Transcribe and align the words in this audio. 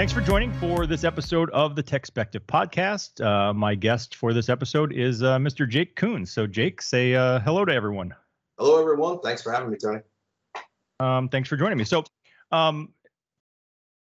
Thanks 0.00 0.14
for 0.14 0.22
joining 0.22 0.50
for 0.54 0.86
this 0.86 1.04
episode 1.04 1.50
of 1.50 1.76
the 1.76 1.82
Techspective 1.82 2.46
podcast. 2.46 3.22
Uh, 3.22 3.52
my 3.52 3.74
guest 3.74 4.14
for 4.14 4.32
this 4.32 4.48
episode 4.48 4.94
is 4.94 5.22
uh, 5.22 5.36
Mr. 5.36 5.68
Jake 5.68 5.94
Kouns. 5.94 6.28
So, 6.28 6.46
Jake, 6.46 6.80
say 6.80 7.14
uh, 7.14 7.38
hello 7.40 7.66
to 7.66 7.74
everyone. 7.74 8.14
Hello, 8.56 8.80
everyone. 8.80 9.20
Thanks 9.20 9.42
for 9.42 9.52
having 9.52 9.68
me, 9.68 9.76
Tony. 9.76 10.00
Um, 11.00 11.28
thanks 11.28 11.50
for 11.50 11.58
joining 11.58 11.76
me. 11.76 11.84
So, 11.84 12.04
um, 12.50 12.94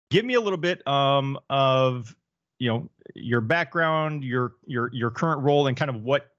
give 0.10 0.24
me 0.24 0.36
a 0.36 0.40
little 0.40 0.58
bit 0.58 0.88
um, 0.88 1.38
of 1.50 2.16
you 2.60 2.70
know 2.70 2.90
your 3.14 3.42
background, 3.42 4.24
your 4.24 4.54
your 4.66 4.90
your 4.94 5.12
current 5.12 5.42
role, 5.42 5.68
and 5.68 5.76
kind 5.76 5.90
of 5.90 6.02
what 6.02 6.30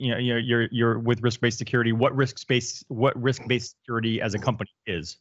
you 0.00 0.10
know 0.10 0.18
you're 0.18 0.40
you're, 0.40 0.68
you're 0.72 0.98
with 0.98 1.22
risk 1.22 1.40
based 1.40 1.58
security. 1.58 1.92
What 1.92 2.16
risk 2.16 2.44
based 2.48 2.82
what 2.88 3.16
risk 3.22 3.46
based 3.46 3.76
security 3.78 4.20
as 4.20 4.34
a 4.34 4.40
company 4.40 4.72
is. 4.88 5.18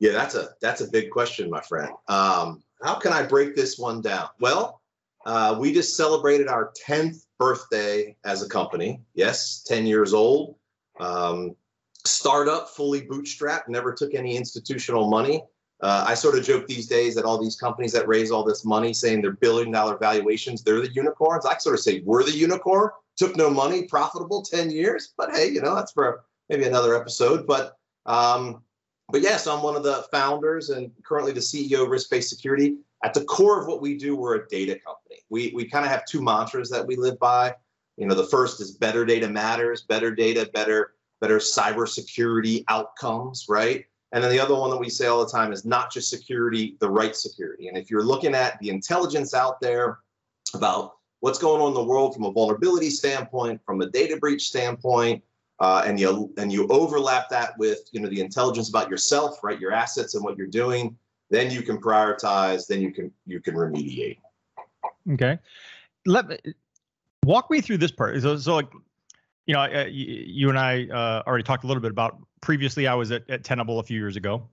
Yeah, 0.00 0.12
that's 0.12 0.34
a 0.34 0.50
that's 0.60 0.80
a 0.80 0.88
big 0.88 1.10
question, 1.10 1.50
my 1.50 1.60
friend. 1.60 1.90
Um, 2.08 2.62
how 2.82 2.94
can 2.94 3.12
I 3.12 3.22
break 3.22 3.54
this 3.54 3.78
one 3.78 4.00
down? 4.00 4.28
Well, 4.40 4.80
uh, 5.26 5.56
we 5.60 5.72
just 5.72 5.96
celebrated 5.96 6.48
our 6.48 6.72
10th 6.86 7.26
birthday 7.38 8.16
as 8.24 8.42
a 8.42 8.48
company. 8.48 9.02
Yes, 9.14 9.62
10 9.66 9.86
years 9.86 10.14
old. 10.14 10.56
Um, 10.98 11.54
startup, 12.06 12.70
fully 12.70 13.02
bootstrapped, 13.02 13.68
never 13.68 13.92
took 13.92 14.14
any 14.14 14.36
institutional 14.36 15.10
money. 15.10 15.44
Uh, 15.82 16.04
I 16.06 16.14
sort 16.14 16.36
of 16.36 16.44
joke 16.44 16.66
these 16.66 16.86
days 16.86 17.14
that 17.14 17.24
all 17.24 17.38
these 17.38 17.56
companies 17.56 17.92
that 17.92 18.08
raise 18.08 18.30
all 18.30 18.44
this 18.44 18.64
money 18.64 18.92
saying 18.92 19.22
they're 19.22 19.32
billion 19.32 19.70
dollar 19.70 19.96
valuations, 19.96 20.62
they're 20.62 20.80
the 20.80 20.92
unicorns. 20.92 21.46
I 21.46 21.56
sort 21.58 21.74
of 21.74 21.80
say 21.80 22.02
we're 22.04 22.22
the 22.22 22.32
unicorn, 22.32 22.90
took 23.16 23.36
no 23.36 23.50
money, 23.50 23.84
profitable 23.84 24.42
10 24.42 24.70
years. 24.70 25.12
But 25.16 25.30
hey, 25.34 25.48
you 25.48 25.62
know, 25.62 25.74
that's 25.74 25.92
for 25.92 26.24
maybe 26.48 26.64
another 26.64 26.94
episode. 26.94 27.46
But 27.46 27.76
um, 28.04 28.62
but 29.10 29.22
yes, 29.22 29.46
I'm 29.46 29.62
one 29.62 29.76
of 29.76 29.82
the 29.82 30.04
founders 30.10 30.70
and 30.70 30.90
currently 31.04 31.32
the 31.32 31.40
CEO 31.40 31.82
of 31.82 31.88
Risk 31.88 32.10
Based 32.10 32.28
Security. 32.28 32.76
At 33.04 33.14
the 33.14 33.24
core 33.24 33.60
of 33.60 33.66
what 33.66 33.80
we 33.80 33.96
do, 33.96 34.14
we're 34.16 34.36
a 34.36 34.48
data 34.48 34.78
company. 34.84 35.20
We, 35.30 35.52
we 35.54 35.64
kind 35.64 35.84
of 35.84 35.90
have 35.90 36.04
two 36.04 36.22
mantras 36.22 36.68
that 36.70 36.86
we 36.86 36.96
live 36.96 37.18
by. 37.18 37.54
You 37.96 38.06
know, 38.06 38.14
the 38.14 38.24
first 38.24 38.60
is 38.60 38.72
better 38.72 39.04
data 39.04 39.28
matters, 39.28 39.82
better 39.82 40.14
data, 40.14 40.50
better, 40.52 40.94
better 41.20 41.38
cybersecurity 41.38 42.64
outcomes, 42.68 43.46
right? 43.48 43.84
And 44.12 44.22
then 44.22 44.30
the 44.30 44.40
other 44.40 44.54
one 44.54 44.70
that 44.70 44.78
we 44.78 44.90
say 44.90 45.06
all 45.06 45.24
the 45.24 45.30
time 45.30 45.52
is 45.52 45.64
not 45.64 45.92
just 45.92 46.10
security, 46.10 46.76
the 46.80 46.90
right 46.90 47.14
security. 47.14 47.68
And 47.68 47.78
if 47.78 47.90
you're 47.90 48.02
looking 48.02 48.34
at 48.34 48.58
the 48.58 48.70
intelligence 48.70 49.34
out 49.34 49.60
there 49.60 50.00
about 50.54 50.94
what's 51.20 51.38
going 51.38 51.60
on 51.60 51.68
in 51.68 51.74
the 51.74 51.84
world 51.84 52.14
from 52.14 52.24
a 52.24 52.32
vulnerability 52.32 52.90
standpoint, 52.90 53.60
from 53.64 53.80
a 53.80 53.86
data 53.86 54.16
breach 54.16 54.48
standpoint, 54.48 55.22
uh, 55.60 55.82
and 55.86 56.00
you 56.00 56.32
and 56.38 56.52
you 56.52 56.66
overlap 56.68 57.28
that 57.28 57.56
with 57.58 57.80
you 57.92 58.00
know 58.00 58.08
the 58.08 58.20
intelligence 58.20 58.68
about 58.68 58.88
yourself, 58.88 59.44
right? 59.44 59.60
Your 59.60 59.72
assets 59.72 60.14
and 60.14 60.24
what 60.24 60.36
you're 60.36 60.46
doing. 60.46 60.96
Then 61.28 61.50
you 61.50 61.62
can 61.62 61.78
prioritize. 61.78 62.66
Then 62.66 62.80
you 62.80 62.92
can 62.92 63.12
you 63.26 63.40
can 63.40 63.54
remediate. 63.54 64.18
Okay, 65.12 65.38
let 66.06 66.28
me 66.28 66.38
walk 67.24 67.50
me 67.50 67.60
through 67.60 67.78
this 67.78 67.92
part. 67.92 68.20
So, 68.22 68.36
so 68.38 68.54
like, 68.54 68.72
you 69.46 69.54
know, 69.54 69.60
uh, 69.60 69.86
you 69.90 70.48
and 70.48 70.58
I 70.58 70.86
uh, 70.86 71.22
already 71.26 71.44
talked 71.44 71.64
a 71.64 71.66
little 71.66 71.82
bit 71.82 71.90
about 71.90 72.18
previously. 72.40 72.86
I 72.86 72.94
was 72.94 73.10
at, 73.10 73.28
at 73.28 73.44
Tenable 73.44 73.78
a 73.80 73.82
few 73.82 73.98
years 73.98 74.16
ago, 74.16 74.48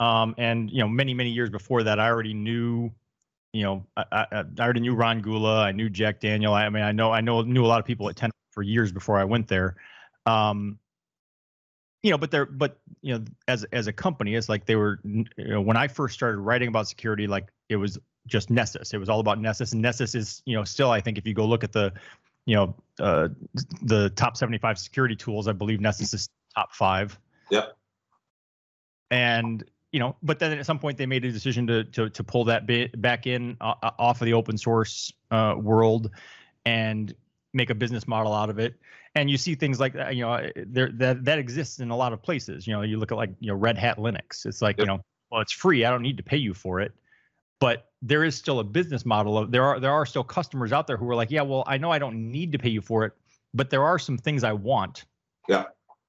um, 0.00 0.34
and 0.38 0.70
you 0.70 0.78
know, 0.78 0.88
many 0.88 1.12
many 1.12 1.30
years 1.30 1.50
before 1.50 1.82
that, 1.82 2.00
I 2.00 2.08
already 2.08 2.34
knew. 2.34 2.90
You 3.54 3.62
know, 3.62 3.86
I, 3.96 4.04
I, 4.12 4.26
I 4.32 4.44
already 4.60 4.80
knew 4.80 4.94
Ron 4.94 5.20
Gula. 5.20 5.62
I 5.62 5.72
knew 5.72 5.88
Jack 5.88 6.20
Daniel. 6.20 6.52
I, 6.52 6.66
I 6.66 6.68
mean, 6.70 6.82
I 6.82 6.92
know 6.92 7.12
I 7.12 7.20
know 7.20 7.42
knew 7.42 7.64
a 7.64 7.66
lot 7.68 7.80
of 7.80 7.86
people 7.86 8.08
at 8.08 8.16
Tenable 8.16 8.36
for 8.50 8.62
years 8.62 8.92
before 8.92 9.18
I 9.18 9.24
went 9.24 9.48
there. 9.48 9.76
Um, 10.28 10.78
you 12.02 12.10
know, 12.10 12.18
but 12.18 12.30
they're 12.30 12.46
but 12.46 12.78
you 13.00 13.18
know, 13.18 13.24
as 13.48 13.64
as 13.72 13.86
a 13.86 13.92
company, 13.92 14.34
it's 14.34 14.48
like 14.48 14.66
they 14.66 14.76
were. 14.76 15.00
You 15.04 15.24
know, 15.36 15.60
when 15.60 15.76
I 15.76 15.88
first 15.88 16.14
started 16.14 16.38
writing 16.38 16.68
about 16.68 16.86
security, 16.88 17.26
like 17.26 17.48
it 17.68 17.76
was 17.76 17.98
just 18.26 18.50
Nessus. 18.50 18.92
It 18.94 18.98
was 18.98 19.08
all 19.08 19.20
about 19.20 19.40
Nessus, 19.40 19.72
and 19.72 19.82
Nessus 19.82 20.14
is 20.14 20.42
you 20.44 20.56
know 20.56 20.64
still 20.64 20.90
I 20.90 21.00
think 21.00 21.18
if 21.18 21.26
you 21.26 21.34
go 21.34 21.44
look 21.44 21.64
at 21.64 21.72
the 21.72 21.92
you 22.46 22.54
know 22.54 22.74
uh, 23.00 23.28
the 23.82 24.10
top 24.10 24.36
75 24.36 24.78
security 24.78 25.16
tools, 25.16 25.48
I 25.48 25.52
believe 25.52 25.80
Nessus 25.80 26.14
is 26.14 26.28
top 26.54 26.72
five. 26.72 27.18
Yep. 27.50 27.76
And 29.10 29.64
you 29.90 29.98
know, 29.98 30.16
but 30.22 30.38
then 30.38 30.56
at 30.56 30.66
some 30.66 30.78
point 30.78 30.98
they 30.98 31.06
made 31.06 31.24
a 31.24 31.32
decision 31.32 31.66
to 31.66 31.84
to 31.84 32.10
to 32.10 32.22
pull 32.22 32.44
that 32.44 32.66
bit 32.66 33.00
back 33.00 33.26
in 33.26 33.56
uh, 33.60 33.74
off 33.98 34.20
of 34.20 34.26
the 34.26 34.34
open 34.34 34.56
source 34.56 35.12
uh, 35.32 35.54
world 35.58 36.10
and 36.64 37.12
make 37.52 37.70
a 37.70 37.74
business 37.74 38.06
model 38.06 38.32
out 38.32 38.50
of 38.50 38.58
it 38.58 38.74
and 39.18 39.30
you 39.30 39.36
see 39.36 39.54
things 39.54 39.80
like 39.80 39.92
that 39.94 40.14
you 40.14 40.22
know 40.22 40.32
uh, 40.32 40.48
there 40.56 40.90
that 40.94 41.24
that 41.24 41.38
exists 41.38 41.80
in 41.80 41.90
a 41.90 41.96
lot 41.96 42.12
of 42.12 42.22
places. 42.22 42.66
You 42.66 42.74
know 42.74 42.82
you 42.82 42.98
look 42.98 43.12
at 43.12 43.16
like 43.16 43.30
you 43.40 43.48
know 43.48 43.54
red 43.54 43.78
hat 43.78 43.98
linux. 43.98 44.46
It's 44.46 44.62
like 44.62 44.78
yep. 44.78 44.86
you 44.86 44.86
know 44.86 45.00
well 45.30 45.40
it's 45.40 45.52
free. 45.52 45.84
I 45.84 45.90
don't 45.90 46.02
need 46.02 46.16
to 46.16 46.22
pay 46.22 46.36
you 46.36 46.54
for 46.54 46.80
it. 46.80 46.92
But 47.60 47.88
there 48.02 48.24
is 48.24 48.36
still 48.36 48.60
a 48.60 48.64
business 48.64 49.04
model 49.04 49.38
of 49.38 49.50
there 49.50 49.64
are 49.64 49.80
there 49.80 49.92
are 49.92 50.06
still 50.06 50.24
customers 50.24 50.72
out 50.72 50.86
there 50.86 50.96
who 50.96 51.08
are 51.10 51.16
like 51.16 51.30
yeah 51.30 51.42
well 51.42 51.64
i 51.66 51.76
know 51.76 51.90
i 51.90 51.98
don't 51.98 52.30
need 52.30 52.52
to 52.52 52.58
pay 52.58 52.68
you 52.68 52.80
for 52.80 53.04
it 53.04 53.12
but 53.54 53.70
there 53.70 53.82
are 53.82 53.98
some 53.98 54.16
things 54.16 54.44
i 54.44 54.52
want 54.52 55.04
yeah. 55.48 55.64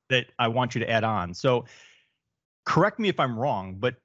that 0.09 0.27
i 0.37 0.47
want 0.47 0.75
you 0.75 0.79
to 0.79 0.89
add 0.89 1.03
on. 1.03 1.33
So 1.33 1.65
correct 2.65 2.99
me 2.99 3.09
if 3.09 3.19
i'm 3.19 3.37
wrong 3.37 3.75
but 3.79 3.95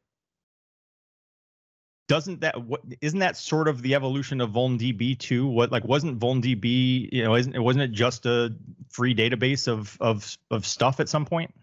doesn't 2.06 2.40
that 2.42 2.62
what 2.62 2.82
isn't 3.00 3.20
that 3.20 3.36
sort 3.36 3.68
of 3.68 3.82
the 3.82 3.94
evolution 3.94 4.40
of 4.40 4.50
vulndb 4.50 5.18
too? 5.18 5.46
What 5.46 5.72
like 5.72 5.84
wasn't 5.84 6.18
vulndb 6.18 7.08
you 7.12 7.24
know 7.24 7.34
isn't 7.34 7.54
it 7.54 7.60
wasn't 7.60 7.84
it 7.84 7.92
just 7.92 8.26
a 8.26 8.54
free 8.90 9.14
database 9.14 9.68
of 9.68 9.96
of 10.00 10.36
of 10.50 10.66
stuff 10.66 11.00
at 11.00 11.08
some 11.08 11.24
point? 11.24 11.54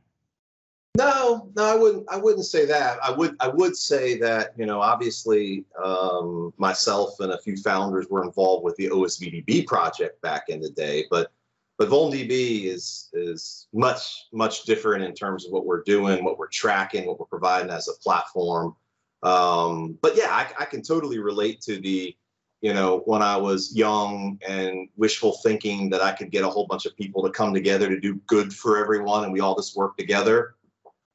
No 0.97 1.49
no 1.55 1.63
i 1.63 1.75
wouldn't 1.75 2.05
i 2.09 2.17
wouldn't 2.17 2.45
say 2.45 2.65
that. 2.65 2.97
I 3.03 3.11
would 3.11 3.35
i 3.39 3.47
would 3.47 3.77
say 3.77 4.17
that 4.17 4.53
you 4.57 4.65
know 4.65 4.81
obviously 4.81 5.63
um, 5.81 6.53
myself 6.57 7.19
and 7.19 7.31
a 7.31 7.39
few 7.39 7.55
founders 7.57 8.07
were 8.09 8.23
involved 8.23 8.63
with 8.63 8.75
the 8.75 8.89
osvdb 8.89 9.67
project 9.67 10.21
back 10.21 10.49
in 10.49 10.59
the 10.59 10.69
day 10.69 11.05
but 11.09 11.31
but 11.77 11.87
vulndb 11.87 12.65
is 12.65 13.09
is 13.13 13.67
much 13.73 14.25
much 14.33 14.63
different 14.63 15.03
in 15.03 15.13
terms 15.13 15.45
of 15.45 15.53
what 15.53 15.65
we're 15.65 15.83
doing 15.83 16.25
what 16.25 16.37
we're 16.37 16.47
tracking 16.47 17.05
what 17.05 17.19
we're 17.19 17.25
providing 17.25 17.71
as 17.71 17.87
a 17.87 17.93
platform 18.03 18.75
um, 19.23 19.97
but 20.01 20.15
yeah, 20.15 20.29
I, 20.29 20.47
I 20.59 20.65
can 20.65 20.81
totally 20.81 21.19
relate 21.19 21.61
to 21.61 21.79
the, 21.79 22.15
you 22.61 22.73
know, 22.73 22.99
when 23.05 23.21
I 23.21 23.37
was 23.37 23.75
young 23.75 24.39
and 24.47 24.89
wishful 24.95 25.37
thinking 25.43 25.89
that 25.91 26.01
I 26.01 26.11
could 26.11 26.31
get 26.31 26.43
a 26.43 26.49
whole 26.49 26.67
bunch 26.67 26.85
of 26.85 26.95
people 26.95 27.23
to 27.23 27.29
come 27.29 27.53
together 27.53 27.89
to 27.89 27.99
do 27.99 28.15
good 28.27 28.53
for 28.53 28.77
everyone 28.77 29.23
and 29.23 29.33
we 29.33 29.39
all 29.39 29.55
just 29.55 29.75
work 29.75 29.97
together. 29.97 30.55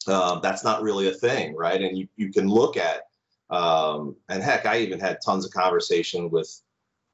Uh, 0.06 0.38
that's 0.38 0.62
not 0.62 0.82
really 0.82 1.08
a 1.08 1.12
thing, 1.12 1.54
right? 1.56 1.80
And 1.80 1.98
you, 1.98 2.08
you 2.16 2.32
can 2.32 2.48
look 2.48 2.76
at, 2.76 3.02
um, 3.50 4.16
and 4.28 4.42
heck, 4.42 4.66
I 4.66 4.78
even 4.78 5.00
had 5.00 5.18
tons 5.24 5.44
of 5.44 5.52
conversation 5.52 6.30
with 6.30 6.60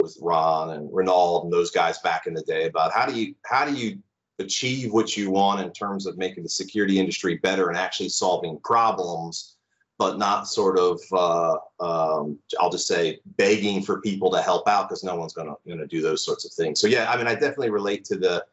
with 0.03 0.19
Ron 0.21 0.71
and 0.71 0.89
Renaud 0.93 1.43
and 1.45 1.53
those 1.53 1.71
guys 1.71 1.99
back 2.01 2.27
in 2.27 2.35
the 2.35 2.43
day 2.43 2.67
about 2.67 2.93
how 2.93 3.07
do 3.07 3.15
you 3.15 3.35
how 3.45 3.65
do 3.65 3.73
you 3.73 4.03
achieve 4.41 4.93
what 4.93 5.17
you 5.17 5.31
want 5.31 5.61
in 5.61 5.73
terms 5.73 6.07
of 6.07 6.19
making 6.19 6.43
the 6.43 6.49
security 6.49 6.99
industry 6.99 7.37
better 7.37 7.69
and 7.69 7.79
actually 7.79 8.09
solving 8.09 8.59
problems 8.65 9.57
but 9.99 10.19
not 10.19 10.49
sort 10.49 10.79
of 10.79 11.01
uh, 11.13 11.57
um, 11.81 12.39
I'll 12.61 12.71
just 12.71 12.87
say 12.87 13.21
begging 13.37 13.83
for 13.83 14.01
people 14.01 14.31
to 14.33 14.43
help 14.43 14.67
out 14.69 14.89
because 14.89 15.05
no 15.05 15.17
one's 15.17 15.33
gonna 15.33 15.55
gonna 15.67 15.87
do 15.87 16.03
those 16.03 16.25
sorts 16.25 16.45
of 16.45 16.53
things. 16.53 16.81
So 16.81 16.87
yeah, 16.87 17.11
I 17.11 17.17
mean 17.17 17.27
I 17.27 17.35
definitely 17.35 17.71
relate 17.71 18.05
to 18.07 18.17
the 18.17 18.45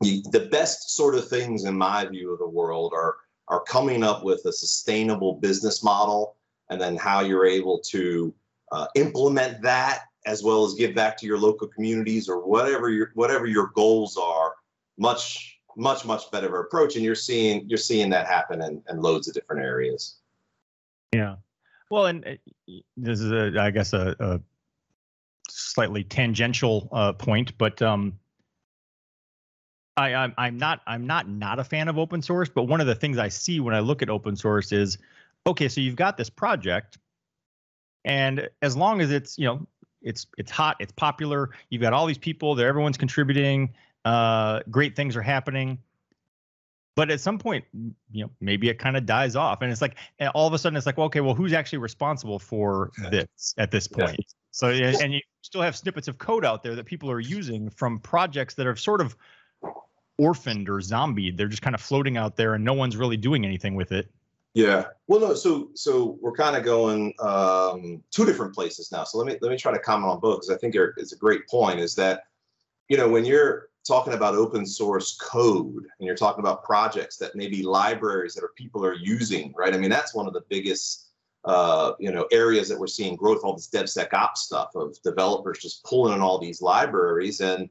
the 0.00 0.48
best 0.50 0.96
sort 0.96 1.14
of 1.14 1.28
things 1.28 1.64
in 1.64 1.76
my 1.76 2.06
view 2.06 2.32
of 2.32 2.38
the 2.38 2.48
world 2.48 2.92
are 2.94 3.16
are 3.48 3.62
coming 3.64 4.02
up 4.02 4.22
with 4.24 4.44
a 4.46 4.52
sustainable 4.52 5.34
business 5.34 5.82
model 5.82 6.36
and 6.70 6.80
then 6.80 6.96
how 6.96 7.20
you're 7.20 7.44
able 7.44 7.78
to 7.80 8.32
uh, 8.72 8.86
implement 8.94 9.60
that 9.60 10.02
as 10.26 10.42
well 10.42 10.64
as 10.64 10.74
give 10.74 10.94
back 10.94 11.16
to 11.16 11.26
your 11.26 11.38
local 11.38 11.66
communities 11.66 12.28
or 12.28 12.46
whatever 12.46 12.88
your 12.88 13.10
whatever 13.14 13.46
your 13.46 13.72
goals 13.74 14.16
are 14.16 14.54
much 14.98 15.58
much 15.76 16.04
much 16.04 16.30
better 16.30 16.60
approach 16.60 16.96
and 16.96 17.04
you're 17.04 17.14
seeing 17.14 17.68
you're 17.68 17.78
seeing 17.78 18.08
that 18.10 18.26
happen 18.26 18.62
in, 18.62 18.82
in 18.88 19.00
loads 19.00 19.28
of 19.28 19.34
different 19.34 19.62
areas 19.62 20.19
yeah. 21.12 21.36
Well, 21.90 22.06
and 22.06 22.24
uh, 22.24 22.72
this 22.96 23.20
is, 23.20 23.32
a, 23.32 23.60
I 23.60 23.70
guess, 23.70 23.92
a, 23.92 24.14
a 24.20 24.40
slightly 25.48 26.04
tangential 26.04 26.88
uh, 26.92 27.12
point, 27.12 27.56
but 27.58 27.82
um, 27.82 28.18
I, 29.96 30.14
I'm, 30.14 30.34
I'm 30.38 30.56
not 30.56 30.80
I'm 30.86 31.06
not 31.06 31.28
not 31.28 31.58
a 31.58 31.64
fan 31.64 31.88
of 31.88 31.98
open 31.98 32.22
source. 32.22 32.48
But 32.48 32.64
one 32.64 32.80
of 32.80 32.86
the 32.86 32.94
things 32.94 33.18
I 33.18 33.28
see 33.28 33.60
when 33.60 33.74
I 33.74 33.80
look 33.80 34.02
at 34.02 34.08
open 34.08 34.36
source 34.36 34.72
is, 34.72 34.98
okay, 35.46 35.68
so 35.68 35.80
you've 35.80 35.96
got 35.96 36.16
this 36.16 36.30
project, 36.30 36.98
and 38.04 38.48
as 38.62 38.76
long 38.76 39.00
as 39.00 39.10
it's 39.10 39.36
you 39.36 39.46
know 39.46 39.66
it's 40.02 40.28
it's 40.38 40.50
hot, 40.50 40.76
it's 40.78 40.92
popular, 40.92 41.50
you've 41.70 41.82
got 41.82 41.92
all 41.92 42.06
these 42.06 42.18
people, 42.18 42.54
that 42.54 42.64
everyone's 42.64 42.96
contributing, 42.96 43.74
uh, 44.04 44.60
great 44.70 44.94
things 44.94 45.16
are 45.16 45.22
happening 45.22 45.78
but 46.94 47.10
at 47.10 47.20
some 47.20 47.38
point 47.38 47.64
you 47.72 48.24
know 48.24 48.30
maybe 48.40 48.68
it 48.68 48.78
kind 48.78 48.96
of 48.96 49.06
dies 49.06 49.36
off 49.36 49.62
and 49.62 49.70
it's 49.70 49.80
like 49.80 49.96
and 50.18 50.28
all 50.30 50.46
of 50.46 50.52
a 50.52 50.58
sudden 50.58 50.76
it's 50.76 50.86
like 50.86 50.96
well, 50.96 51.06
okay 51.06 51.20
well 51.20 51.34
who's 51.34 51.52
actually 51.52 51.78
responsible 51.78 52.38
for 52.38 52.90
this 53.10 53.54
at 53.58 53.70
this 53.70 53.86
point 53.86 54.16
yeah. 54.18 54.24
so 54.50 54.68
and 54.68 55.12
you 55.12 55.20
still 55.42 55.62
have 55.62 55.76
snippets 55.76 56.08
of 56.08 56.18
code 56.18 56.44
out 56.44 56.62
there 56.62 56.74
that 56.74 56.84
people 56.84 57.10
are 57.10 57.20
using 57.20 57.70
from 57.70 57.98
projects 57.98 58.54
that 58.54 58.66
are 58.66 58.76
sort 58.76 59.00
of 59.00 59.16
orphaned 60.18 60.68
or 60.68 60.80
zombied 60.80 61.36
they're 61.36 61.48
just 61.48 61.62
kind 61.62 61.74
of 61.74 61.80
floating 61.80 62.16
out 62.16 62.36
there 62.36 62.54
and 62.54 62.64
no 62.64 62.74
one's 62.74 62.96
really 62.96 63.16
doing 63.16 63.44
anything 63.44 63.74
with 63.74 63.92
it 63.92 64.10
Yeah. 64.54 64.86
Well, 65.06 65.20
no. 65.20 65.34
So, 65.34 65.70
so 65.74 66.18
we're 66.20 66.32
kind 66.32 66.56
of 66.56 66.64
going 66.64 67.14
um, 67.20 68.02
two 68.10 68.24
different 68.24 68.54
places 68.54 68.90
now. 68.90 69.04
So 69.04 69.18
let 69.18 69.26
me 69.26 69.38
let 69.40 69.50
me 69.50 69.56
try 69.56 69.72
to 69.72 69.78
comment 69.78 70.12
on 70.12 70.20
both 70.20 70.40
because 70.40 70.50
I 70.50 70.58
think 70.58 70.74
it's 70.74 71.12
a 71.12 71.16
great 71.16 71.46
point. 71.48 71.78
Is 71.78 71.94
that 71.94 72.24
you 72.88 72.96
know 72.96 73.08
when 73.08 73.24
you're 73.24 73.69
talking 73.86 74.12
about 74.12 74.34
open 74.34 74.66
source 74.66 75.16
code 75.16 75.84
and 75.98 76.06
you're 76.06 76.16
talking 76.16 76.40
about 76.40 76.64
projects 76.64 77.16
that 77.16 77.34
maybe 77.34 77.62
libraries 77.62 78.34
that 78.34 78.44
are 78.44 78.52
people 78.56 78.84
are 78.84 78.94
using, 78.94 79.52
right? 79.56 79.74
I 79.74 79.78
mean, 79.78 79.90
that's 79.90 80.14
one 80.14 80.26
of 80.26 80.32
the 80.32 80.44
biggest 80.48 81.06
uh, 81.44 81.92
you 81.98 82.12
know 82.12 82.26
areas 82.30 82.68
that 82.68 82.78
we're 82.78 82.86
seeing 82.86 83.16
growth. 83.16 83.40
All 83.42 83.54
this 83.54 83.70
DevSecOps 83.70 84.36
stuff 84.36 84.74
of 84.74 85.00
developers 85.02 85.58
just 85.58 85.84
pulling 85.84 86.14
in 86.14 86.20
all 86.20 86.38
these 86.38 86.60
libraries 86.60 87.40
and 87.40 87.68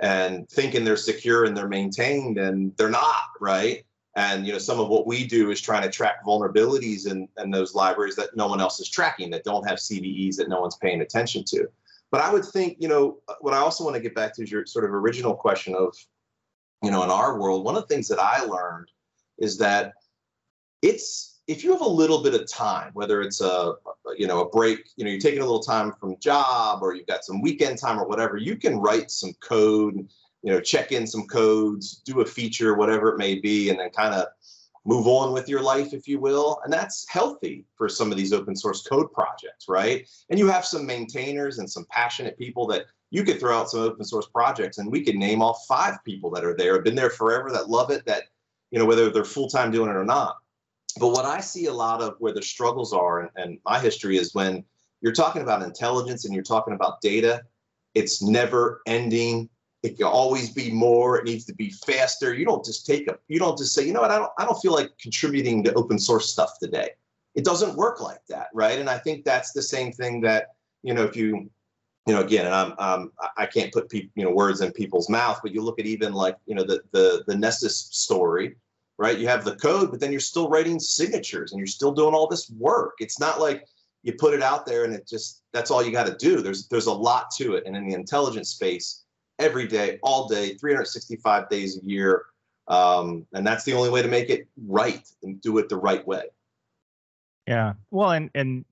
and 0.00 0.48
thinking 0.50 0.84
they're 0.84 0.96
secure 0.96 1.44
and 1.44 1.56
they're 1.56 1.68
maintained 1.68 2.36
and 2.36 2.76
they're 2.76 2.90
not, 2.90 3.30
right? 3.40 3.84
And 4.16 4.46
you 4.46 4.52
know, 4.52 4.58
some 4.58 4.80
of 4.80 4.88
what 4.88 5.06
we 5.06 5.26
do 5.26 5.50
is 5.50 5.60
trying 5.60 5.82
to 5.82 5.90
track 5.90 6.24
vulnerabilities 6.24 7.10
in, 7.10 7.28
in 7.38 7.50
those 7.50 7.74
libraries 7.74 8.16
that 8.16 8.36
no 8.36 8.46
one 8.46 8.60
else 8.60 8.80
is 8.80 8.88
tracking, 8.88 9.30
that 9.30 9.44
don't 9.44 9.66
have 9.68 9.78
CVEs 9.78 10.36
that 10.36 10.48
no 10.48 10.60
one's 10.60 10.76
paying 10.76 11.02
attention 11.02 11.44
to. 11.48 11.66
But 12.10 12.20
I 12.20 12.32
would 12.32 12.44
think, 12.44 12.76
you 12.78 12.88
know, 12.88 13.18
uh, 13.28 13.34
what 13.40 13.54
I 13.54 13.58
also 13.58 13.84
want 13.84 13.96
to 13.96 14.02
get 14.02 14.14
back 14.14 14.34
to 14.34 14.42
is 14.42 14.50
your 14.50 14.64
sort 14.66 14.84
of 14.84 14.92
original 14.92 15.34
question 15.34 15.74
of, 15.74 15.94
you 16.82 16.90
know, 16.90 17.02
in 17.02 17.10
our 17.10 17.38
world, 17.40 17.64
one 17.64 17.76
of 17.76 17.82
the 17.82 17.94
things 17.94 18.08
that 18.08 18.20
I 18.20 18.42
learned 18.42 18.90
is 19.38 19.58
that 19.58 19.94
it's 20.82 21.40
if 21.46 21.62
you 21.62 21.72
have 21.72 21.80
a 21.80 21.88
little 21.88 22.22
bit 22.22 22.34
of 22.34 22.50
time, 22.50 22.90
whether 22.94 23.22
it's 23.22 23.40
a 23.40 23.74
you 24.16 24.26
know 24.26 24.40
a 24.40 24.48
break, 24.48 24.80
you 24.96 25.04
know, 25.04 25.10
you're 25.10 25.20
taking 25.20 25.40
a 25.40 25.44
little 25.44 25.62
time 25.62 25.92
from 25.92 26.16
job 26.20 26.82
or 26.82 26.94
you've 26.94 27.06
got 27.06 27.24
some 27.24 27.40
weekend 27.40 27.78
time 27.78 27.98
or 27.98 28.06
whatever, 28.06 28.36
you 28.36 28.56
can 28.56 28.78
write 28.78 29.10
some 29.10 29.32
code 29.40 30.08
you 30.46 30.52
know, 30.52 30.60
check 30.60 30.92
in 30.92 31.08
some 31.08 31.26
codes, 31.26 32.02
do 32.04 32.20
a 32.20 32.24
feature, 32.24 32.76
whatever 32.76 33.08
it 33.08 33.18
may 33.18 33.34
be, 33.34 33.68
and 33.68 33.80
then 33.80 33.90
kind 33.90 34.14
of 34.14 34.28
move 34.86 35.08
on 35.08 35.32
with 35.32 35.48
your 35.48 35.60
life, 35.60 35.92
if 35.92 36.06
you 36.06 36.20
will. 36.20 36.60
And 36.64 36.72
that's 36.72 37.06
healthy 37.08 37.64
for 37.74 37.88
some 37.88 38.12
of 38.12 38.16
these 38.16 38.32
open 38.32 38.54
source 38.54 38.82
code 38.82 39.12
projects, 39.12 39.68
right? 39.68 40.08
And 40.30 40.38
you 40.38 40.46
have 40.46 40.64
some 40.64 40.86
maintainers 40.86 41.58
and 41.58 41.70
some 41.70 41.86
passionate 41.90 42.38
people 42.38 42.66
that 42.68 42.86
you 43.10 43.24
could 43.24 43.40
throw 43.40 43.58
out 43.58 43.68
some 43.68 43.80
open 43.80 44.04
source 44.04 44.26
projects 44.26 44.78
and 44.78 44.90
we 44.90 45.04
could 45.04 45.16
name 45.16 45.42
off 45.42 45.66
five 45.66 45.96
people 46.04 46.30
that 46.30 46.44
are 46.44 46.56
there, 46.56 46.74
have 46.74 46.84
been 46.84 46.94
there 46.94 47.10
forever, 47.10 47.50
that 47.50 47.68
love 47.68 47.90
it, 47.90 48.06
that, 48.06 48.24
you 48.70 48.78
know, 48.78 48.84
whether 48.84 49.10
they're 49.10 49.24
full 49.24 49.48
time 49.48 49.72
doing 49.72 49.90
it 49.90 49.96
or 49.96 50.04
not. 50.04 50.36
But 50.98 51.08
what 51.08 51.24
I 51.24 51.40
see 51.40 51.66
a 51.66 51.72
lot 51.72 52.00
of 52.00 52.14
where 52.20 52.32
the 52.32 52.42
struggles 52.42 52.92
are, 52.92 53.20
and, 53.20 53.30
and 53.36 53.58
my 53.64 53.80
history 53.80 54.16
is 54.16 54.34
when 54.34 54.64
you're 55.00 55.12
talking 55.12 55.42
about 55.42 55.62
intelligence 55.62 56.24
and 56.24 56.32
you're 56.32 56.44
talking 56.44 56.74
about 56.74 57.00
data, 57.00 57.42
it's 57.94 58.22
never 58.22 58.82
ending 58.86 59.48
it 59.86 59.96
can 59.96 60.06
always 60.06 60.50
be 60.50 60.72
more. 60.72 61.16
It 61.16 61.24
needs 61.24 61.44
to 61.44 61.54
be 61.54 61.70
faster. 61.70 62.34
You 62.34 62.44
don't 62.44 62.64
just 62.64 62.86
take 62.86 63.06
a. 63.06 63.16
You 63.28 63.38
don't 63.38 63.56
just 63.56 63.72
say, 63.72 63.86
you 63.86 63.92
know 63.92 64.00
what? 64.00 64.10
I 64.10 64.18
don't. 64.18 64.32
I 64.36 64.44
don't 64.44 64.60
feel 64.60 64.72
like 64.72 64.98
contributing 64.98 65.62
to 65.62 65.72
open 65.74 65.96
source 65.96 66.28
stuff 66.28 66.58
today. 66.60 66.90
It 67.36 67.44
doesn't 67.44 67.76
work 67.76 68.00
like 68.00 68.26
that, 68.28 68.48
right? 68.52 68.80
And 68.80 68.90
I 68.90 68.98
think 68.98 69.24
that's 69.24 69.52
the 69.52 69.62
same 69.62 69.92
thing 69.92 70.20
that 70.22 70.56
you 70.82 70.92
know 70.92 71.04
if 71.04 71.14
you, 71.14 71.48
you 72.06 72.14
know, 72.14 72.20
again, 72.20 72.46
and 72.46 72.74
I'm, 72.78 73.12
I 73.36 73.46
can't 73.46 73.72
put 73.72 73.88
people, 73.88 74.10
you 74.16 74.24
know, 74.24 74.32
words 74.32 74.60
in 74.60 74.72
people's 74.72 75.08
mouth, 75.08 75.38
but 75.40 75.52
you 75.54 75.62
look 75.62 75.78
at 75.78 75.86
even 75.86 76.12
like 76.12 76.36
you 76.46 76.56
know 76.56 76.64
the 76.64 76.82
the 76.90 77.22
the 77.28 77.36
Nessus 77.36 77.78
story, 77.92 78.56
right? 78.98 79.16
You 79.16 79.28
have 79.28 79.44
the 79.44 79.54
code, 79.54 79.92
but 79.92 80.00
then 80.00 80.10
you're 80.10 80.20
still 80.20 80.48
writing 80.48 80.80
signatures 80.80 81.52
and 81.52 81.60
you're 81.60 81.68
still 81.68 81.92
doing 81.92 82.12
all 82.12 82.26
this 82.26 82.50
work. 82.50 82.94
It's 82.98 83.20
not 83.20 83.40
like 83.40 83.68
you 84.02 84.14
put 84.14 84.34
it 84.34 84.42
out 84.42 84.66
there 84.66 84.82
and 84.82 84.92
it 84.92 85.06
just 85.06 85.42
that's 85.52 85.70
all 85.70 85.84
you 85.84 85.92
got 85.92 86.08
to 86.08 86.16
do. 86.16 86.40
There's 86.40 86.66
there's 86.66 86.86
a 86.86 86.92
lot 86.92 87.30
to 87.36 87.54
it, 87.54 87.62
and 87.66 87.76
in 87.76 87.86
the 87.86 87.94
intelligence 87.94 88.48
space 88.48 89.04
every 89.38 89.66
day, 89.66 89.98
all 90.02 90.28
day, 90.28 90.54
365 90.54 91.48
days 91.48 91.78
a 91.78 91.84
year. 91.84 92.24
Um, 92.68 93.26
and 93.32 93.46
that's 93.46 93.64
the 93.64 93.74
only 93.74 93.90
way 93.90 94.02
to 94.02 94.08
make 94.08 94.28
it 94.28 94.48
right 94.66 95.06
and 95.22 95.40
do 95.40 95.58
it 95.58 95.68
the 95.68 95.76
right 95.76 96.06
way. 96.06 96.24
Yeah. 97.46 97.74
Well, 97.90 98.10
and, 98.10 98.30
and, 98.34 98.64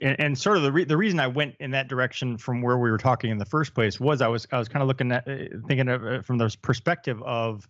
and, 0.00 0.20
and 0.20 0.38
sort 0.38 0.56
of 0.56 0.62
the 0.62 0.72
re- 0.72 0.84
the 0.84 0.96
reason 0.96 1.20
I 1.20 1.28
went 1.28 1.56
in 1.60 1.72
that 1.72 1.88
direction 1.88 2.38
from 2.38 2.62
where 2.62 2.76
we 2.78 2.90
were 2.90 2.98
talking 2.98 3.30
in 3.30 3.38
the 3.38 3.44
first 3.44 3.74
place 3.74 4.00
was 4.00 4.22
I 4.22 4.28
was 4.28 4.46
I 4.52 4.58
was 4.58 4.68
kind 4.68 4.82
of 4.82 4.88
looking 4.88 5.12
at 5.12 5.26
uh, 5.28 5.56
thinking 5.66 5.88
of 5.88 6.04
it 6.04 6.24
from 6.24 6.38
the 6.38 6.54
perspective 6.62 7.22
of 7.22 7.68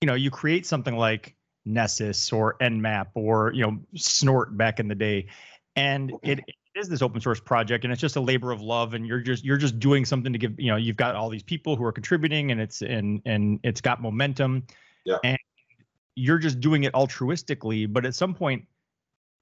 you 0.00 0.06
know 0.06 0.14
you 0.14 0.30
create 0.30 0.66
something 0.66 0.96
like 0.96 1.34
Nessus 1.64 2.32
or 2.32 2.56
Nmap 2.60 3.08
or 3.14 3.52
you 3.52 3.62
know 3.62 3.78
Snort 3.96 4.56
back 4.56 4.80
in 4.80 4.88
the 4.88 4.94
day, 4.94 5.26
and 5.76 6.12
it 6.22 6.40
is 6.74 6.88
this 6.88 7.02
open 7.02 7.20
source 7.20 7.40
project 7.40 7.84
and 7.84 7.92
it's 7.92 8.00
just 8.00 8.16
a 8.16 8.20
labor 8.20 8.52
of 8.52 8.60
love 8.60 8.94
and 8.94 9.06
you're 9.06 9.20
just 9.20 9.44
you're 9.44 9.56
just 9.56 9.78
doing 9.78 10.04
something 10.04 10.32
to 10.32 10.38
give 10.38 10.58
you 10.58 10.70
know 10.70 10.76
you've 10.76 10.96
got 10.96 11.14
all 11.14 11.28
these 11.28 11.42
people 11.42 11.76
who 11.76 11.84
are 11.84 11.92
contributing 11.92 12.50
and 12.50 12.60
it's 12.60 12.82
and 12.82 13.20
and 13.24 13.58
it's 13.62 13.80
got 13.80 14.00
momentum 14.00 14.64
yeah. 15.04 15.16
and 15.24 15.38
you're 16.14 16.38
just 16.38 16.60
doing 16.60 16.84
it 16.84 16.92
altruistically 16.92 17.90
but 17.90 18.04
at 18.04 18.14
some 18.14 18.34
point 18.34 18.64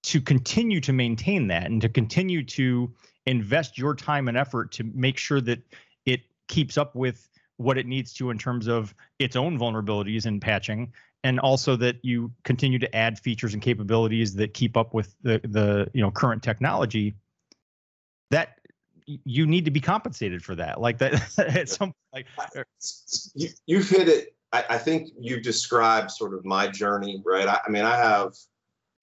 to 0.03 0.21
continue 0.21 0.81
to 0.81 0.93
maintain 0.93 1.49
that 1.49 1.67
and 1.67 1.83
to 1.83 1.89
continue 1.89 2.45
to 2.45 2.93
invest 3.27 3.77
your 3.77 3.95
time 3.95 4.29
and 4.29 4.37
effort 4.37 4.71
to 4.73 4.85
make 4.95 5.19
sure 5.19 5.41
that 5.41 5.61
it 6.05 6.21
keeps 6.49 6.79
up 6.79 6.95
with 6.95 7.29
what 7.57 7.77
it 7.77 7.87
needs 7.87 8.13
to 8.13 8.31
in 8.31 8.39
terms 8.39 8.67
of 8.69 8.95
its 9.19 9.35
own 9.35 9.59
vulnerabilities 9.59 10.27
and 10.27 10.41
patching 10.41 10.93
and 11.27 11.41
also 11.41 11.75
that 11.75 11.97
you 12.03 12.31
continue 12.45 12.79
to 12.79 12.95
add 12.95 13.19
features 13.19 13.53
and 13.53 13.61
capabilities 13.61 14.33
that 14.37 14.55
keep 14.55 14.77
up 14.77 14.95
with 14.95 15.17
the 15.23 15.41
the 15.43 15.91
you 15.93 16.01
know 16.01 16.11
current 16.11 16.41
technology 16.41 17.15
that 18.31 18.61
you 19.07 19.47
need 19.47 19.65
to 19.65 19.71
be 19.73 19.81
compensated 19.81 20.45
for 20.45 20.55
that. 20.55 20.81
Like 20.81 20.99
that 20.99 21.39
at 21.39 21.69
some 21.69 21.93
like 22.15 22.27
uh, 22.39 22.63
you, 23.35 23.49
you've 23.67 23.89
hit 23.89 24.09
it. 24.09 24.37
I, 24.53 24.65
I, 24.71 24.79
think 24.79 25.11
you've 25.19 25.43
described 25.43 26.13
sort 26.13 26.33
of 26.33 26.45
my 26.45 26.69
journey 26.69 27.21
right? 27.27 27.49
I, 27.49 27.59
I, 27.67 27.69
mean 27.69 27.85
i 27.85 27.97
have 27.97 28.33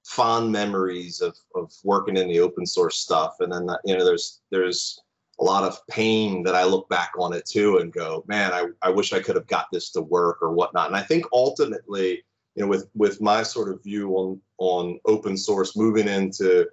fond 0.06 0.50
memories 0.50 1.20
of 1.20 1.36
of 1.54 1.70
working 1.84 2.16
in 2.16 2.30
the 2.30 2.40
open 2.40 2.66
source 2.66 2.96
stuff 2.98 3.36
and 3.42 3.52
then 3.52 3.68
you 3.84 3.98
know 3.98 4.06
there's 4.06 4.42
there's 4.52 5.02
a 5.40 5.44
lot 5.44 5.64
of 5.64 5.86
pain 5.88 6.44
that 6.44 6.56
i 6.56 6.64
look 6.64 6.88
back 6.90 7.12
on 7.18 7.34
it 7.34 7.46
too 7.46 7.78
and 7.78 7.92
go 7.92 8.24
man 8.28 8.52
i, 8.54 8.66
I 8.82 8.90
wish 8.90 9.14
i 9.14 9.20
could 9.20 9.36
have 9.36 9.48
got 9.48 9.68
this 9.72 9.92
to 9.92 10.02
work 10.02 10.40
or 10.42 10.54
whatnot 10.54 10.88
and 10.88 10.96
i 10.96 11.02
think 11.02 11.26
ultimately 11.34 12.24
you 12.56 12.64
know 12.64 12.68
with 12.68 12.90
with 12.96 13.22
my 13.22 13.44
sort 13.44 13.70
of 13.70 13.84
view 13.84 14.12
on 14.12 14.42
on 14.58 15.00
open 15.06 15.38
source 15.38 15.76
moving 15.76 16.08
into 16.08 16.68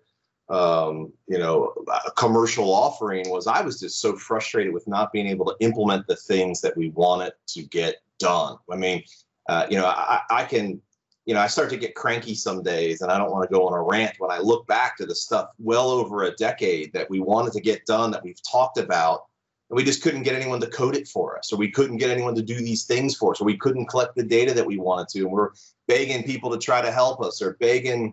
um, 0.50 1.12
you 1.28 1.38
know, 1.38 1.72
a 2.06 2.10
commercial 2.10 2.74
offering 2.74 3.30
was 3.30 3.46
I 3.46 3.60
was 3.62 3.78
just 3.78 4.00
so 4.00 4.16
frustrated 4.16 4.74
with 4.74 4.86
not 4.88 5.12
being 5.12 5.28
able 5.28 5.46
to 5.46 5.54
implement 5.60 6.08
the 6.08 6.16
things 6.16 6.60
that 6.62 6.76
we 6.76 6.90
wanted 6.90 7.32
to 7.48 7.62
get 7.62 7.98
done. 8.18 8.56
I 8.70 8.76
mean, 8.76 9.04
uh, 9.48 9.66
you 9.70 9.78
know, 9.78 9.86
I, 9.86 10.20
I 10.28 10.44
can, 10.44 10.82
you 11.26 11.34
know, 11.34 11.40
I 11.40 11.46
start 11.46 11.70
to 11.70 11.76
get 11.76 11.94
cranky 11.94 12.34
some 12.34 12.62
days 12.62 13.02
and 13.02 13.12
I 13.12 13.18
don't 13.18 13.30
want 13.30 13.48
to 13.48 13.54
go 13.54 13.66
on 13.66 13.74
a 13.74 13.82
rant 13.82 14.14
when 14.18 14.30
I 14.30 14.38
look 14.38 14.66
back 14.66 14.96
to 14.96 15.06
the 15.06 15.14
stuff 15.14 15.50
well 15.58 15.90
over 15.90 16.24
a 16.24 16.34
decade 16.34 16.92
that 16.92 17.08
we 17.10 17.20
wanted 17.20 17.52
to 17.54 17.60
get 17.60 17.86
done 17.86 18.10
that 18.10 18.24
we've 18.24 18.40
talked 18.50 18.78
about 18.78 19.24
and 19.68 19.76
we 19.76 19.84
just 19.84 20.02
couldn't 20.02 20.22
get 20.22 20.34
anyone 20.34 20.60
to 20.60 20.66
code 20.66 20.96
it 20.96 21.06
for 21.06 21.38
us 21.38 21.52
or 21.52 21.56
we 21.56 21.70
couldn't 21.70 21.98
get 21.98 22.10
anyone 22.10 22.34
to 22.34 22.42
do 22.42 22.56
these 22.56 22.84
things 22.84 23.16
for 23.16 23.32
us 23.32 23.40
or 23.40 23.44
we 23.44 23.56
couldn't 23.56 23.86
collect 23.86 24.16
the 24.16 24.24
data 24.24 24.54
that 24.54 24.66
we 24.66 24.78
wanted 24.78 25.08
to 25.08 25.20
and 25.20 25.30
we're 25.30 25.50
begging 25.86 26.24
people 26.24 26.50
to 26.50 26.58
try 26.58 26.80
to 26.80 26.90
help 26.90 27.20
us 27.20 27.40
or 27.42 27.56
begging 27.60 28.12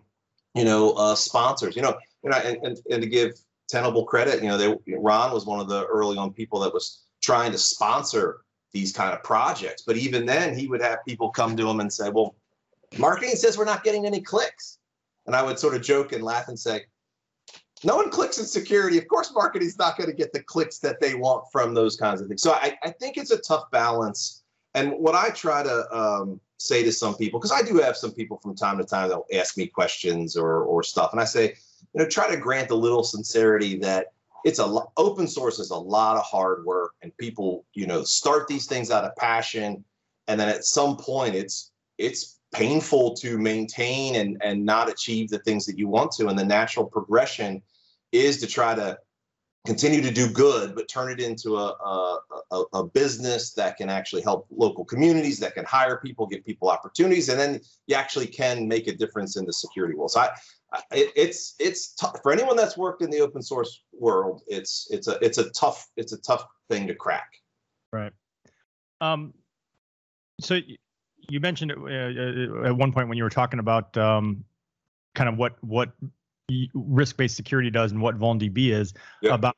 you 0.54 0.64
know 0.64 0.92
uh, 0.92 1.14
sponsors 1.14 1.74
you 1.74 1.82
know 1.82 1.96
you 2.22 2.30
know, 2.30 2.36
and, 2.36 2.58
and, 2.64 2.78
and 2.90 3.02
to 3.02 3.08
give 3.08 3.32
Tenable 3.68 4.06
credit, 4.06 4.42
you 4.42 4.48
know, 4.48 4.56
they, 4.56 4.96
Ron 4.96 5.30
was 5.30 5.44
one 5.44 5.60
of 5.60 5.68
the 5.68 5.84
early 5.86 6.16
on 6.16 6.32
people 6.32 6.58
that 6.60 6.72
was 6.72 7.02
trying 7.20 7.52
to 7.52 7.58
sponsor 7.58 8.40
these 8.72 8.92
kind 8.92 9.12
of 9.12 9.22
projects. 9.22 9.82
But 9.82 9.98
even 9.98 10.24
then, 10.24 10.56
he 10.56 10.68
would 10.68 10.80
have 10.80 11.04
people 11.06 11.28
come 11.28 11.54
to 11.58 11.68
him 11.68 11.80
and 11.80 11.92
say, 11.92 12.08
"Well, 12.08 12.34
marketing 12.96 13.36
says 13.36 13.58
we're 13.58 13.64
not 13.64 13.84
getting 13.84 14.06
any 14.06 14.20
clicks," 14.20 14.78
and 15.26 15.34
I 15.34 15.42
would 15.42 15.58
sort 15.58 15.74
of 15.74 15.82
joke 15.82 16.12
and 16.12 16.22
laugh 16.22 16.48
and 16.48 16.58
say, 16.58 16.86
"No 17.84 17.96
one 17.96 18.10
clicks 18.10 18.38
in 18.38 18.46
security. 18.46 18.98
Of 18.98 19.08
course, 19.08 19.32
marketing's 19.34 19.78
not 19.78 19.96
going 19.98 20.08
to 20.08 20.16
get 20.16 20.32
the 20.32 20.42
clicks 20.42 20.78
that 20.78 21.00
they 21.00 21.14
want 21.14 21.44
from 21.52 21.74
those 21.74 21.96
kinds 21.96 22.20
of 22.20 22.28
things." 22.28 22.42
So 22.42 22.52
I, 22.52 22.78
I 22.82 22.90
think 22.90 23.16
it's 23.16 23.30
a 23.30 23.38
tough 23.38 23.70
balance. 23.70 24.42
And 24.74 24.92
what 24.92 25.14
I 25.14 25.30
try 25.30 25.62
to 25.62 25.96
um, 25.96 26.40
say 26.58 26.82
to 26.84 26.92
some 26.92 27.16
people, 27.16 27.40
because 27.40 27.52
I 27.52 27.62
do 27.62 27.78
have 27.78 27.96
some 27.96 28.12
people 28.12 28.38
from 28.38 28.54
time 28.54 28.78
to 28.78 28.84
time 28.84 29.08
that'll 29.08 29.26
ask 29.32 29.56
me 29.56 29.66
questions 29.66 30.36
or 30.36 30.62
or 30.62 30.82
stuff, 30.82 31.12
and 31.12 31.20
I 31.20 31.24
say, 31.24 31.54
you 31.94 32.02
know, 32.02 32.06
try 32.06 32.28
to 32.28 32.36
grant 32.36 32.70
a 32.70 32.76
little 32.76 33.02
sincerity 33.02 33.76
that 33.78 34.12
it's 34.44 34.58
a 34.58 34.80
open 34.96 35.26
source 35.26 35.58
is 35.58 35.70
a 35.70 35.76
lot 35.76 36.16
of 36.16 36.22
hard 36.22 36.64
work 36.64 36.94
and 37.02 37.16
people, 37.18 37.64
you 37.74 37.86
know, 37.86 38.02
start 38.02 38.46
these 38.48 38.66
things 38.66 38.90
out 38.90 39.04
of 39.04 39.14
passion. 39.16 39.84
And 40.28 40.38
then 40.38 40.48
at 40.48 40.64
some 40.64 40.96
point 40.96 41.34
it's, 41.34 41.72
it's 41.96 42.37
painful 42.52 43.14
to 43.14 43.38
maintain 43.38 44.16
and, 44.16 44.38
and 44.42 44.64
not 44.64 44.88
achieve 44.88 45.28
the 45.28 45.38
things 45.40 45.66
that 45.66 45.78
you 45.78 45.88
want 45.88 46.12
to. 46.12 46.28
And 46.28 46.38
the 46.38 46.44
natural 46.44 46.86
progression 46.86 47.62
is 48.12 48.40
to 48.40 48.46
try 48.46 48.74
to 48.74 48.98
continue 49.66 50.00
to 50.00 50.10
do 50.10 50.30
good, 50.30 50.74
but 50.74 50.88
turn 50.88 51.12
it 51.12 51.20
into 51.20 51.56
a, 51.56 52.18
a, 52.50 52.64
a, 52.72 52.84
business 52.84 53.52
that 53.52 53.76
can 53.76 53.90
actually 53.90 54.22
help 54.22 54.46
local 54.50 54.82
communities, 54.82 55.38
that 55.40 55.54
can 55.54 55.64
hire 55.66 55.98
people, 55.98 56.26
give 56.26 56.42
people 56.44 56.70
opportunities, 56.70 57.28
and 57.28 57.38
then 57.38 57.60
you 57.86 57.94
actually 57.94 58.26
can 58.26 58.66
make 58.66 58.86
a 58.86 58.96
difference 58.96 59.36
in 59.36 59.44
the 59.44 59.52
security 59.52 59.94
world. 59.94 60.12
So 60.12 60.20
I, 60.20 60.30
it, 60.92 61.12
it's 61.16 61.54
it's 61.58 61.94
tough 61.94 62.20
for 62.22 62.32
anyone 62.32 62.56
that's 62.56 62.78
worked 62.78 63.02
in 63.02 63.10
the 63.10 63.20
open 63.20 63.42
source 63.42 63.82
world. 63.92 64.42
It's 64.46 64.86
it's 64.90 65.06
a 65.06 65.18
it's 65.22 65.36
a 65.36 65.50
tough 65.50 65.86
it's 65.96 66.12
a 66.12 66.18
tough 66.18 66.44
thing 66.70 66.86
to 66.86 66.94
crack. 66.94 67.30
Right. 67.92 68.12
Um. 69.02 69.34
So 70.40 70.60
you 71.28 71.40
mentioned 71.40 71.70
it, 71.70 71.78
uh, 71.78 72.62
uh, 72.62 72.68
at 72.68 72.76
one 72.76 72.92
point 72.92 73.08
when 73.08 73.18
you 73.18 73.24
were 73.24 73.30
talking 73.30 73.60
about 73.60 73.96
um, 73.96 74.44
kind 75.14 75.28
of 75.28 75.36
what 75.36 75.62
what 75.62 75.92
risk-based 76.74 77.36
security 77.36 77.70
does 77.70 77.92
and 77.92 78.00
what 78.00 78.18
VulnDB 78.18 78.70
is 78.70 78.94
Yeah. 79.20 79.34
about 79.34 79.54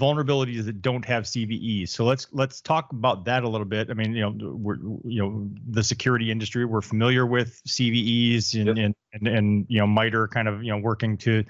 vulnerabilities 0.00 0.64
that 0.64 0.82
don't 0.82 1.04
have 1.04 1.22
CVEs. 1.22 1.90
So 1.90 2.04
let's 2.04 2.26
let's 2.32 2.60
talk 2.60 2.92
about 2.92 3.24
that 3.26 3.44
a 3.44 3.48
little 3.48 3.64
bit. 3.64 3.90
I 3.90 3.94
mean, 3.94 4.12
you 4.12 4.22
know, 4.22 4.56
we're 4.56 4.76
you 5.04 5.22
know 5.22 5.48
the 5.70 5.84
security 5.84 6.30
industry. 6.32 6.64
We're 6.64 6.80
familiar 6.80 7.26
with 7.26 7.62
CVEs 7.64 8.54
and 8.54 8.76
Yep. 8.76 8.76
and, 8.76 8.94
and 9.12 9.28
and 9.28 9.66
you 9.68 9.78
know 9.78 9.86
MITRE 9.86 10.28
kind 10.28 10.48
of 10.48 10.64
you 10.64 10.70
know 10.70 10.78
working 10.78 11.16
to 11.18 11.44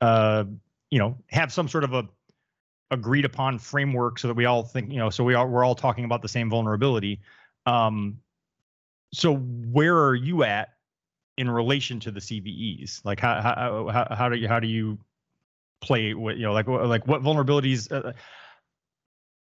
uh, 0.00 0.44
you 0.90 1.00
know 1.00 1.18
have 1.30 1.52
some 1.52 1.66
sort 1.66 1.82
of 1.82 1.94
a 1.94 2.08
agreed 2.90 3.24
upon 3.24 3.58
framework 3.58 4.18
so 4.18 4.28
that 4.28 4.34
we 4.34 4.46
all 4.46 4.62
think 4.62 4.90
you 4.90 4.98
know 4.98 5.10
so 5.10 5.22
we 5.24 5.34
are 5.34 5.46
we're 5.48 5.64
all 5.64 5.74
talking 5.74 6.04
about 6.04 6.22
the 6.22 6.28
same 6.28 6.48
vulnerability. 6.48 7.20
Um, 7.66 8.18
so 9.12 9.36
where 9.36 9.96
are 9.96 10.14
you 10.14 10.44
at 10.44 10.70
in 11.36 11.50
relation 11.50 12.00
to 12.00 12.10
the 12.10 12.20
CVEs? 12.20 13.04
Like 13.04 13.20
how 13.20 13.40
how 13.40 13.88
how, 13.88 14.14
how 14.14 14.28
do 14.28 14.36
you 14.36 14.48
how 14.48 14.60
do 14.60 14.66
you 14.66 14.98
play 15.80 16.14
with 16.14 16.36
you 16.36 16.42
know 16.42 16.52
like 16.52 16.66
like 16.66 17.06
what 17.06 17.22
vulnerabilities 17.22 17.90
uh, 17.92 18.12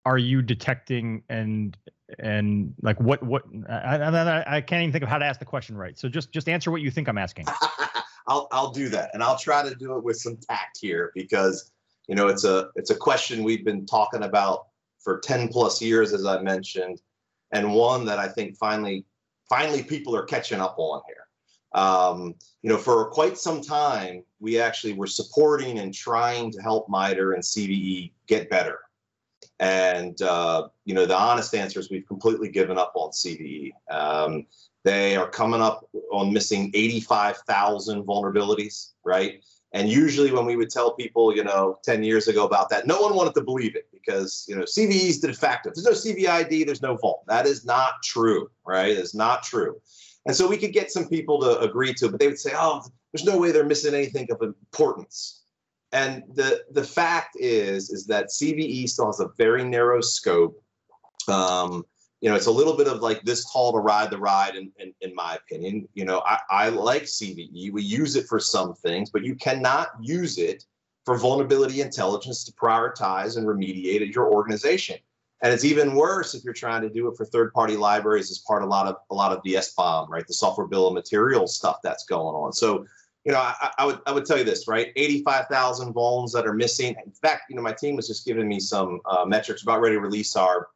are 0.06 0.18
you 0.18 0.42
detecting 0.42 1.24
and 1.30 1.78
and 2.20 2.74
like 2.82 3.00
what 3.00 3.24
what 3.24 3.44
I, 3.70 3.98
I, 3.98 4.58
I- 4.58 4.62
can't 4.62 4.82
even 4.84 4.92
think 4.92 5.04
of 5.04 5.10
how 5.10 5.18
to 5.18 5.26
ask 5.26 5.40
the 5.40 5.46
question 5.46 5.78
right. 5.78 5.98
So 5.98 6.10
just 6.10 6.32
just 6.32 6.50
answer 6.50 6.72
what 6.72 6.82
you 6.82 6.92
think 6.92 7.08
I'm 7.08 7.18
asking. 7.18 7.48
I'll 8.28 8.48
I'll 8.52 8.72
do 8.72 8.90
that, 8.90 9.12
and 9.14 9.22
I'll 9.22 9.38
try 9.38 9.68
to 9.68 9.76
do 9.76 9.98
it 9.98 10.04
with 10.04 10.18
some 10.18 10.38
tact 10.38 10.80
here 10.82 11.12
because 11.14 11.72
you 12.08 12.16
know 12.16 12.28
it's 12.28 12.44
a 12.44 12.70
it's 12.76 12.90
a 12.90 12.96
question 12.96 13.44
we've 13.44 13.66
been 13.66 13.86
talking 13.86 14.24
about 14.24 14.68
for 15.00 15.20
ten 15.20 15.48
plus 15.48 15.82
years, 15.82 16.14
as 16.14 16.26
I 16.26 16.42
mentioned, 16.42 17.02
and 17.52 17.74
one 17.74 18.06
that 18.06 18.20
I 18.20 18.28
think 18.30 18.58
finally 18.58 19.06
finally 19.54 19.84
people 19.84 20.16
are 20.16 20.24
catching 20.24 20.60
up 20.60 20.76
on 20.78 21.02
here. 21.06 21.28
Um, 21.80 22.36
you 22.64 22.70
know, 22.70 22.78
for 22.78 23.10
quite 23.12 23.38
some 23.38 23.62
time, 23.62 24.24
we 24.40 24.60
actually 24.60 24.94
were 24.94 25.08
supporting 25.08 25.80
and 25.80 25.94
trying 25.94 26.52
to 26.52 26.62
help 26.62 26.90
MITRE 26.90 27.34
and 27.34 27.44
CVE 27.44 28.12
get 28.28 28.50
better. 28.50 28.80
And 29.60 30.20
uh, 30.22 30.70
you 30.86 30.96
know, 30.96 31.06
the 31.06 31.16
honest 31.16 31.54
answer 31.54 31.80
is 31.80 31.92
we've 31.92 32.08
completely 32.08 32.50
given 32.50 32.78
up 32.80 32.94
on 32.96 33.12
CVE. 33.12 33.72
Um, 33.92 34.48
they 34.84 35.16
are 35.16 35.30
coming 35.30 35.62
up 35.62 35.88
on 36.12 36.34
missing 36.34 36.72
85,000 36.74 38.04
vulnerabilities, 38.04 38.94
right? 39.04 39.44
And 39.72 39.88
usually, 39.88 40.32
when 40.32 40.46
we 40.46 40.56
would 40.56 40.72
tell 40.72 40.94
people, 40.96 41.36
you 41.36 41.44
know, 41.44 41.78
10 41.84 42.04
years 42.04 42.28
ago 42.28 42.46
about 42.46 42.70
that, 42.70 42.88
no 42.88 43.00
one 43.02 43.16
wanted 43.16 43.36
to 43.36 43.42
believe 43.42 43.76
it 43.76 43.88
because, 44.06 44.46
you 44.48 44.56
know, 44.56 44.64
CVE 44.64 45.10
is 45.10 45.22
the 45.22 45.28
de 45.28 45.34
facto. 45.34 45.70
If 45.70 45.76
there's 45.76 46.06
no 46.06 46.12
CVID, 46.14 46.66
there's 46.66 46.82
no 46.82 46.98
vuln. 46.98 47.20
That 47.28 47.46
is 47.46 47.66
not 47.66 47.94
true, 48.04 48.50
right? 48.66 48.96
It's 48.96 49.16
not 49.16 49.44
true. 49.44 49.80
And 50.26 50.36
so 50.36 50.48
we 50.48 50.58
could 50.58 50.74
get 50.74 50.92
some 50.92 51.08
people 51.08 51.40
to 51.42 51.60
agree 51.60 51.94
to 51.96 52.06
it, 52.06 52.12
but 52.12 52.20
they 52.20 52.28
would 52.28 52.40
say, 52.40 52.54
oh, 52.56 52.82
there's 53.12 53.26
no 53.26 53.38
way 53.38 53.52
they're 53.52 53.66
missing 53.66 53.94
anything 53.94 54.28
of 54.32 54.42
importance. 54.42 55.42
And 55.92 56.24
the 56.34 56.64
the 56.72 56.84
fact 56.84 57.36
is, 57.40 57.92
is 57.92 58.08
that 58.08 58.30
CVE 58.30 58.90
still 58.90 59.06
has 59.08 59.20
a 59.20 59.30
very 59.38 59.64
narrow 59.64 60.02
scope. 60.02 60.60
Um, 61.28 61.86
you 62.20 62.30
know, 62.30 62.36
it's 62.36 62.48
a 62.48 62.52
little 62.52 62.76
bit 62.76 62.88
of 62.88 63.02
like 63.02 63.22
this 63.24 63.52
tall 63.52 63.74
to 63.74 63.80
ride 63.80 64.10
the 64.10 64.18
ride, 64.18 64.56
in, 64.56 64.72
in, 64.80 64.94
in 65.02 65.14
my 65.14 65.36
opinion. 65.36 65.88
You 65.94 66.06
know, 66.06 66.24
I, 66.26 66.40
I 66.50 66.70
like 66.70 67.04
CVE. 67.04 67.72
We 67.72 67.84
use 67.84 68.16
it 68.16 68.28
for 68.28 68.40
some 68.40 68.74
things, 68.74 69.12
but 69.12 69.24
you 69.24 69.36
cannot 69.36 69.90
use 70.02 70.38
it 70.38 70.66
for 71.06 71.18
vulnerability 71.18 71.82
intelligence 71.82 72.44
to 72.46 72.52
prioritize 72.54 73.38
and 73.38 73.46
remediate 73.46 74.02
at 74.02 74.16
your 74.16 74.32
organization. 74.32 74.98
And 75.42 75.54
it's 75.54 75.66
even 75.66 75.94
worse 75.96 76.34
if 76.34 76.46
you're 76.46 76.54
trying 76.54 76.84
to 76.84 76.90
do 76.90 77.10
it 77.10 77.18
for 77.18 77.26
third-party 77.26 77.76
libraries 77.76 78.32
as 78.32 78.40
part 78.40 78.64
of 78.64 78.70
a 78.70 78.72
lot 78.72 78.88
of 78.88 78.96
a 79.10 79.14
lot 79.14 79.34
of 79.34 79.42
the 79.44 79.56
SBOM, 79.56 80.08
right? 80.08 80.26
The 80.26 80.34
software 80.34 80.68
bill 80.68 80.88
of 80.88 80.94
materials 80.94 81.56
stuff 81.56 81.80
that's 81.84 82.06
going 82.06 82.34
on. 82.34 82.54
So, 82.54 82.86
you 83.26 83.34
know, 83.34 83.40
I, 83.40 83.72
I 83.78 83.86
would 83.86 84.00
I 84.06 84.14
would 84.14 84.26
tell 84.26 84.38
you 84.38 84.46
this, 84.46 84.70
right? 84.70 84.94
85,000 84.96 85.94
vulns 85.94 86.32
that 86.32 86.48
are 86.48 86.54
missing. 86.54 86.96
In 87.06 87.12
fact, 87.12 87.44
you 87.50 87.58
know, 87.58 87.62
my 87.62 87.74
team 87.74 87.98
was 87.98 88.08
just 88.08 88.26
giving 88.26 88.48
me 88.48 88.62
some 88.62 89.02
uh, 89.06 89.26
metrics 89.26 89.64
about 89.64 89.82
ready 89.82 89.96
to 89.96 90.02
release 90.02 90.38
our 90.38 90.70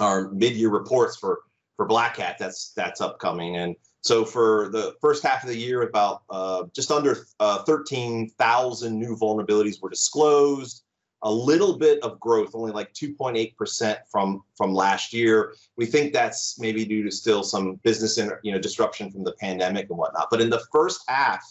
our 0.00 0.30
mid-year 0.32 0.70
reports 0.70 1.16
for 1.16 1.42
for 1.76 1.86
Black 1.86 2.16
Hat. 2.16 2.38
That's 2.40 2.72
that's 2.74 3.00
upcoming, 3.00 3.56
and 3.56 3.76
so 4.02 4.24
for 4.24 4.68
the 4.70 4.94
first 5.00 5.22
half 5.22 5.42
of 5.42 5.48
the 5.48 5.56
year, 5.56 5.82
about 5.82 6.22
uh, 6.30 6.64
just 6.74 6.90
under 6.90 7.26
uh, 7.40 7.62
13,000 7.64 8.98
new 8.98 9.16
vulnerabilities 9.16 9.80
were 9.82 9.90
disclosed. 9.90 10.84
A 11.22 11.32
little 11.32 11.76
bit 11.76 12.00
of 12.04 12.20
growth, 12.20 12.54
only 12.54 12.70
like 12.70 12.92
2.8 12.92 13.56
percent 13.56 13.98
from 14.08 14.44
from 14.56 14.72
last 14.72 15.12
year. 15.12 15.52
We 15.76 15.84
think 15.84 16.12
that's 16.12 16.60
maybe 16.60 16.84
due 16.84 17.02
to 17.02 17.10
still 17.10 17.42
some 17.42 17.74
business 17.82 18.18
and 18.18 18.32
you 18.44 18.52
know 18.52 18.60
disruption 18.60 19.10
from 19.10 19.24
the 19.24 19.32
pandemic 19.32 19.88
and 19.90 19.98
whatnot. 19.98 20.28
But 20.30 20.40
in 20.40 20.48
the 20.48 20.62
first 20.72 21.02
half 21.08 21.44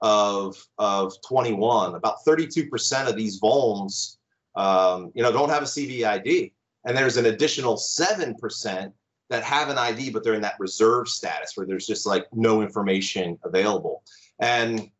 of 0.00 0.56
of 0.78 1.12
21, 1.28 1.94
about 1.94 2.24
32 2.24 2.70
percent 2.70 3.06
of 3.06 3.16
these 3.16 3.38
vulns, 3.38 4.16
um, 4.56 5.12
you 5.14 5.22
know, 5.22 5.30
don't 5.30 5.50
have 5.50 5.62
a 5.62 5.66
CVID 5.66 6.52
and 6.84 6.96
there's 6.96 7.16
an 7.16 7.26
additional 7.26 7.76
7% 7.76 8.92
that 9.32 9.42
have 9.42 9.70
an 9.70 9.78
ID, 9.78 10.10
but 10.10 10.22
they're 10.22 10.34
in 10.34 10.42
that 10.42 10.60
reserve 10.60 11.08
status 11.08 11.56
where 11.56 11.66
there's 11.66 11.86
just 11.86 12.06
like 12.06 12.26
no 12.32 12.62
information 12.62 13.38
available. 13.44 14.02
And 14.38 14.90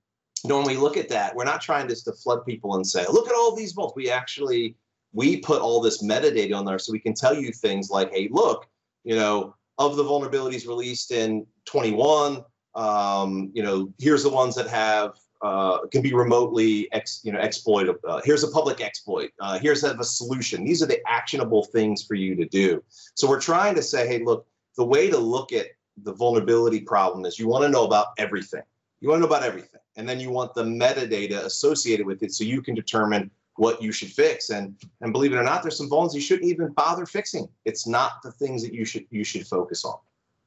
when 0.44 0.64
we 0.64 0.76
look 0.76 0.96
at 0.96 1.08
that, 1.10 1.36
we're 1.36 1.44
not 1.44 1.60
trying 1.60 1.88
just 1.88 2.06
to 2.06 2.12
flood 2.12 2.44
people 2.46 2.74
and 2.74 2.86
say, 2.86 3.04
look 3.10 3.28
at 3.28 3.34
all 3.34 3.54
these 3.54 3.74
vulns. 3.74 3.94
We 3.94 4.10
actually 4.10 4.76
we 5.12 5.36
put 5.36 5.60
all 5.60 5.80
this 5.80 6.02
metadata 6.02 6.54
on 6.54 6.64
there 6.64 6.78
so 6.78 6.92
we 6.92 6.98
can 6.98 7.14
tell 7.14 7.34
you 7.34 7.52
things 7.52 7.90
like, 7.90 8.10
hey, 8.10 8.28
look, 8.30 8.66
you 9.04 9.14
know, 9.14 9.54
of 9.78 9.96
the 9.96 10.04
vulnerabilities 10.04 10.66
released 10.66 11.10
in 11.12 11.46
21, 11.66 12.42
um, 12.74 13.50
you 13.52 13.62
know, 13.62 13.92
here's 13.98 14.22
the 14.22 14.30
ones 14.30 14.54
that 14.54 14.68
have 14.68 15.12
uh, 15.42 15.86
can 15.88 16.02
be 16.02 16.14
remotely 16.14 16.90
ex, 16.92 17.20
you 17.24 17.32
know 17.32 17.40
exploitable. 17.40 17.98
Uh, 18.06 18.20
here's 18.24 18.44
a 18.44 18.48
public 18.48 18.80
exploit. 18.80 19.30
Uh, 19.40 19.58
here's 19.58 19.82
a, 19.82 20.02
solution. 20.04 20.64
These 20.64 20.82
are 20.82 20.86
the 20.86 21.00
actionable 21.08 21.64
things 21.64 22.04
for 22.04 22.14
you 22.14 22.36
to 22.36 22.44
do. 22.46 22.82
So 23.14 23.28
we're 23.28 23.40
trying 23.40 23.74
to 23.74 23.82
say, 23.82 24.06
hey, 24.06 24.22
look, 24.22 24.46
the 24.76 24.84
way 24.84 25.10
to 25.10 25.18
look 25.18 25.52
at 25.52 25.66
the 26.02 26.12
vulnerability 26.12 26.80
problem 26.80 27.24
is 27.24 27.38
you 27.38 27.48
want 27.48 27.64
to 27.64 27.68
know 27.68 27.84
about 27.84 28.08
everything. 28.18 28.62
You 29.00 29.08
want 29.08 29.22
to 29.22 29.28
know 29.28 29.34
about 29.34 29.42
everything, 29.42 29.80
and 29.96 30.08
then 30.08 30.20
you 30.20 30.30
want 30.30 30.54
the 30.54 30.62
metadata 30.62 31.44
associated 31.44 32.06
with 32.06 32.22
it, 32.22 32.32
so 32.32 32.44
you 32.44 32.62
can 32.62 32.74
determine 32.74 33.30
what 33.56 33.82
you 33.82 33.90
should 33.90 34.10
fix. 34.10 34.50
And 34.50 34.76
and 35.00 35.12
believe 35.12 35.32
it 35.32 35.36
or 35.36 35.42
not, 35.42 35.62
there's 35.62 35.76
some 35.76 35.90
vulns 35.90 36.14
you 36.14 36.20
shouldn't 36.20 36.48
even 36.48 36.72
bother 36.72 37.04
fixing. 37.04 37.48
It's 37.64 37.86
not 37.86 38.22
the 38.22 38.30
things 38.30 38.62
that 38.62 38.72
you 38.72 38.84
should 38.84 39.06
you 39.10 39.24
should 39.24 39.46
focus 39.46 39.84
on. 39.84 39.96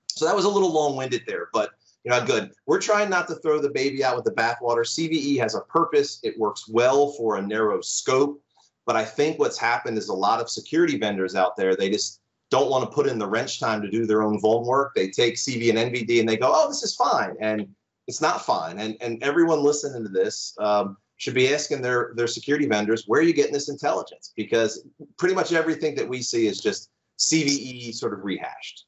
So 0.07 0.25
that 0.25 0.35
was 0.35 0.45
a 0.45 0.49
little 0.49 0.71
long-winded 0.71 1.23
there, 1.27 1.49
but 1.51 1.71
you 2.05 2.11
know, 2.11 2.23
good. 2.23 2.51
We're 2.67 2.79
trying 2.79 3.09
not 3.09 3.27
to 3.29 3.35
throw 3.35 3.59
the 3.59 3.71
baby 3.71 4.03
out 4.03 4.15
with 4.15 4.25
the 4.25 4.31
bathwater. 4.31 4.85
CVE 4.85 5.39
has 5.39 5.55
a 5.55 5.61
purpose. 5.61 6.19
It 6.23 6.37
works 6.37 6.69
well 6.69 7.11
for 7.13 7.37
a 7.37 7.41
narrow 7.41 7.81
scope. 7.81 8.41
But 8.85 8.95
I 8.95 9.03
think 9.03 9.39
what's 9.39 9.57
happened 9.57 9.97
is 9.97 10.09
a 10.09 10.13
lot 10.13 10.39
of 10.39 10.47
security 10.47 10.99
vendors 10.99 11.35
out 11.35 11.57
there, 11.57 11.75
they 11.75 11.89
just 11.89 12.21
don't 12.51 12.69
want 12.69 12.83
to 12.87 12.93
put 12.93 13.07
in 13.07 13.17
the 13.17 13.27
wrench 13.27 13.59
time 13.59 13.81
to 13.81 13.89
do 13.89 14.05
their 14.05 14.21
own 14.21 14.39
vuln 14.39 14.65
work. 14.65 14.93
They 14.93 15.09
take 15.09 15.35
CVE 15.35 15.75
and 15.75 15.91
NVD 15.91 16.19
and 16.19 16.29
they 16.29 16.37
go, 16.37 16.51
oh, 16.53 16.67
this 16.67 16.83
is 16.83 16.95
fine. 16.95 17.35
And 17.41 17.67
it's 18.05 18.21
not 18.21 18.45
fine. 18.45 18.77
And, 18.77 18.95
and 19.01 19.21
everyone 19.23 19.63
listening 19.63 20.03
to 20.03 20.09
this 20.09 20.55
um, 20.59 20.97
should 21.17 21.33
be 21.33 21.51
asking 21.51 21.81
their, 21.81 22.13
their 22.15 22.27
security 22.27 22.67
vendors, 22.67 23.05
where 23.07 23.19
are 23.19 23.23
you 23.23 23.33
getting 23.33 23.53
this 23.53 23.69
intelligence? 23.69 24.31
Because 24.35 24.85
pretty 25.17 25.33
much 25.33 25.53
everything 25.53 25.95
that 25.95 26.07
we 26.07 26.21
see 26.21 26.45
is 26.45 26.61
just 26.61 26.91
CVE 27.17 27.95
sort 27.95 28.13
of 28.13 28.23
rehashed. 28.23 28.85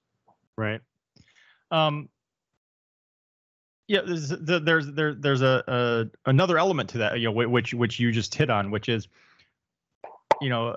Right. 0.55 0.81
Um, 1.71 2.09
yeah, 3.87 4.01
there's 4.05 4.29
there's 4.29 4.87
there, 4.91 5.13
there's 5.13 5.41
a, 5.41 5.63
a 5.67 6.29
another 6.29 6.57
element 6.57 6.89
to 6.91 6.97
that, 6.99 7.19
you 7.19 7.25
know, 7.25 7.31
which 7.31 7.73
which 7.73 7.99
you 7.99 8.11
just 8.11 8.35
hit 8.35 8.49
on, 8.49 8.69
which 8.69 8.89
is, 8.89 9.07
you 10.41 10.49
know, 10.49 10.75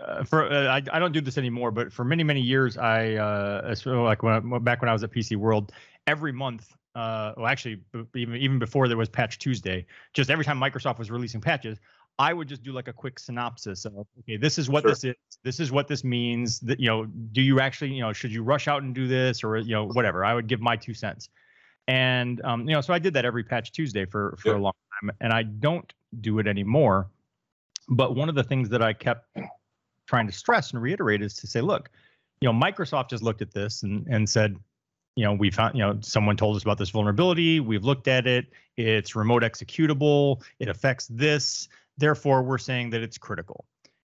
uh, 0.00 0.24
for 0.24 0.50
uh, 0.50 0.66
I, 0.66 0.82
I 0.92 0.98
don't 0.98 1.12
do 1.12 1.20
this 1.20 1.38
anymore, 1.38 1.70
but 1.70 1.92
for 1.92 2.04
many 2.04 2.24
many 2.24 2.40
years, 2.40 2.76
I 2.76 3.14
uh, 3.14 3.74
like 3.86 4.22
when 4.22 4.34
I, 4.34 4.58
back 4.58 4.82
when 4.82 4.88
I 4.88 4.92
was 4.92 5.04
at 5.04 5.12
PC 5.12 5.36
World, 5.36 5.72
every 6.06 6.32
month, 6.32 6.74
uh, 6.96 7.34
well 7.36 7.46
actually 7.46 7.80
even 8.14 8.36
even 8.36 8.58
before 8.58 8.88
there 8.88 8.96
was 8.96 9.08
Patch 9.08 9.38
Tuesday, 9.38 9.86
just 10.12 10.28
every 10.28 10.44
time 10.44 10.58
Microsoft 10.58 10.98
was 10.98 11.12
releasing 11.12 11.40
patches, 11.40 11.78
I 12.18 12.32
would 12.32 12.48
just 12.48 12.64
do 12.64 12.72
like 12.72 12.88
a 12.88 12.92
quick 12.92 13.20
synopsis 13.20 13.84
of 13.84 14.06
okay, 14.20 14.36
this 14.36 14.58
is 14.58 14.68
what 14.68 14.82
Sure. 14.82 14.90
this 14.90 15.04
is, 15.04 15.14
this 15.44 15.60
is 15.60 15.70
what 15.70 15.86
this 15.86 16.02
means. 16.02 16.58
That 16.60 16.80
you 16.80 16.88
know, 16.88 17.06
do 17.06 17.42
you 17.42 17.60
actually 17.60 17.92
you 17.92 18.00
know 18.00 18.12
should 18.12 18.32
you 18.32 18.42
rush 18.42 18.66
out 18.66 18.82
and 18.82 18.92
do 18.92 19.06
this 19.06 19.44
or 19.44 19.56
you 19.58 19.72
know 19.72 19.86
whatever? 19.86 20.24
I 20.24 20.34
would 20.34 20.48
give 20.48 20.60
my 20.60 20.76
two 20.76 20.94
cents, 20.94 21.28
and 21.88 22.40
um, 22.44 22.68
you 22.68 22.74
know 22.74 22.80
so 22.80 22.94
I 22.94 22.98
did 22.98 23.14
that 23.14 23.24
every 23.24 23.44
Patch 23.44 23.72
Tuesday 23.72 24.04
for 24.04 24.36
for 24.38 24.50
Yep. 24.50 24.56
a 24.58 24.60
long 24.60 24.72
time, 25.00 25.10
and 25.20 25.32
I 25.32 25.42
don't 25.42 25.92
do 26.20 26.38
it 26.38 26.46
anymore. 26.46 27.08
But 27.88 28.16
one 28.16 28.28
of 28.28 28.34
the 28.34 28.44
things 28.44 28.70
that 28.70 28.82
I 28.82 28.92
kept 28.94 29.36
trying 30.06 30.26
to 30.26 30.32
stress 30.32 30.72
and 30.72 30.80
reiterate 30.80 31.22
is 31.22 31.34
to 31.34 31.46
say, 31.46 31.60
look, 31.60 31.90
you 32.40 32.50
know, 32.50 32.58
Microsoft 32.58 33.10
just 33.10 33.22
looked 33.22 33.42
at 33.42 33.52
this 33.52 33.82
and 33.82 34.06
and 34.08 34.28
said, 34.28 34.56
you 35.16 35.24
know, 35.24 35.34
we 35.34 35.50
found, 35.50 35.76
you 35.76 35.82
know, 35.84 35.98
someone 36.00 36.36
told 36.36 36.56
us 36.56 36.62
about 36.62 36.78
this 36.78 36.90
vulnerability. 36.90 37.60
We've 37.60 37.84
looked 37.84 38.08
at 38.08 38.26
it. 38.26 38.46
It's 38.76 39.14
remote 39.14 39.42
executable. 39.42 40.42
It 40.58 40.68
affects 40.68 41.06
this. 41.08 41.68
Therefore, 41.98 42.42
we're 42.42 42.58
saying 42.58 42.90
that 42.90 43.02
it's 43.02 43.18
critical. 43.18 43.64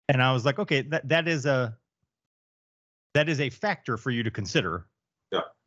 And 0.09 0.23
I 0.23 0.33
was 0.33 0.45
like, 0.45 0.59
okay, 0.59 0.83
that 0.83 1.09
that 1.09 1.29
is 1.29 1.47
a 1.47 1.77
that 3.15 3.29
is 3.29 3.41
a 3.41 3.51
factor 3.51 3.97
for 3.97 4.11
you 4.11 4.23
to 4.23 4.31
consider. 4.31 4.87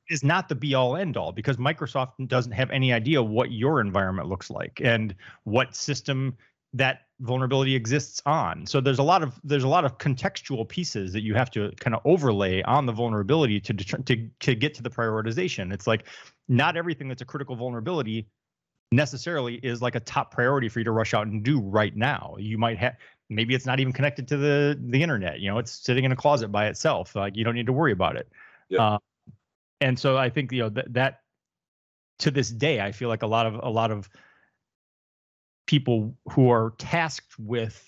Is 0.09 0.23
not 0.23 0.47
the 0.47 0.55
be 0.55 0.73
all 0.73 0.95
end 0.95 1.17
all 1.17 1.31
because 1.31 1.57
Microsoft 1.57 2.27
doesn't 2.27 2.53
have 2.53 2.71
any 2.71 2.93
idea 2.93 3.21
what 3.21 3.51
your 3.51 3.81
environment 3.81 4.29
looks 4.29 4.49
like 4.49 4.79
and 4.83 5.13
what 5.43 5.75
system 5.75 6.37
that 6.73 7.01
vulnerability 7.19 7.75
exists 7.75 8.21
on. 8.25 8.65
So 8.65 8.79
there's 8.79 8.99
a 8.99 9.03
lot 9.03 9.23
of 9.23 9.39
there's 9.43 9.63
a 9.63 9.67
lot 9.67 9.85
of 9.85 9.97
contextual 9.97 10.67
pieces 10.67 11.13
that 11.13 11.21
you 11.21 11.33
have 11.33 11.49
to 11.51 11.71
kind 11.79 11.95
of 11.95 12.01
overlay 12.05 12.61
on 12.63 12.85
the 12.85 12.91
vulnerability 12.91 13.59
to 13.61 13.73
to 13.73 14.29
to 14.39 14.55
get 14.55 14.73
to 14.75 14.83
the 14.83 14.89
prioritization. 14.89 15.73
It's 15.73 15.87
like 15.87 16.05
not 16.47 16.77
everything 16.77 17.07
that's 17.07 17.21
a 17.21 17.25
critical 17.25 17.55
vulnerability 17.55 18.27
necessarily 18.91 19.55
is 19.55 19.81
like 19.81 19.95
a 19.95 19.99
top 19.99 20.31
priority 20.31 20.69
for 20.69 20.79
you 20.79 20.85
to 20.85 20.91
rush 20.91 21.13
out 21.13 21.27
and 21.27 21.43
do 21.43 21.59
right 21.59 21.95
now. 21.95 22.35
You 22.39 22.57
might 22.57 22.77
have 22.77 22.95
maybe 23.29 23.53
it's 23.53 23.65
not 23.65 23.79
even 23.79 23.93
connected 23.93 24.27
to 24.29 24.37
the 24.37 24.79
the 24.89 25.01
internet. 25.01 25.39
You 25.39 25.49
know, 25.49 25.57
it's 25.57 25.71
sitting 25.71 26.03
in 26.03 26.11
a 26.11 26.15
closet 26.15 26.49
by 26.49 26.67
itself. 26.67 27.15
Like 27.15 27.35
you 27.35 27.43
don't 27.43 27.55
need 27.55 27.65
to 27.65 27.73
worry 27.73 27.91
about 27.91 28.15
it. 28.15 28.29
Yeah. 28.69 28.83
Uh, 28.83 28.99
and 29.81 29.97
so 29.97 30.17
I 30.17 30.29
think 30.29 30.51
you 30.51 30.63
know 30.63 30.69
that 30.69 30.93
that 30.93 31.21
to 32.19 32.31
this 32.31 32.49
day, 32.49 32.81
I 32.81 32.91
feel 32.91 33.09
like 33.09 33.23
a 33.23 33.27
lot 33.27 33.45
of 33.45 33.55
a 33.55 33.69
lot 33.69 33.91
of 33.91 34.09
people 35.65 36.15
who 36.31 36.49
are 36.49 36.73
tasked 36.77 37.37
with 37.37 37.83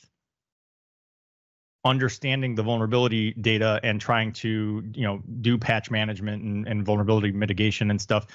understanding 1.86 2.56
the 2.56 2.64
vulnerability 2.64 3.32
data 3.34 3.80
and 3.84 4.02
trying 4.02 4.34
to 4.34 4.84
you 4.94 5.04
know 5.04 5.22
do 5.42 5.58
patch 5.58 5.90
management 5.90 6.44
and, 6.44 6.68
and 6.68 6.86
vulnerability 6.86 7.32
mitigation 7.32 7.90
and 7.90 8.02
stuff 8.02 8.28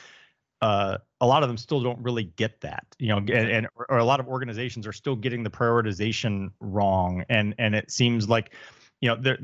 uh, 0.62 0.96
a 1.20 1.26
lot 1.26 1.42
of 1.42 1.49
them 1.50 1.58
still 1.58 1.82
don't 1.82 1.99
really 2.02 2.25
get 2.25 2.58
that 2.62 2.87
you 2.99 3.08
know 3.08 3.18
and, 3.18 3.30
and 3.30 3.68
or 3.90 3.99
a 3.99 4.04
lot 4.04 4.18
of 4.18 4.26
organizations 4.28 4.87
are 4.87 4.92
still 4.92 5.14
getting 5.16 5.42
the 5.42 5.50
prioritization 5.50 6.50
wrong. 6.61 7.25
And 7.28 7.54
and 7.58 7.75
it 7.75 7.90
seems 7.90 8.28
like 8.28 8.54
you 9.04 9.11
know 9.11 9.16
there 9.16 9.37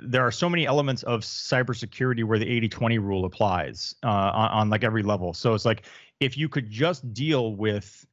there 0.00 0.22
are 0.22 0.30
so 0.30 0.48
many 0.48 0.64
elements 0.64 1.02
of 1.02 1.22
cybersecurity 1.22 2.22
where 2.22 2.38
the 2.38 2.46
80-20 2.68 3.00
rule 3.00 3.24
applies 3.24 3.96
uh, 4.04 4.06
on, 4.08 4.50
on 4.50 4.70
like 4.70 4.84
every 4.84 5.02
level. 5.02 5.34
So 5.34 5.54
it's 5.54 5.64
like 5.64 5.82
if 6.20 6.38
you 6.38 6.48
could 6.48 6.70
just 6.70 7.12
deal 7.12 7.56
with 7.56 8.06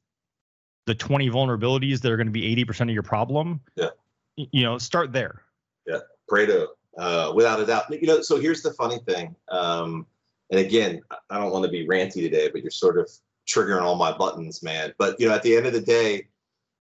the 0.87 0.95
20 0.95 1.29
vulnerabilities 1.29 2.01
that 2.01 2.11
are 2.11 2.17
going 2.17 2.25
to 2.25 2.33
be 2.33 2.55
80% 2.55 2.81
of 2.81 2.89
your 2.89 3.03
problem 3.03 3.61
yeah. 3.75 3.89
you 4.35 4.63
know 4.63 4.79
start 4.79 5.13
there. 5.13 5.43
Yeah 5.85 5.99
Pareto, 6.27 6.69
uh, 6.97 7.31
without 7.35 7.59
a 7.59 7.67
doubt. 7.67 7.83
You 7.91 8.07
know 8.07 8.21
so 8.23 8.39
here's 8.39 8.63
the 8.63 8.73
funny 8.73 8.97
thing 8.97 9.35
um, 9.49 10.07
and 10.49 10.59
again 10.59 11.01
i 11.29 11.37
don't 11.37 11.51
want 11.51 11.65
to 11.65 11.69
be 11.69 11.87
ranty 11.87 12.13
today 12.13 12.49
but 12.49 12.63
you're 12.63 12.71
sort 12.71 12.97
of 12.97 13.11
triggering 13.45 13.83
all 13.83 13.95
my 13.95 14.11
buttons 14.11 14.63
man. 14.63 14.91
But 14.97 15.19
you 15.19 15.27
know 15.27 15.35
at 15.35 15.43
the 15.43 15.55
end 15.55 15.67
of 15.67 15.73
the 15.73 15.81
day 15.81 16.29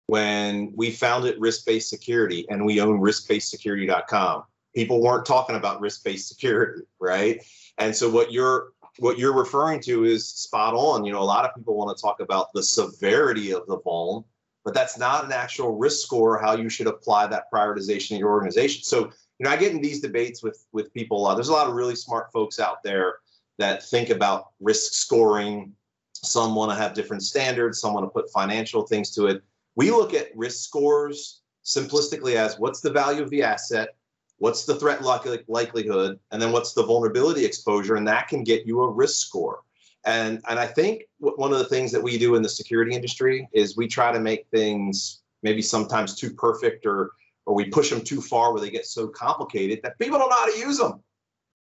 when 0.08 0.72
we 0.74 0.90
founded 0.90 1.36
risk-based 1.38 1.88
security 1.88 2.44
and 2.50 2.64
we 2.64 2.80
own 2.80 3.00
risk-based-security.com 3.00 4.42
people 4.74 5.00
weren't 5.00 5.24
talking 5.24 5.56
about 5.56 5.80
risk-based 5.80 6.28
security 6.28 6.82
right 7.00 7.42
and 7.78 7.94
so 7.94 8.10
what 8.10 8.32
you're 8.32 8.72
what 8.98 9.18
you're 9.18 9.34
referring 9.34 9.80
to 9.80 10.04
is 10.04 10.28
spot 10.28 10.74
on. 10.74 11.04
You 11.04 11.12
know, 11.12 11.20
a 11.20 11.24
lot 11.24 11.44
of 11.44 11.54
people 11.54 11.76
want 11.76 11.96
to 11.96 12.00
talk 12.00 12.20
about 12.20 12.52
the 12.52 12.62
severity 12.62 13.52
of 13.52 13.66
the 13.66 13.78
vuln, 13.78 14.24
but 14.64 14.74
that's 14.74 14.98
not 14.98 15.24
an 15.24 15.32
actual 15.32 15.76
risk 15.76 16.04
score. 16.04 16.38
How 16.38 16.56
you 16.56 16.68
should 16.68 16.86
apply 16.86 17.28
that 17.28 17.44
prioritization 17.52 18.12
in 18.12 18.18
your 18.18 18.30
organization. 18.30 18.82
So, 18.82 19.10
you 19.38 19.44
know, 19.44 19.50
I 19.50 19.56
get 19.56 19.72
in 19.72 19.80
these 19.80 20.00
debates 20.00 20.42
with 20.42 20.66
with 20.72 20.92
people. 20.92 21.26
Uh, 21.26 21.34
there's 21.34 21.48
a 21.48 21.52
lot 21.52 21.68
of 21.68 21.74
really 21.74 21.96
smart 21.96 22.32
folks 22.32 22.58
out 22.58 22.82
there 22.82 23.16
that 23.58 23.82
think 23.84 24.10
about 24.10 24.48
risk 24.60 24.92
scoring. 24.92 25.72
Some 26.12 26.54
want 26.54 26.72
to 26.72 26.76
have 26.76 26.94
different 26.94 27.22
standards. 27.22 27.80
Some 27.80 27.94
want 27.94 28.04
to 28.04 28.10
put 28.10 28.30
financial 28.32 28.86
things 28.86 29.10
to 29.12 29.26
it. 29.26 29.42
We 29.78 29.92
look 29.92 30.12
at 30.12 30.37
risk 30.37 30.64
scores 30.64 31.43
simplistically 31.64 32.34
as 32.34 32.58
what's 32.58 32.80
the 32.80 32.91
value 32.91 33.23
of 33.23 33.30
the 33.30 33.45
asset 33.45 33.91
what's 34.38 34.64
the 34.64 34.75
threat 34.75 35.02
likelihood 35.02 36.19
and 36.32 36.43
then 36.43 36.52
what's 36.52 36.73
the 36.73 36.82
vulnerability 36.82 37.45
exposure 37.45 37.97
and 37.97 38.06
that 38.06 38.28
can 38.28 38.43
get 38.43 38.67
you 38.67 38.82
a 38.82 38.91
risk 38.91 39.26
score. 39.26 39.60
And 40.04 40.41
and 40.49 40.58
i 40.58 40.67
think 40.67 41.04
one 41.19 41.52
of 41.52 41.58
the 41.58 41.71
things 41.75 41.93
that 41.93 42.02
we 42.02 42.19
do 42.19 42.34
in 42.34 42.43
the 42.43 42.49
security 42.49 42.93
industry 42.95 43.49
is 43.52 43.76
we 43.76 43.86
try 43.86 44.10
to 44.10 44.21
make 44.21 44.47
things 44.49 45.23
maybe 45.45 45.62
sometimes 45.62 46.17
too 46.17 46.32
perfect 46.34 46.84
or 46.84 47.12
or 47.47 47.54
we 47.54 47.67
push 47.67 47.91
them 47.91 48.00
too 48.00 48.21
far 48.21 48.52
where 48.52 48.60
they 48.60 48.71
get 48.71 48.86
so 48.86 49.06
complicated 49.06 49.80
that 49.82 49.99
people 49.99 50.19
don't 50.19 50.30
know 50.30 50.36
how 50.36 50.52
to 50.52 50.58
use 50.58 50.78
them. 50.78 51.00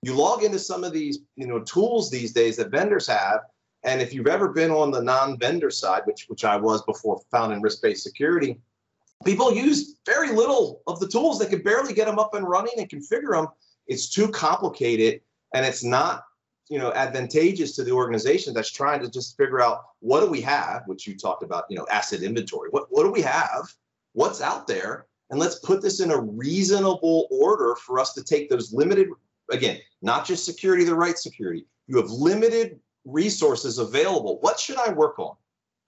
You 0.02 0.14
log 0.14 0.42
into 0.44 0.58
some 0.58 0.84
of 0.84 0.92
these 0.92 1.18
you 1.34 1.48
know 1.48 1.60
tools 1.60 2.10
these 2.10 2.32
days 2.32 2.56
that 2.58 2.70
vendors 2.70 3.08
have 3.08 3.40
and 3.84 4.00
if 4.00 4.12
you've 4.14 4.26
ever 4.26 4.48
been 4.48 4.70
on 4.70 4.90
the 4.90 5.02
non-vendor 5.02 5.70
side 5.70 6.02
which 6.04 6.26
which 6.28 6.44
i 6.44 6.56
was 6.56 6.82
before 6.82 7.20
founding 7.30 7.60
risk-based 7.60 8.02
security 8.02 8.58
people 9.24 9.54
use 9.54 9.96
very 10.06 10.32
little 10.32 10.82
of 10.86 11.00
the 11.00 11.08
tools. 11.08 11.38
They 11.38 11.46
can 11.46 11.62
barely 11.62 11.94
get 11.94 12.06
them 12.06 12.18
up 12.18 12.34
and 12.34 12.46
running 12.46 12.74
and 12.78 12.88
configure 12.88 13.32
them. 13.32 13.48
It's 13.86 14.08
too 14.08 14.28
complicated 14.28 15.20
and 15.54 15.64
it's 15.64 15.84
not 15.84 16.24
you 16.70 16.78
know 16.78 16.92
advantageous 16.92 17.76
to 17.76 17.84
the 17.84 17.90
organization 17.90 18.54
that's 18.54 18.70
trying 18.70 19.00
to 19.02 19.10
just 19.10 19.36
figure 19.36 19.60
out 19.60 19.82
what 20.00 20.20
do 20.20 20.30
we 20.30 20.40
have 20.40 20.82
which 20.86 21.06
you 21.06 21.14
talked 21.14 21.42
about 21.42 21.64
you 21.68 21.76
know 21.76 21.86
asset 21.90 22.22
inventory 22.22 22.70
what, 22.70 22.86
what 22.88 23.02
do 23.02 23.10
we 23.10 23.20
have 23.20 23.70
what's 24.14 24.40
out 24.40 24.66
there 24.66 25.04
and 25.28 25.38
let's 25.38 25.58
put 25.58 25.82
this 25.82 26.00
in 26.00 26.10
a 26.10 26.18
reasonable 26.18 27.28
order 27.30 27.76
for 27.84 27.98
us 28.00 28.14
to 28.14 28.24
take 28.24 28.48
those 28.48 28.72
limited 28.72 29.08
again 29.52 29.78
not 30.00 30.24
just 30.24 30.46
security 30.46 30.84
the 30.84 30.94
right 30.94 31.18
security 31.18 31.66
you 31.86 31.98
have 31.98 32.10
limited 32.10 32.80
resources 33.04 33.78
available 33.78 34.38
what 34.40 34.58
should 34.58 34.78
i 34.78 34.92
work 34.92 35.18
on 35.18 35.34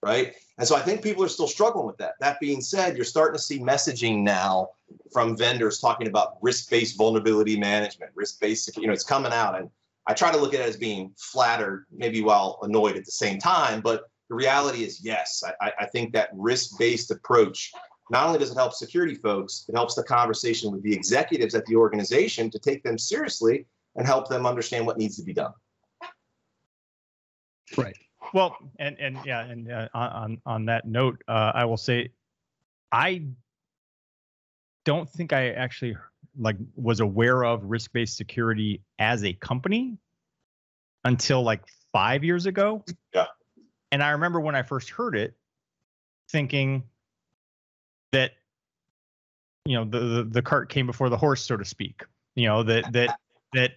right? 0.07 0.35
And 0.59 0.67
so 0.67 0.77
I 0.77 0.81
think 0.81 1.03
people 1.03 1.25
are 1.25 1.29
still 1.29 1.49
struggling 1.49 1.87
with 1.87 1.99
that. 1.99 2.15
That 2.21 2.41
being 2.41 2.61
said, 2.61 2.97
you're 2.97 3.05
starting 3.05 3.37
to 3.37 3.43
see 3.43 3.59
messaging 3.59 4.23
now 4.23 4.71
from 5.13 5.37
vendors 5.37 5.81
talking 5.81 6.07
about 6.07 6.37
risk-based 6.43 6.97
vulnerability 6.97 7.59
management, 7.59 8.13
risk-based, 8.15 8.77
you 8.77 8.87
know, 8.87 8.93
it's 8.93 9.05
coming 9.05 9.33
out. 9.33 9.59
And 9.59 9.69
I 10.07 10.15
try 10.15 10.31
to 10.31 10.39
look 10.39 10.55
at 10.55 10.61
it 10.61 10.69
as 10.69 10.77
being 10.77 11.13
flattered, 11.17 11.87
maybe 11.91 12.23
while 12.23 12.59
annoyed 12.63 12.97
at 12.97 13.05
the 13.05 13.11
same 13.11 13.39
time. 13.39 13.81
But 13.81 14.05
the 14.29 14.37
reality 14.37 14.85
is, 14.85 15.05
yes, 15.05 15.43
I, 15.61 15.73
I 15.81 15.87
think 15.87 16.13
that 16.13 16.31
risk-based 16.33 17.11
approach 17.11 17.73
not 18.09 18.27
only 18.27 18.39
does 18.39 18.53
it 18.53 18.55
help 18.55 18.73
security 18.73 19.17
folks, 19.17 19.65
it 19.69 19.75
helps 19.75 19.97
the 19.97 20.05
conversation 20.05 20.71
with 20.71 20.83
the 20.83 20.95
executives 20.95 21.57
at 21.57 21.67
the 21.67 21.75
organization 21.75 22.51
to 22.51 22.59
take 22.61 22.85
them 22.85 22.97
seriously 22.97 23.67
and 23.97 24.07
help 24.07 24.29
them 24.29 24.47
understand 24.47 24.87
what 24.87 24.99
needs 24.99 25.17
to 25.17 25.25
be 25.25 25.33
done. 25.33 25.53
Right. 27.77 27.97
Well, 28.33 28.57
and 28.79 28.99
and 28.99 29.19
yeah, 29.25 29.45
and 29.45 29.71
uh, 29.71 29.89
on 29.95 30.41
on 30.47 30.67
that 30.67 30.87
note, 30.87 31.23
uh, 31.29 31.53
I 31.55 31.65
will 31.65 31.77
say, 31.77 32.11
I 32.91 33.27
don't 34.85 35.09
think 35.09 35.33
I 35.33 35.51
actually 35.51 35.97
like 36.39 36.57
was 36.75 37.01
aware 37.01 37.45
of 37.45 37.65
risk 37.65 37.93
based 37.93 38.17
security 38.17 38.83
as 38.99 39.25
a 39.25 39.33
company 39.33 39.99
until 41.05 41.43
like 41.43 41.63
five 41.93 42.25
years 42.25 42.47
ago. 42.47 42.85
Yeah. 43.15 43.27
And 43.93 44.03
I 44.03 44.11
remember 44.11 44.41
when 44.41 44.55
I 44.55 44.63
first 44.63 44.91
heard 44.91 45.17
it, 45.17 45.35
thinking 46.31 46.85
that 48.13 48.33
you 49.65 49.77
know 49.77 49.85
the, 49.85 49.99
the 50.01 50.25
the 50.25 50.43
cart 50.43 50.69
came 50.69 50.87
before 50.87 51.09
the 51.09 51.17
horse, 51.17 51.43
so 51.45 51.57
to 51.57 51.65
speak. 51.65 52.05
You 52.35 52.47
know 52.49 52.63
that 52.65 52.93
that 52.93 53.19
that 53.53 53.73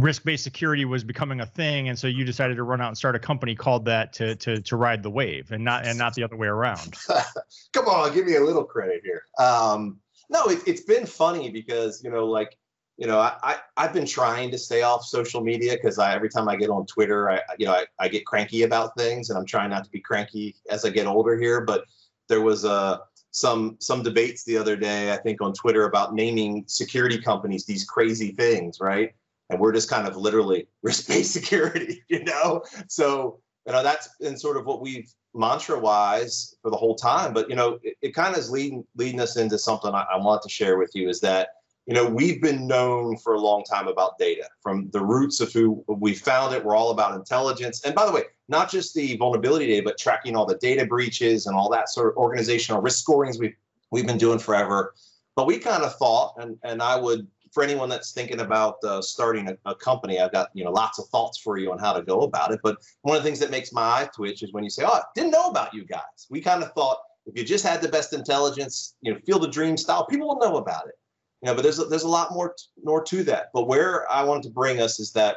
risk-based 0.00 0.44
security 0.44 0.84
was 0.84 1.02
becoming 1.02 1.40
a 1.40 1.46
thing 1.46 1.88
and 1.88 1.98
so 1.98 2.06
you 2.06 2.22
decided 2.22 2.56
to 2.56 2.62
run 2.62 2.82
out 2.82 2.88
and 2.88 2.98
start 2.98 3.16
a 3.16 3.18
company 3.18 3.54
called 3.54 3.86
that 3.86 4.12
to 4.12 4.36
to 4.36 4.60
to 4.60 4.76
ride 4.76 5.02
the 5.02 5.08
wave 5.08 5.50
and 5.52 5.64
not 5.64 5.86
and 5.86 5.98
not 5.98 6.14
the 6.14 6.22
other 6.22 6.36
way 6.36 6.46
around. 6.46 6.94
Come 7.72 7.86
on 7.86 8.12
give 8.12 8.26
me 8.26 8.36
a 8.36 8.44
little 8.44 8.64
credit 8.64 9.00
here. 9.02 9.22
Um 9.38 9.98
no 10.28 10.44
it, 10.46 10.60
it's 10.66 10.82
been 10.82 11.06
funny 11.06 11.50
because 11.50 12.04
you 12.04 12.10
know 12.10 12.26
like 12.26 12.58
you 12.96 13.06
know 13.06 13.18
i, 13.18 13.56
I 13.76 13.82
have 13.82 13.92
been 13.92 14.06
trying 14.06 14.50
to 14.50 14.58
stay 14.58 14.82
off 14.82 15.04
social 15.04 15.40
media 15.40 15.74
because 15.74 15.98
i 15.98 16.14
every 16.14 16.28
time 16.28 16.48
i 16.48 16.56
get 16.56 16.70
on 16.70 16.86
twitter 16.86 17.30
i 17.30 17.40
you 17.58 17.66
know 17.66 17.72
I, 17.72 17.84
I 17.98 18.08
get 18.08 18.24
cranky 18.24 18.62
about 18.62 18.96
things 18.96 19.30
and 19.30 19.38
i'm 19.38 19.46
trying 19.46 19.70
not 19.70 19.84
to 19.84 19.90
be 19.90 20.00
cranky 20.00 20.56
as 20.70 20.84
i 20.84 20.90
get 20.90 21.06
older 21.06 21.38
here 21.38 21.60
but 21.60 21.84
there 22.28 22.40
was 22.40 22.64
a 22.64 22.70
uh, 22.70 22.98
some 23.30 23.76
some 23.80 24.02
debates 24.02 24.44
the 24.44 24.56
other 24.56 24.76
day 24.76 25.12
i 25.12 25.16
think 25.16 25.42
on 25.42 25.52
twitter 25.52 25.84
about 25.84 26.14
naming 26.14 26.64
security 26.66 27.20
companies 27.20 27.66
these 27.66 27.84
crazy 27.84 28.32
things 28.32 28.80
right 28.80 29.14
and 29.50 29.60
we're 29.60 29.72
just 29.72 29.90
kind 29.90 30.06
of 30.06 30.16
literally 30.16 30.68
risk-based 30.82 31.32
security, 31.32 32.04
you 32.08 32.24
know. 32.24 32.62
So 32.88 33.40
you 33.66 33.72
know 33.72 33.82
that's 33.82 34.08
been 34.20 34.36
sort 34.36 34.56
of 34.56 34.66
what 34.66 34.80
we've 34.80 35.12
mantra-wise 35.36 36.56
for 36.62 36.70
the 36.70 36.76
whole 36.76 36.96
time. 36.96 37.32
But 37.32 37.48
you 37.48 37.56
know, 37.56 37.78
it, 37.82 37.96
it 38.02 38.14
kind 38.14 38.34
of 38.34 38.40
is 38.40 38.50
leading 38.50 38.84
leading 38.96 39.20
us 39.20 39.36
into 39.36 39.58
something 39.58 39.94
I, 39.94 40.06
I 40.14 40.16
want 40.18 40.42
to 40.42 40.48
share 40.48 40.78
with 40.78 40.92
you 40.94 41.08
is 41.08 41.20
that 41.20 41.50
you 41.86 41.94
know 41.94 42.06
we've 42.06 42.42
been 42.42 42.66
known 42.66 43.16
for 43.18 43.34
a 43.34 43.40
long 43.40 43.62
time 43.64 43.86
about 43.86 44.18
data 44.18 44.48
from 44.62 44.90
the 44.90 45.04
roots 45.04 45.40
of 45.40 45.52
who 45.52 45.84
we 45.86 46.14
found 46.14 46.54
it. 46.54 46.64
We're 46.64 46.76
all 46.76 46.90
about 46.90 47.14
intelligence, 47.14 47.82
and 47.84 47.94
by 47.94 48.06
the 48.06 48.12
way, 48.12 48.22
not 48.48 48.70
just 48.70 48.94
the 48.94 49.16
vulnerability 49.16 49.66
data, 49.66 49.82
but 49.84 49.98
tracking 49.98 50.36
all 50.36 50.46
the 50.46 50.56
data 50.56 50.86
breaches 50.86 51.46
and 51.46 51.56
all 51.56 51.70
that 51.70 51.88
sort 51.88 52.08
of 52.08 52.16
organizational 52.16 52.82
risk 52.82 52.98
scorings 53.00 53.38
we've 53.38 53.56
we've 53.90 54.06
been 54.06 54.18
doing 54.18 54.38
forever. 54.38 54.94
But 55.36 55.46
we 55.46 55.58
kind 55.58 55.82
of 55.82 55.94
thought, 55.96 56.34
and 56.38 56.58
and 56.64 56.82
I 56.82 56.96
would 56.96 57.26
for 57.56 57.62
anyone 57.62 57.88
that's 57.88 58.12
thinking 58.12 58.40
about 58.40 58.84
uh, 58.84 59.00
starting 59.00 59.48
a, 59.48 59.56
a, 59.64 59.74
company, 59.74 60.20
I've 60.20 60.30
got 60.30 60.50
you 60.52 60.62
know 60.62 60.70
lots 60.70 60.98
of 60.98 61.06
thoughts 61.06 61.38
for 61.38 61.56
you 61.56 61.72
on 61.72 61.78
how 61.78 61.94
to 61.94 62.02
go 62.02 62.20
about 62.20 62.52
it. 62.52 62.60
But 62.62 62.76
one 63.00 63.16
of 63.16 63.22
the 63.22 63.26
things 63.26 63.38
that 63.38 63.50
makes 63.50 63.72
my 63.72 63.80
eye 63.80 64.10
twitch 64.14 64.42
is 64.42 64.52
when 64.52 64.62
you 64.62 64.68
say, 64.68 64.84
"Oh, 64.84 64.92
I 64.92 65.00
didn't 65.14 65.30
know 65.30 65.48
about 65.48 65.72
you 65.72 65.86
guys." 65.86 66.26
We 66.28 66.42
kind 66.42 66.62
of 66.62 66.72
thought 66.72 66.98
if 67.24 67.34
you 67.34 67.44
just 67.44 67.64
had 67.64 67.80
the 67.80 67.88
best 67.88 68.12
intelligence, 68.12 68.96
you 69.00 69.10
know, 69.10 69.18
Field 69.24 69.42
of 69.42 69.52
Dream 69.52 69.78
style, 69.78 70.04
people 70.04 70.28
will 70.28 70.38
know 70.38 70.58
about 70.58 70.86
it. 70.86 70.96
You 71.40 71.46
know, 71.46 71.54
but 71.54 71.62
there's 71.62 71.78
a, 71.78 71.86
there's 71.86 72.02
a 72.02 72.08
lot 72.08 72.30
more 72.30 72.50
t- 72.50 72.82
more 72.84 73.02
to 73.04 73.24
that. 73.24 73.46
But 73.54 73.68
where 73.68 74.04
I 74.12 74.22
wanted 74.22 74.42
to 74.42 74.50
bring 74.50 74.82
us 74.82 75.00
is 75.00 75.12
that 75.12 75.36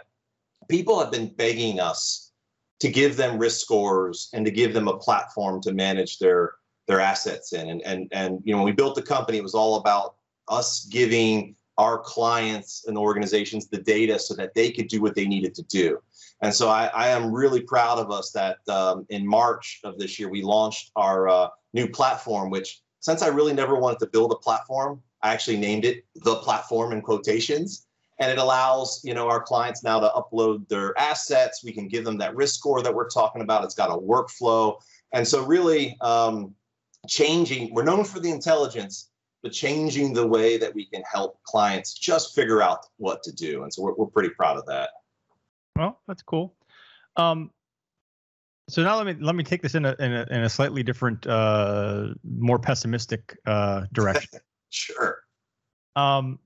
people 0.68 1.00
have 1.00 1.12
been 1.12 1.28
begging 1.28 1.80
us 1.80 2.34
to 2.82 2.90
give 2.90 3.16
them 3.16 3.38
risk 3.38 3.62
scores 3.62 4.30
and 4.34 4.44
to 4.44 4.52
give 4.52 4.74
them 4.74 4.90
a 4.90 4.98
platform 4.98 5.62
to 5.62 5.72
manage 5.72 6.20
their 6.20 6.56
their 6.86 7.00
assets 7.00 7.54
in. 7.54 7.70
And 7.70 7.82
and 7.84 8.10
and 8.12 8.42
you 8.44 8.52
know, 8.52 8.58
when 8.58 8.66
we 8.66 8.74
built 8.74 8.96
the 8.96 9.04
company, 9.04 9.38
it 9.38 9.44
was 9.44 9.56
all 9.56 9.78
about 9.78 10.16
us 10.50 10.86
giving 10.92 11.56
our 11.80 11.98
clients 11.98 12.84
and 12.88 12.98
organizations 12.98 13.68
the 13.70 13.78
data 13.78 14.20
so 14.20 14.36
that 14.36 14.54
they 14.54 14.70
could 14.70 14.90
do 14.90 15.02
what 15.02 15.16
they 15.16 15.26
needed 15.26 15.56
to 15.56 15.64
do. 15.64 15.98
And 16.42 16.54
so 16.54 16.68
I, 16.68 16.88
I 16.88 17.08
am 17.08 17.34
really 17.34 17.62
proud 17.62 18.00
of 18.00 18.12
us 18.12 18.32
that 18.32 18.58
um, 18.68 19.06
in 19.10 19.26
March 19.26 19.80
of 19.86 19.98
this 19.98 20.20
year 20.20 20.30
we 20.30 20.42
launched 20.44 20.92
our 20.98 21.30
uh, 21.30 21.48
new 21.74 21.88
platform. 21.88 22.50
Which 22.50 22.82
since 23.00 23.22
I 23.22 23.28
really 23.28 23.54
never 23.54 23.80
wanted 23.80 24.00
to 24.00 24.08
build 24.08 24.34
a 24.34 24.36
platform, 24.36 25.02
I 25.24 25.34
actually 25.34 25.58
named 25.58 25.86
it 25.86 26.04
the 26.16 26.36
platform 26.36 26.92
in 26.92 27.02
quotations 27.02 27.88
and 28.20 28.30
it 28.30 28.38
allows 28.38 29.02
you 29.04 29.14
know 29.14 29.30
our 29.30 29.42
clients 29.42 29.82
now 29.84 30.00
to 30.00 30.10
upload 30.10 30.68
their 30.68 30.98
assets 31.00 31.64
we 31.64 31.72
can 31.72 31.88
give 31.88 32.04
them 32.04 32.18
that 32.18 32.36
risk 32.36 32.56
score 32.56 32.82
that 32.82 32.94
we're 32.94 33.10
talking 33.10 33.42
about 33.42 33.64
it's 33.64 33.76
got 33.76 33.90
a 33.90 33.98
workflow 33.98 34.76
and 35.14 35.28
so 35.28 35.46
really 35.46 35.98
um, 36.02 36.54
changing 37.08 37.74
we're 37.74 37.84
known 37.84 38.04
for 38.04 38.20
the 38.20 38.30
intelligence 38.30 39.09
but 39.42 39.52
changing 39.52 40.14
the 40.14 40.28
way 40.28 40.58
that 40.58 40.74
we 40.74 40.86
can 40.86 41.02
help 41.12 41.42
clients 41.44 41.94
just 41.94 42.36
figure 42.36 42.62
out 42.62 42.86
what 42.98 43.24
to 43.24 43.32
do. 43.32 43.64
And 43.64 43.74
so 43.74 43.82
we're, 43.82 43.94
we're 43.94 44.08
pretty 44.08 44.30
proud 44.30 44.58
of 44.58 44.66
that. 44.66 44.90
Well 45.76 46.02
that's 46.08 46.22
cool. 46.24 46.56
Um, 47.16 47.52
so 48.70 48.84
now 48.84 48.98
let 48.98 49.06
me 49.06 49.24
let 49.24 49.36
me 49.36 49.44
take 49.44 49.62
this 49.62 49.76
in 49.76 49.86
a 49.86 49.96
in 50.00 50.14
a, 50.14 50.28
in 50.30 50.44
a 50.44 50.50
slightly 50.50 50.84
different 50.84 51.26
uh, 51.26 52.10
more 52.24 52.60
pessimistic 52.60 53.38
uh, 53.46 53.86
direction. 53.94 54.40
Sure. 54.72 55.18
Um, 55.96 56.38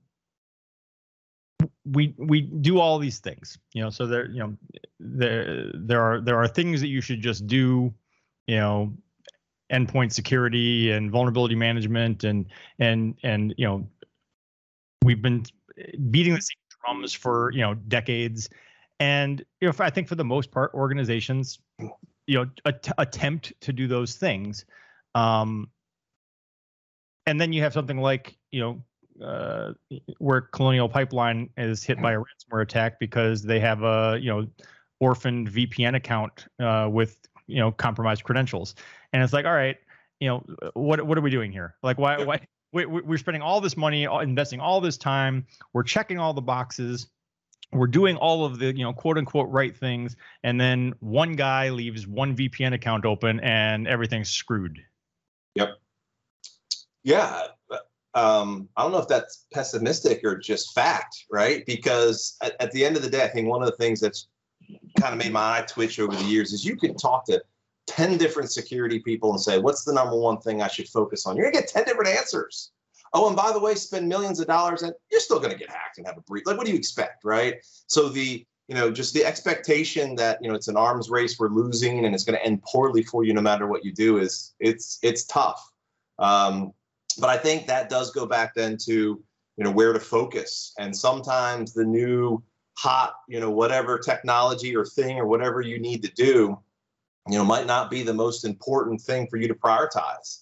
we 1.84 2.14
we 2.16 2.40
do 2.40 2.80
all 2.80 2.98
these 2.98 3.18
things 3.18 3.58
you 3.74 3.82
know 3.82 3.90
so 3.90 4.06
there 4.06 4.26
you 4.30 4.38
know 4.38 4.56
there 4.98 5.70
there 5.74 6.00
are 6.00 6.20
there 6.20 6.38
are 6.38 6.48
things 6.48 6.80
that 6.80 6.88
you 6.88 7.00
should 7.00 7.20
just 7.20 7.46
do 7.46 7.92
you 8.46 8.56
know 8.56 8.92
endpoint 9.74 10.12
security 10.12 10.90
and 10.92 11.10
vulnerability 11.10 11.54
management 11.54 12.24
and 12.24 12.46
and 12.78 13.16
and 13.22 13.54
you 13.58 13.66
know 13.66 13.86
we've 15.02 15.22
been 15.22 15.44
beating 16.10 16.34
the 16.34 16.40
same 16.40 16.56
drums 16.80 17.12
for 17.12 17.50
you 17.52 17.60
know 17.60 17.74
decades. 17.74 18.48
And 19.00 19.44
you 19.60 19.68
know 19.68 19.74
i 19.80 19.90
think 19.90 20.06
for 20.08 20.14
the 20.14 20.24
most 20.24 20.52
part 20.52 20.72
organizations 20.72 21.58
you 22.26 22.38
know 22.38 22.46
att- 22.64 22.92
attempt 22.98 23.52
to 23.60 23.72
do 23.72 23.88
those 23.88 24.14
things. 24.14 24.64
Um 25.14 25.68
and 27.26 27.40
then 27.40 27.52
you 27.52 27.62
have 27.62 27.72
something 27.72 27.98
like 27.98 28.36
you 28.52 28.60
know 28.60 28.82
uh, 29.24 29.72
where 30.18 30.40
Colonial 30.40 30.88
Pipeline 30.88 31.48
is 31.56 31.84
hit 31.84 32.00
by 32.02 32.12
a 32.12 32.18
ransomware 32.18 32.62
attack 32.62 32.98
because 32.98 33.42
they 33.42 33.60
have 33.60 33.82
a 33.82 34.18
you 34.20 34.30
know 34.30 34.46
orphaned 35.00 35.48
VPN 35.50 35.94
account 35.96 36.46
uh, 36.60 36.88
with 36.90 37.18
you 37.46 37.58
know 37.58 37.70
compromised 37.70 38.24
credentials, 38.24 38.74
and 39.14 39.22
it's 39.22 39.32
like, 39.32 39.46
all 39.46 39.54
right, 39.54 39.76
you 40.18 40.28
know, 40.28 40.44
what 40.74 41.00
what 41.06 41.16
are 41.16 41.20
we 41.20 41.30
doing 41.30 41.52
here? 41.52 41.76
Like, 41.84 41.98
why 41.98 42.22
why 42.24 42.40
we, 42.72 42.84
we're 42.84 43.16
spending 43.16 43.42
all 43.42 43.60
this 43.60 43.76
money, 43.76 44.04
investing 44.04 44.58
all 44.58 44.80
this 44.80 44.98
time, 44.98 45.46
we're 45.72 45.84
checking 45.84 46.18
all 46.18 46.34
the 46.34 46.42
boxes, 46.42 47.06
we're 47.72 47.86
doing 47.86 48.16
all 48.16 48.44
of 48.44 48.58
the 48.58 48.76
you 48.76 48.82
know 48.82 48.92
quote 48.92 49.16
unquote 49.16 49.48
right 49.50 49.74
things, 49.74 50.16
and 50.42 50.60
then 50.60 50.94
one 50.98 51.34
guy 51.34 51.70
leaves 51.70 52.08
one 52.08 52.36
VPN 52.36 52.74
account 52.74 53.06
open 53.06 53.38
and 53.40 53.86
everything's 53.86 54.30
screwed. 54.30 54.80
Yep. 55.54 55.78
Yeah, 57.04 57.42
um, 58.14 58.68
I 58.76 58.82
don't 58.82 58.90
know 58.90 58.98
if 58.98 59.08
that's 59.08 59.46
pessimistic 59.52 60.22
or 60.24 60.36
just 60.36 60.74
fact, 60.74 61.26
right? 61.30 61.64
Because 61.66 62.36
at, 62.42 62.56
at, 62.60 62.72
the 62.72 62.84
end 62.84 62.96
of 62.96 63.02
the 63.02 63.10
day, 63.10 63.22
I 63.22 63.28
think 63.28 63.46
one 63.46 63.62
of 63.62 63.66
the 63.66 63.76
things 63.76 64.00
that's 64.00 64.28
kind 64.98 65.12
of 65.12 65.18
made 65.18 65.32
my 65.32 65.58
eye 65.58 65.64
twitch 65.68 66.00
over 66.00 66.16
the 66.16 66.24
years 66.24 66.52
is 66.52 66.64
you 66.64 66.76
can 66.76 66.96
talk 66.96 67.26
to 67.26 67.42
10 67.86 68.18
different 68.18 68.50
security 68.50 68.98
people 68.98 69.30
and 69.30 69.40
say, 69.40 69.58
what's 69.58 69.84
the 69.84 69.92
number 69.92 70.16
one 70.16 70.38
thing 70.38 70.62
I 70.62 70.68
should 70.68 70.88
focus 70.88 71.26
on? 71.26 71.36
You're 71.36 71.50
gonna 71.50 71.62
get 71.62 71.68
10 71.68 71.84
different 71.84 72.16
answers. 72.16 72.70
Oh, 73.12 73.28
and 73.28 73.36
by 73.36 73.52
the 73.52 73.60
way, 73.60 73.74
spend 73.74 74.08
millions 74.08 74.40
of 74.40 74.46
dollars 74.46 74.82
and 74.82 74.92
you're 75.10 75.20
still 75.20 75.38
gonna 75.38 75.54
get 75.54 75.70
hacked 75.70 75.98
and 75.98 76.06
have 76.06 76.18
a 76.18 76.22
breach. 76.22 76.44
Like, 76.46 76.56
what 76.56 76.66
do 76.66 76.72
you 76.72 76.78
expect, 76.78 77.24
right? 77.24 77.56
So 77.86 78.08
the 78.08 78.44
you 78.68 78.74
know, 78.74 78.90
just 78.90 79.12
the 79.12 79.24
expectation 79.24 80.14
that 80.16 80.38
you 80.40 80.48
know 80.48 80.54
it's 80.54 80.68
an 80.68 80.76
arms 80.76 81.10
race, 81.10 81.38
we're 81.38 81.48
losing, 81.48 82.06
and 82.06 82.14
it's 82.14 82.24
going 82.24 82.38
to 82.38 82.44
end 82.44 82.62
poorly 82.62 83.02
for 83.02 83.24
you 83.24 83.34
no 83.34 83.42
matter 83.42 83.66
what 83.66 83.84
you 83.84 83.92
do 83.92 84.18
is 84.18 84.54
it's 84.58 84.98
it's 85.02 85.24
tough. 85.24 85.70
Um, 86.18 86.72
but 87.18 87.28
I 87.28 87.36
think 87.36 87.66
that 87.66 87.90
does 87.90 88.10
go 88.10 88.26
back 88.26 88.54
then 88.54 88.78
to 88.86 88.92
you 89.56 89.64
know 89.64 89.70
where 89.70 89.92
to 89.92 90.00
focus, 90.00 90.72
and 90.78 90.96
sometimes 90.96 91.74
the 91.74 91.84
new 91.84 92.42
hot 92.76 93.14
you 93.28 93.38
know 93.38 93.50
whatever 93.50 93.98
technology 93.98 94.74
or 94.74 94.84
thing 94.84 95.18
or 95.18 95.26
whatever 95.26 95.60
you 95.60 95.78
need 95.78 96.02
to 96.02 96.10
do, 96.12 96.58
you 97.28 97.38
know, 97.38 97.44
might 97.44 97.66
not 97.66 97.90
be 97.90 98.02
the 98.02 98.14
most 98.14 98.44
important 98.44 99.00
thing 99.00 99.26
for 99.28 99.36
you 99.36 99.46
to 99.48 99.54
prioritize. 99.54 100.40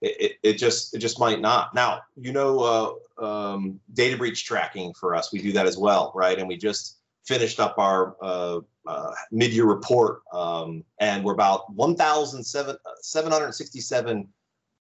It, 0.00 0.20
it, 0.20 0.32
it 0.42 0.52
just 0.54 0.94
it 0.94 0.98
just 0.98 1.18
might 1.18 1.40
not. 1.40 1.74
Now 1.74 2.02
you 2.16 2.32
know 2.32 3.00
uh, 3.18 3.24
um, 3.24 3.80
data 3.94 4.16
breach 4.16 4.44
tracking 4.44 4.94
for 4.94 5.16
us, 5.16 5.32
we 5.32 5.40
do 5.40 5.50
that 5.52 5.66
as 5.66 5.76
well, 5.76 6.12
right? 6.14 6.38
And 6.38 6.46
we 6.46 6.56
just 6.56 6.98
finished 7.26 7.58
up 7.60 7.76
our 7.78 8.16
uh, 8.22 8.60
uh, 8.86 9.10
mid-year 9.32 9.66
report, 9.66 10.20
um, 10.32 10.84
and 11.00 11.24
we're 11.24 11.32
about 11.32 11.72
1,767 11.74 14.28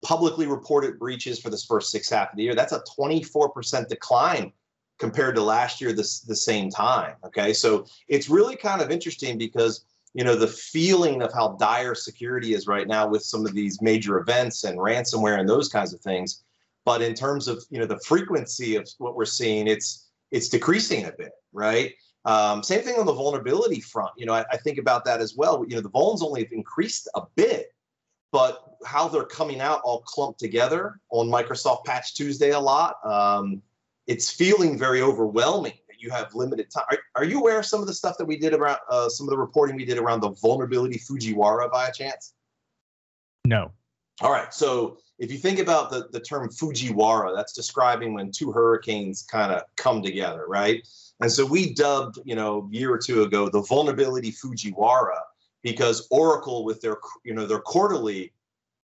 publicly 0.04 0.46
reported 0.46 1.00
breaches 1.00 1.40
for 1.40 1.50
this 1.50 1.64
first 1.66 1.92
six 1.92 2.10
half 2.10 2.32
of 2.32 2.38
the 2.38 2.44
year. 2.44 2.54
That's 2.54 2.74
a 2.74 2.84
24% 2.98 3.88
decline 3.88 4.52
compared 5.00 5.36
to 5.36 5.42
last 5.42 5.82
year 5.82 5.94
this 5.94 6.22
the 6.22 6.36
same 6.36 6.70
time. 6.70 7.16
Okay. 7.26 7.54
So 7.54 7.86
it's 8.08 8.30
really 8.30 8.56
kind 8.56 8.82
of 8.82 8.92
interesting 8.92 9.38
because 9.38 9.86
you 10.16 10.24
know 10.24 10.36
the 10.36 10.48
feeling 10.48 11.22
of 11.22 11.34
how 11.34 11.58
dire 11.60 11.94
security 11.94 12.54
is 12.54 12.68
right 12.68 12.88
now 12.88 13.06
with 13.06 13.22
some 13.22 13.46
of 13.46 13.54
these 13.54 13.82
major 13.82 14.18
events 14.18 14.64
and 14.64 14.80
ransomware 14.80 15.40
and 15.40 15.48
those 15.48 15.68
kinds 15.68 15.94
of 15.94 16.00
things. 16.00 16.44
But 16.86 17.02
in 17.02 17.14
terms 17.14 17.50
of 17.50 17.64
you 17.70 17.80
know 17.80 17.86
the 17.86 18.00
frequency 18.00 18.78
of 18.78 18.88
what 18.98 19.16
we're 19.16 19.26
seeing, 19.26 19.68
it's 19.68 20.08
it's 20.32 20.48
decreasing 20.48 21.06
a 21.06 21.12
bit, 21.12 21.34
right? 21.52 21.94
Um, 22.24 22.64
same 22.64 22.82
thing 22.82 22.98
on 22.98 23.06
the 23.06 23.14
vulnerability 23.14 23.82
front. 23.82 24.12
You 24.18 24.26
know, 24.26 24.34
I, 24.34 24.46
I 24.52 24.58
think 24.58 24.78
about 24.78 25.04
that 25.04 25.20
as 25.20 25.36
well. 25.36 25.66
You 25.68 25.76
know, 25.76 25.82
the 25.82 25.90
vulns 25.90 26.24
only 26.24 26.44
have 26.44 26.52
increased 26.54 27.10
a 27.16 27.22
bit, 27.36 27.74
but 28.32 28.64
how 28.86 29.10
they're 29.10 29.26
coming 29.26 29.60
out 29.60 29.82
all 29.84 30.00
clumped 30.02 30.40
together 30.40 31.00
on 31.10 31.28
Microsoft 31.28 31.84
Patch 31.84 32.14
Tuesday 32.16 32.52
a 32.52 32.60
lot, 32.60 32.96
um, 33.06 33.62
it's 34.08 34.32
feeling 34.32 34.78
very 34.78 35.02
overwhelming 35.02 35.74
you 36.06 36.12
have 36.12 36.34
limited 36.36 36.70
time. 36.70 36.86
Are, 36.92 36.98
are, 37.16 37.24
you 37.26 37.40
aware 37.40 37.60
of 37.60 37.66
some 37.66 37.82
of 37.82 37.88
the 37.88 37.94
stuff 37.94 38.18
that 38.20 38.26
we 38.26 38.38
did 38.38 38.54
around 38.54 38.78
uh, 38.90 39.10
some 39.10 39.28
of 39.28 39.32
the 39.32 39.38
reporting 39.38 39.76
we 39.76 39.86
did 39.86 39.98
around 39.98 40.22
the 40.22 40.30
vulnerability 40.30 41.00
Fujiwhara 41.00 41.72
by 41.72 41.88
a 41.88 41.92
chance? 41.92 42.34
No. 43.46 43.72
All 44.22 44.32
right. 44.32 44.54
So 44.54 45.00
if 45.18 45.32
you 45.32 45.38
think 45.38 45.60
about 45.60 45.90
the, 45.90 46.08
the 46.12 46.20
term 46.20 46.48
Fujiwhara, 46.50 47.36
that's 47.36 47.54
describing 47.54 48.14
when 48.14 48.32
two 48.32 48.52
hurricanes 48.52 49.24
kind 49.24 49.52
of 49.52 49.64
come 49.76 50.02
together, 50.02 50.46
right? 50.48 50.88
And 51.22 51.32
so 51.32 51.46
we 51.46 51.74
dubbed, 51.74 52.20
you 52.24 52.36
know, 52.36 52.70
a 52.72 52.76
year 52.76 52.94
or 52.94 52.98
two 52.98 53.24
ago, 53.24 53.50
the 53.50 53.62
vulnerability 53.62 54.32
Fujiwhara 54.32 55.20
because 55.66 56.08
Oracle 56.12 56.64
with 56.64 56.80
their 56.80 56.98
you 57.24 57.34
know 57.34 57.48
their 57.48 57.60
quarterly 57.60 58.32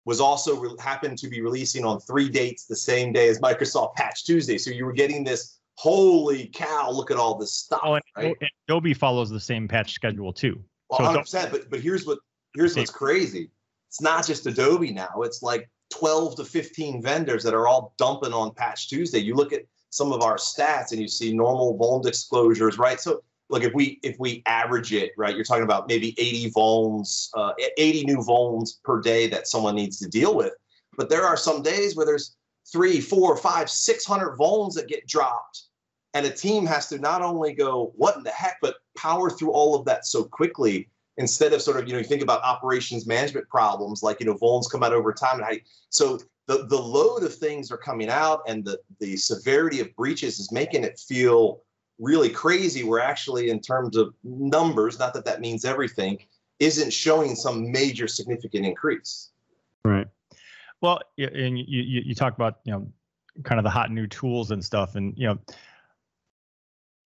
was 0.05 0.21
also 0.21 0.61
re- 0.61 0.77
happened 0.79 1.19
to 1.19 1.27
be 1.27 1.41
releasing 1.41 1.85
on 1.85 1.99
three 2.01 2.29
dates 2.29 2.67
the 2.67 2.77
same 2.77 3.13
day 3.13 3.29
as 3.29 3.41
Microsoft 3.41 3.95
Patch 3.95 4.25
Tuesday. 4.25 4.59
So 4.59 4.71
you 4.71 4.85
were 4.85 4.93
getting 4.93 5.25
this 5.25 5.56
holy 5.77 6.49
cow, 6.49 6.91
look 6.91 7.11
at 7.11 7.17
all 7.17 7.37
this 7.37 7.53
stuff. 7.53 7.81
Oh, 7.85 7.95
and, 7.95 8.03
right? 8.17 8.37
and 8.41 8.51
Adobe 8.69 8.95
follows 8.95 9.31
the 9.31 9.41
same 9.41 9.69
patch 9.69 9.93
schedule 9.93 10.33
too. 10.33 10.63
Well, 10.91 11.13
so 11.13 11.39
100%, 11.39 11.51
but 11.51 11.71
but 11.71 11.81
here's 11.81 12.07
what 12.07 12.19
here's 12.55 12.77
what's 12.77 12.91
crazy. 12.91 13.51
It's 13.89 14.01
not 14.01 14.27
just 14.27 14.47
Adobe 14.47 14.93
now. 14.93 15.23
It's 15.23 15.43
like 15.43 15.71
12 15.91 16.37
to 16.37 16.45
15 16.45 17.03
vendors 17.03 17.45
that 17.45 17.55
are 17.55 17.69
all 17.69 17.95
dumping 17.99 18.33
on 18.33 18.53
Patch 18.55 18.89
Tuesday. 18.89 19.19
You 19.19 19.35
look 19.35 19.53
at 19.53 19.63
some 19.91 20.13
of 20.13 20.23
our 20.23 20.37
stats 20.37 20.93
and 20.93 21.01
you 21.01 21.09
see 21.09 21.33
normal 21.33 21.79
vuln 21.79 22.03
disclosures, 22.03 22.79
right? 22.79 23.01
So 23.01 23.23
look 23.49 23.63
if 23.63 23.73
we 23.75 24.01
if 24.03 24.17
we 24.19 24.43
average 24.47 24.93
it 24.93 25.13
right 25.17 25.35
you're 25.35 25.45
talking 25.45 25.63
about 25.63 25.87
maybe 25.87 26.15
80 26.19 26.51
vulns 26.51 27.29
uh, 27.35 27.53
80 27.79 28.05
new 28.05 28.19
vulns 28.19 28.83
per 28.83 29.01
day 29.01 29.29
that 29.29 29.47
someone 29.47 29.77
needs 29.77 29.99
to 30.01 30.09
deal 30.09 30.35
with 30.35 30.53
but 30.97 31.09
there 31.09 31.25
are 31.25 31.37
some 31.37 31.63
days 31.63 31.95
where 31.95 32.07
there's 32.07 32.37
three 32.73 33.01
four 33.01 33.37
five 33.37 33.71
six 33.71 34.05
hundred 34.05 34.37
vulns 34.37 34.75
that 34.75 34.89
get 34.89 35.07
dropped. 35.07 35.65
And 36.15 36.25
a 36.25 36.31
team 36.31 36.65
has 36.67 36.89
to 36.89 36.99
not 36.99 37.23
only 37.23 37.53
go 37.53 37.93
what 37.97 38.17
in 38.17 38.23
the 38.23 38.31
heck? 38.31 38.57
but 38.63 38.77
power 38.97 39.31
through 39.31 39.53
all 39.53 39.75
of 39.75 39.85
that 39.85 40.07
so 40.07 40.25
quickly 40.25 40.89
instead 41.19 41.53
of 41.53 41.63
sort 41.63 41.79
of 41.79 41.87
you 41.87 41.93
know 41.93 41.99
you 41.99 42.05
think 42.05 42.23
about 42.23 42.43
operations 42.43 43.07
management 43.07 43.49
problems 43.49 44.03
like 44.03 44.21
you 44.21 44.27
know 44.27 44.35
vulns 44.35 44.71
come 44.71 44.83
out 44.83 44.93
over 44.93 45.13
time 45.13 45.39
and 45.39 45.45
how 45.45 45.53
so 45.91 46.19
the 46.47 46.67
the 46.69 46.77
load 46.77 47.23
of 47.23 47.35
things 47.35 47.71
are 47.71 47.77
coming 47.77 48.09
out 48.09 48.41
and 48.47 48.65
the 48.65 48.79
the 49.01 49.17
severity 49.17 49.81
of 49.81 49.95
breaches 49.97 50.39
is 50.39 50.51
making 50.51 50.85
it 50.85 50.99
feel 50.99 51.63
really 51.99 52.29
crazy 52.31 52.85
we're 52.85 53.01
actually 53.01 53.51
in 53.51 53.61
terms 53.61 53.97
of 53.97 54.15
numbers 54.25 54.99
not 54.99 55.13
that 55.15 55.25
that 55.25 55.41
means 55.41 55.65
everything 55.65 56.19
isn't 56.59 56.93
showing 56.93 57.35
some 57.35 57.71
major 57.71 58.09
significant 58.09 58.65
increase. 58.65 59.31
Right 59.85 60.07
well 60.81 61.01
and 61.19 61.59
you 61.59 61.83
you, 61.83 62.03
you 62.07 62.15
talk 62.15 62.35
about 62.35 62.59
you 62.65 62.73
know 62.73 62.89
kind 63.43 63.59
of 63.59 63.65
the 63.65 63.71
hot 63.71 63.91
new 63.91 64.07
tools 64.07 64.51
and 64.51 64.65
stuff 64.65 64.95
and 64.95 65.15
you 65.17 65.27
know 65.27 65.39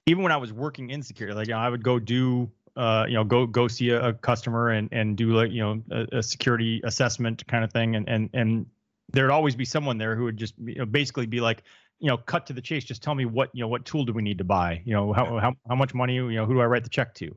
even 0.06 0.22
when 0.22 0.32
I 0.32 0.36
was 0.38 0.52
working 0.52 0.90
in 0.90 1.02
security, 1.02 1.36
like 1.36 1.46
you 1.46 1.54
know, 1.54 1.60
I 1.60 1.68
would 1.68 1.84
go 1.84 1.98
do 1.98 2.50
uh, 2.76 3.04
you 3.08 3.14
know, 3.14 3.24
go 3.24 3.46
go 3.46 3.68
see 3.68 3.90
a, 3.90 4.08
a, 4.08 4.12
customer 4.12 4.70
and 4.70 4.88
and 4.92 5.16
do 5.16 5.32
like 5.32 5.50
you 5.50 5.60
know 5.60 5.82
a, 5.90 6.18
a, 6.18 6.22
security 6.22 6.80
assessment 6.84 7.46
kind 7.46 7.64
of 7.64 7.72
thing, 7.72 7.96
and 7.96 8.08
and 8.08 8.30
and 8.32 8.66
there'd 9.12 9.30
always 9.30 9.56
be 9.56 9.64
someone 9.64 9.98
there 9.98 10.14
who 10.14 10.24
would 10.24 10.36
just 10.36 10.54
you 10.58 10.76
know, 10.76 10.86
basically 10.86 11.26
be 11.26 11.40
like, 11.40 11.64
you 11.98 12.08
know, 12.08 12.16
cut 12.16 12.46
to 12.46 12.52
the 12.52 12.60
chase. 12.60 12.84
Just 12.84 13.02
tell 13.02 13.14
me 13.14 13.24
what 13.24 13.50
you 13.52 13.60
know, 13.60 13.68
what 13.68 13.84
tool 13.84 14.04
do 14.04 14.12
we 14.12 14.22
need 14.22 14.38
to 14.38 14.44
buy? 14.44 14.82
You 14.84 14.94
know, 14.94 15.12
how 15.12 15.38
how 15.38 15.54
how 15.68 15.74
much 15.74 15.94
money? 15.94 16.14
You 16.14 16.30
know, 16.30 16.46
who 16.46 16.54
do 16.54 16.60
I 16.60 16.66
write 16.66 16.84
the 16.84 16.90
check 16.90 17.14
to? 17.16 17.34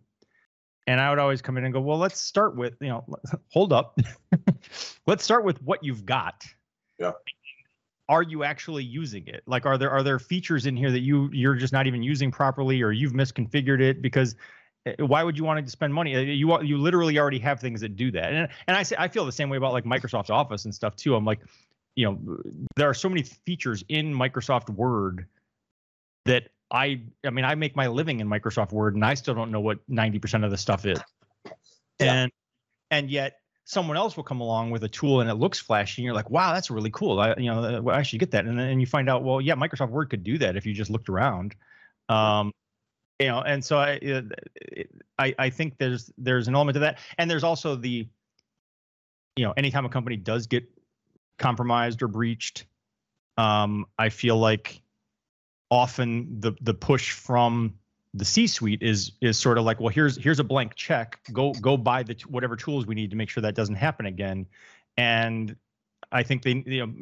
And 0.85 0.99
I 0.99 1.09
would 1.09 1.19
always 1.19 1.41
come 1.41 1.57
in 1.57 1.63
and 1.63 1.73
go, 1.73 1.79
well, 1.79 1.97
let's 1.97 2.19
start 2.19 2.55
with 2.55 2.75
you 2.81 2.89
know, 2.89 3.05
hold 3.49 3.73
up, 3.73 3.97
let's 5.07 5.23
start 5.23 5.45
with 5.45 5.61
what 5.61 5.83
you've 5.83 6.05
got. 6.05 6.45
Yeah 6.99 7.11
are 8.09 8.21
you 8.21 8.43
actually 8.43 8.83
using 8.83 9.25
it 9.27 9.41
like 9.47 9.65
are 9.65 9.77
there 9.77 9.89
are 9.89 10.03
there 10.03 10.19
features 10.19 10.65
in 10.65 10.75
here 10.75 10.91
that 10.91 10.99
you 10.99 11.29
you're 11.31 11.55
just 11.55 11.71
not 11.71 11.87
even 11.87 12.03
using 12.03 12.31
properly 12.31 12.81
or 12.81 12.91
you've 12.91 13.13
misconfigured 13.13 13.79
it 13.79 14.01
because 14.01 14.35
Eh, 14.85 14.95
why 14.99 15.23
would 15.23 15.37
you 15.37 15.43
want 15.43 15.63
to 15.63 15.71
spend 15.71 15.93
money? 15.93 16.15
Eh, 16.15 16.21
you 16.21 16.61
you 16.61 16.77
literally 16.77 17.17
already 17.17 17.39
have 17.39 17.59
things 17.59 17.81
that 17.81 17.95
do 17.95 18.11
that. 18.11 18.33
And 18.33 18.47
and 18.67 18.77
I 18.77 18.83
say 18.83 18.95
I 18.99 19.07
feel 19.07 19.25
the 19.25 19.31
same 19.31 19.49
way 19.49 19.57
about 19.57 19.73
like 19.73 19.85
Microsoft 19.85 20.29
Office 20.29 20.65
and 20.65 20.73
stuff 20.73 20.95
too. 20.95 21.15
I'm 21.15 21.25
like, 21.25 21.39
you 21.95 22.05
know, 22.05 22.39
there 22.75 22.89
are 22.89 22.93
so 22.93 23.09
many 23.09 23.23
features 23.23 23.83
in 23.89 24.13
Microsoft 24.13 24.69
Word 24.69 25.27
that 26.25 26.49
I 26.73 27.01
I 27.25 27.29
mean 27.29 27.45
I 27.45 27.55
make 27.55 27.75
my 27.75 27.88
living 27.88 28.19
in 28.19 28.27
Microsoft 28.27 28.71
Word 28.71 28.95
and 28.95 29.05
I 29.05 29.13
still 29.13 29.36
don't 29.36 29.51
know 29.51 29.62
what 29.62 29.79
90% 29.89 30.43
of 30.43 30.51
the 30.51 30.57
stuff 30.57 30.86
is. 30.86 30.99
Yeah. 31.99 32.13
And 32.13 32.31
and 32.91 33.09
yet 33.09 33.38
someone 33.65 33.95
else 33.95 34.17
will 34.17 34.23
come 34.23 34.41
along 34.41 34.71
with 34.71 34.83
a 34.83 34.89
tool 34.89 35.21
and 35.21 35.29
it 35.29 35.36
looks 35.36 35.59
flashy 35.59 36.01
and 36.01 36.05
you're 36.05 36.15
like, 36.15 36.29
wow, 36.29 36.53
that's 36.53 36.69
really 36.69 36.89
cool. 36.89 37.19
I 37.19 37.36
you 37.38 37.53
know 37.53 37.89
I 37.89 38.01
should 38.01 38.19
get 38.19 38.31
that. 38.31 38.45
And 38.45 38.59
then 38.59 38.79
you 38.79 38.88
find 38.88 39.09
out, 39.09 39.23
well, 39.23 39.39
yeah, 39.39 39.55
Microsoft 39.55 39.91
Word 39.91 40.09
could 40.09 40.23
do 40.23 40.38
that 40.39 40.57
if 40.57 40.65
you 40.65 40.73
just 40.73 40.89
looked 40.89 41.09
around. 41.09 41.55
Um, 42.09 42.51
you 43.19 43.27
know 43.27 43.41
and 43.41 43.63
so 43.63 43.77
I, 43.77 43.97
uh, 43.99 44.21
I 45.17 45.36
i 45.39 45.49
think 45.49 45.77
there's 45.77 46.12
there's 46.17 46.47
an 46.47 46.55
element 46.55 46.75
to 46.75 46.79
that 46.81 46.99
and 47.17 47.29
there's 47.29 47.43
also 47.43 47.75
the 47.75 48.07
you 49.36 49.45
know 49.45 49.53
anytime 49.55 49.86
a 49.86 49.89
company 49.89 50.17
does 50.17 50.47
get 50.47 50.65
compromised 51.38 52.01
or 52.01 52.07
breached 52.07 52.65
um 53.38 53.86
i 53.97 54.09
feel 54.09 54.38
like 54.38 54.81
often 55.73 56.39
the 56.39 56.53
the 56.62 56.73
push 56.73 57.12
from 57.12 57.73
the 58.13 58.25
c-suite 58.25 58.83
is 58.83 59.13
is 59.21 59.39
sort 59.39 59.57
of 59.57 59.63
like 59.63 59.79
well 59.79 59.89
here's 59.89 60.17
here's 60.17 60.39
a 60.39 60.43
blank 60.43 60.75
check 60.75 61.19
go 61.33 61.51
go 61.53 61.75
buy 61.75 62.03
the 62.03 62.15
whatever 62.27 62.55
tools 62.55 62.86
we 62.86 62.93
need 62.93 63.09
to 63.09 63.15
make 63.15 63.29
sure 63.29 63.41
that 63.41 63.55
doesn't 63.55 63.75
happen 63.75 64.05
again 64.05 64.45
and 64.97 65.55
i 66.12 66.21
think 66.21 66.43
they 66.43 66.63
you 66.67 66.86
know 66.86 66.93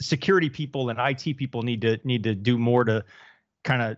security 0.00 0.48
people 0.48 0.88
and 0.88 0.98
it 0.98 1.36
people 1.36 1.62
need 1.62 1.82
to 1.82 1.98
need 2.04 2.22
to 2.22 2.34
do 2.34 2.56
more 2.58 2.84
to 2.84 3.04
kind 3.62 3.82
of 3.82 3.96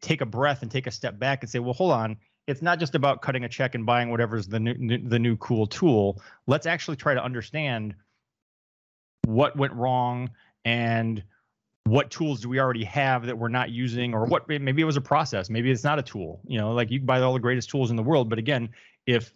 take 0.00 0.20
a 0.20 0.26
breath 0.26 0.62
and 0.62 0.70
take 0.70 0.86
a 0.86 0.90
step 0.90 1.18
back 1.18 1.42
and 1.42 1.50
say, 1.50 1.58
well, 1.58 1.72
hold 1.72 1.92
on. 1.92 2.16
It's 2.46 2.62
not 2.62 2.78
just 2.78 2.94
about 2.94 3.20
cutting 3.20 3.44
a 3.44 3.48
check 3.48 3.74
and 3.74 3.84
buying 3.84 4.10
whatever's 4.10 4.48
the 4.48 4.58
new, 4.58 4.98
the 5.08 5.18
new 5.18 5.36
cool 5.36 5.66
tool. 5.66 6.20
Let's 6.46 6.66
actually 6.66 6.96
try 6.96 7.14
to 7.14 7.22
understand 7.22 7.94
what 9.26 9.56
went 9.56 9.74
wrong 9.74 10.30
and 10.64 11.22
what 11.88 12.10
tools 12.10 12.40
do 12.40 12.48
we 12.48 12.58
already 12.58 12.84
have 12.84 13.26
that 13.26 13.36
we're 13.36 13.48
not 13.48 13.70
using 13.70 14.14
or 14.14 14.24
what 14.24 14.48
maybe 14.48 14.82
it 14.82 14.84
was 14.84 14.96
a 14.96 15.00
process 15.00 15.48
maybe 15.48 15.70
it's 15.70 15.84
not 15.84 15.98
a 15.98 16.02
tool 16.02 16.40
you 16.46 16.58
know 16.58 16.72
like 16.72 16.90
you 16.90 16.98
can 16.98 17.06
buy 17.06 17.20
all 17.20 17.32
the 17.32 17.38
greatest 17.38 17.70
tools 17.70 17.90
in 17.90 17.96
the 17.96 18.02
world 18.02 18.28
but 18.28 18.38
again 18.38 18.68
if 19.06 19.32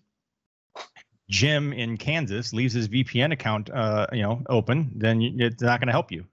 jim 1.29 1.73
in 1.73 1.97
kansas 1.97 2.53
leaves 2.53 2.75
his 2.75 2.88
vpn 2.88 3.33
account 3.33 3.71
uh, 3.71 4.07
you 4.12 4.23
know 4.23 4.43
open 4.49 4.91
then 4.95 5.21
it's 5.23 5.62
not 5.62 5.81
going 5.81 5.87
to 5.87 5.93
help 5.93 6.11
you 6.11 6.25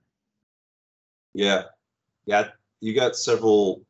yeah 1.34 1.64
yeah 2.26 2.50
you 2.82 2.94
got 2.94 3.16
several 3.16 3.82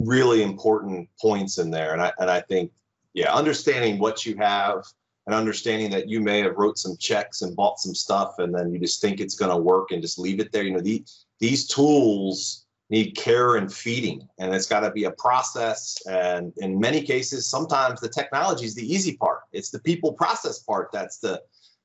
really 0.00 0.42
important 0.42 1.08
points 1.20 1.58
in 1.58 1.70
there. 1.70 1.92
And 1.92 2.02
I 2.02 2.12
and 2.18 2.30
I 2.30 2.40
think, 2.40 2.72
yeah, 3.14 3.34
understanding 3.34 3.98
what 3.98 4.26
you 4.26 4.36
have 4.36 4.84
and 5.26 5.34
understanding 5.34 5.90
that 5.90 6.08
you 6.08 6.20
may 6.20 6.40
have 6.40 6.56
wrote 6.56 6.78
some 6.78 6.96
checks 6.98 7.42
and 7.42 7.56
bought 7.56 7.78
some 7.80 7.94
stuff 7.94 8.38
and 8.38 8.54
then 8.54 8.72
you 8.72 8.78
just 8.78 9.00
think 9.00 9.20
it's 9.20 9.34
going 9.34 9.50
to 9.50 9.56
work 9.56 9.90
and 9.90 10.02
just 10.02 10.18
leave 10.18 10.40
it 10.40 10.52
there. 10.52 10.62
You 10.62 10.72
know, 10.72 10.80
the, 10.80 11.04
these 11.40 11.66
tools 11.66 12.64
need 12.88 13.16
care 13.16 13.56
and 13.56 13.72
feeding 13.72 14.28
and 14.38 14.54
it's 14.54 14.66
got 14.66 14.80
to 14.80 14.90
be 14.90 15.04
a 15.04 15.10
process 15.12 15.98
and 16.08 16.52
in 16.58 16.78
many 16.78 17.02
cases 17.02 17.48
sometimes 17.48 18.00
the 18.00 18.08
technology 18.08 18.64
is 18.64 18.74
the 18.74 18.94
easy 18.94 19.16
part 19.16 19.40
it's 19.52 19.70
the 19.70 19.80
people 19.80 20.12
process 20.12 20.60
part 20.60 20.90
that's 20.92 21.18
the 21.18 21.42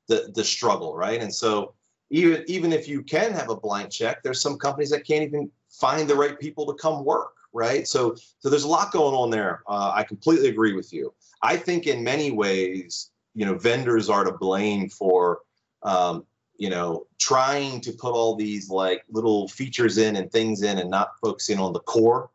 the, 0.08 0.32
the 0.36 0.44
struggle 0.44 0.96
right 0.96 1.22
and 1.22 1.34
so 1.34 1.74
even 2.12 2.44
even 2.48 2.72
if 2.72 2.88
you 2.88 3.02
can 3.02 3.34
have 3.34 3.50
a 3.50 3.56
blank 3.56 3.90
check 3.90 4.22
there's 4.22 4.42
some 4.42 4.58
companies 4.58 4.92
that 4.92 5.06
can't 5.06 5.24
even 5.24 5.50
find 5.72 6.08
the 6.08 6.16
right 6.16 6.40
people 6.40 6.66
to 6.66 6.74
come 6.74 7.04
work 7.04 7.32
right? 7.54 7.88
So, 7.88 8.16
so 8.40 8.50
there's 8.50 8.64
a 8.64 8.68
lot 8.68 8.92
going 8.92 9.16
on 9.16 9.30
there. 9.30 9.62
Uh, 9.68 9.92
I 9.94 10.04
completely 10.04 10.50
agree 10.50 10.74
with 10.74 10.94
you. 10.94 11.14
I 11.42 11.58
think 11.58 11.88
in 11.88 12.04
many 12.04 12.32
ways, 12.32 13.12
you 13.34 13.46
know, 13.46 13.56
vendors 13.56 14.10
are 14.10 14.24
to 14.24 14.32
blame 14.32 14.90
for, 14.90 15.40
um, 15.84 16.26
you 16.62 16.70
know, 16.70 17.08
trying 17.18 17.82
to 17.82 17.92
put 17.92 18.14
all 18.14 18.36
these 18.36 18.70
like 18.70 19.04
little 19.10 19.48
features 19.48 19.98
in 19.98 20.16
and 20.16 20.32
things 20.32 20.62
in 20.62 20.78
and 20.78 20.92
not 20.92 21.14
focusing 21.20 21.58
on 21.58 21.74
the 21.74 21.80
core. 21.80 22.30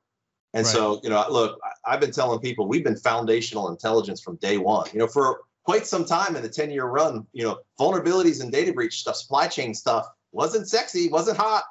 And 0.53 0.67
right. 0.67 0.75
so, 0.75 1.01
you 1.05 1.11
know, 1.11 1.25
look, 1.31 1.61
I've 1.85 2.01
been 2.01 2.11
telling 2.11 2.41
people 2.41 2.67
we've 2.67 2.83
been 2.83 2.97
foundational 2.97 3.69
intelligence 3.69 4.21
from 4.21 4.35
day 4.37 4.59
one. 4.59 4.89
You 4.93 4.99
know, 4.99 5.07
for 5.07 5.43
quite 5.62 5.87
some 5.87 6.05
time 6.05 6.35
in 6.35 6.43
the 6.43 6.49
10 6.49 6.73
year 6.73 6.87
run, 6.87 7.25
you 7.33 7.45
know, 7.45 7.61
vulnerabilities 7.79 8.43
and 8.43 8.51
data 8.51 8.73
breach 8.73 8.99
stuff, 8.99 9.15
supply 9.15 9.47
chain 9.47 9.73
stuff 9.75 10.09
wasn't 10.33 10.69
sexy, 10.69 11.09
wasn't 11.09 11.37
hot, 11.37 11.62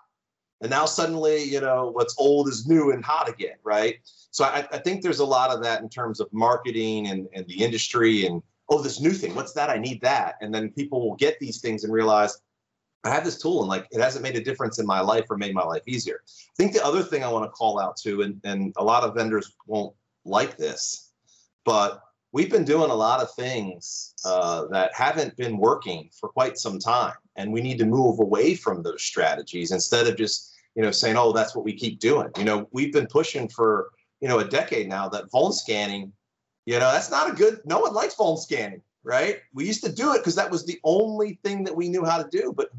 and 0.61 0.69
now 0.69 0.85
suddenly 0.85 1.43
you 1.43 1.59
know 1.59 1.91
what's 1.91 2.15
old 2.17 2.47
is 2.47 2.65
new 2.65 2.91
and 2.91 3.03
hot 3.03 3.27
again 3.27 3.55
right 3.63 3.99
so 4.31 4.45
I, 4.45 4.65
I, 4.71 4.77
think 4.77 5.01
there's 5.01 5.19
a 5.19 5.25
lot 5.25 5.49
of 5.49 5.61
that 5.63 5.81
in 5.81 5.89
terms 5.89 6.21
of 6.21 6.31
marketing 6.31 7.07
and, 7.07 7.27
and 7.33 7.45
the 7.47 7.61
industry 7.63 8.25
and 8.25 8.41
oh 8.69 8.81
this 8.81 8.99
new 8.99 9.11
thing 9.11 9.35
what's 9.35 9.53
that? 9.53 9.69
I 9.69 9.77
need 9.77 10.01
that. 10.01 10.35
And 10.41 10.53
then 10.53 10.69
people 10.69 11.07
will 11.07 11.15
get 11.15 11.39
these 11.39 11.59
things 11.61 11.83
and 11.83 11.93
realize 11.93 12.37
i 13.03 13.09
have 13.09 13.23
this 13.23 13.39
tool 13.39 13.61
and 13.61 13.69
like 13.69 13.87
it 13.91 14.01
hasn't 14.01 14.23
made 14.23 14.35
a 14.35 14.43
difference 14.43 14.79
in 14.79 14.85
my 14.85 14.99
life 14.99 15.25
or 15.29 15.37
made 15.37 15.53
my 15.53 15.63
life 15.63 15.83
easier. 15.87 16.21
I 16.25 16.53
think 16.57 16.73
the 16.73 16.83
other 16.85 17.03
thing 17.03 17.23
i 17.23 17.31
want 17.31 17.45
to 17.45 17.49
call 17.49 17.79
out 17.79 17.97
to, 17.97 18.23
and, 18.23 18.41
and 18.43 18.73
a 18.77 18.83
lot 18.83 19.03
of 19.03 19.15
vendors 19.15 19.55
won't 19.67 19.93
like 20.25 20.57
this 20.57 21.11
but 21.65 22.01
we've 22.31 22.51
been 22.51 22.63
doing 22.63 22.91
a 22.91 22.95
lot 22.95 23.21
of 23.21 23.33
things 23.33 24.13
uh, 24.25 24.65
that 24.67 24.93
haven't 24.93 25.35
been 25.35 25.57
working 25.57 26.09
for 26.19 26.29
quite 26.29 26.57
some 26.57 26.79
time 26.79 27.13
and 27.35 27.51
we 27.51 27.61
need 27.61 27.77
to 27.79 27.85
move 27.85 28.19
away 28.19 28.55
from 28.55 28.81
those 28.81 29.03
strategies 29.03 29.71
instead 29.71 30.07
of 30.07 30.15
just 30.15 30.53
you 30.75 30.81
know 30.81 30.91
saying 30.91 31.15
oh 31.17 31.31
that's 31.31 31.55
what 31.55 31.65
we 31.65 31.73
keep 31.73 31.99
doing. 31.99 32.29
You 32.37 32.45
know 32.45 32.67
we've 32.71 32.93
been 32.93 33.07
pushing 33.07 33.47
for 33.47 33.89
you 34.21 34.27
know 34.27 34.39
a 34.39 34.45
decade 34.45 34.87
now 34.87 35.09
that 35.09 35.31
vuln 35.31 35.53
scanning 35.53 36.11
you 36.65 36.73
know 36.73 36.91
that's 36.91 37.11
not 37.11 37.29
a 37.29 37.33
good 37.33 37.59
no 37.65 37.79
one 37.79 37.93
likes 37.93 38.15
vuln 38.15 38.37
scanning 38.37 38.81
right 39.03 39.39
we 39.53 39.65
used 39.65 39.83
to 39.83 39.91
do 39.91 40.13
it 40.13 40.19
because 40.19 40.35
that 40.35 40.49
was 40.49 40.65
the 40.65 40.79
only 40.83 41.39
thing 41.43 41.63
that 41.63 41.75
we 41.75 41.89
knew 41.89 42.03
how 42.03 42.21
to 42.21 42.29
do 42.29 42.53
but 42.55 42.69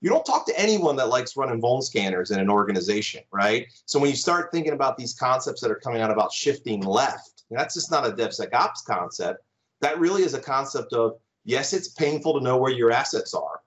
you 0.00 0.10
don't 0.10 0.26
talk 0.26 0.44
to 0.46 0.58
anyone 0.58 0.96
that 0.96 1.08
likes 1.08 1.36
running 1.36 1.60
vuln 1.60 1.82
scanners 1.82 2.30
in 2.30 2.40
an 2.40 2.50
organization 2.50 3.22
right 3.32 3.66
so 3.86 3.98
when 3.98 4.10
you 4.10 4.16
start 4.16 4.50
thinking 4.52 4.72
about 4.72 4.96
these 4.96 5.14
concepts 5.14 5.60
that 5.60 5.70
are 5.70 5.76
coming 5.76 6.00
out 6.00 6.10
about 6.10 6.32
shifting 6.32 6.80
left 6.80 7.44
that's 7.50 7.74
just 7.74 7.90
not 7.90 8.06
a 8.06 8.12
devsecops 8.12 8.84
concept 8.86 9.44
that 9.80 9.98
really 9.98 10.22
is 10.22 10.34
a 10.34 10.40
concept 10.40 10.92
of 10.92 11.16
yes 11.44 11.72
it's 11.72 11.88
painful 11.88 12.38
to 12.38 12.44
know 12.44 12.56
where 12.56 12.72
your 12.72 12.90
assets 12.90 13.34
are 13.34 13.60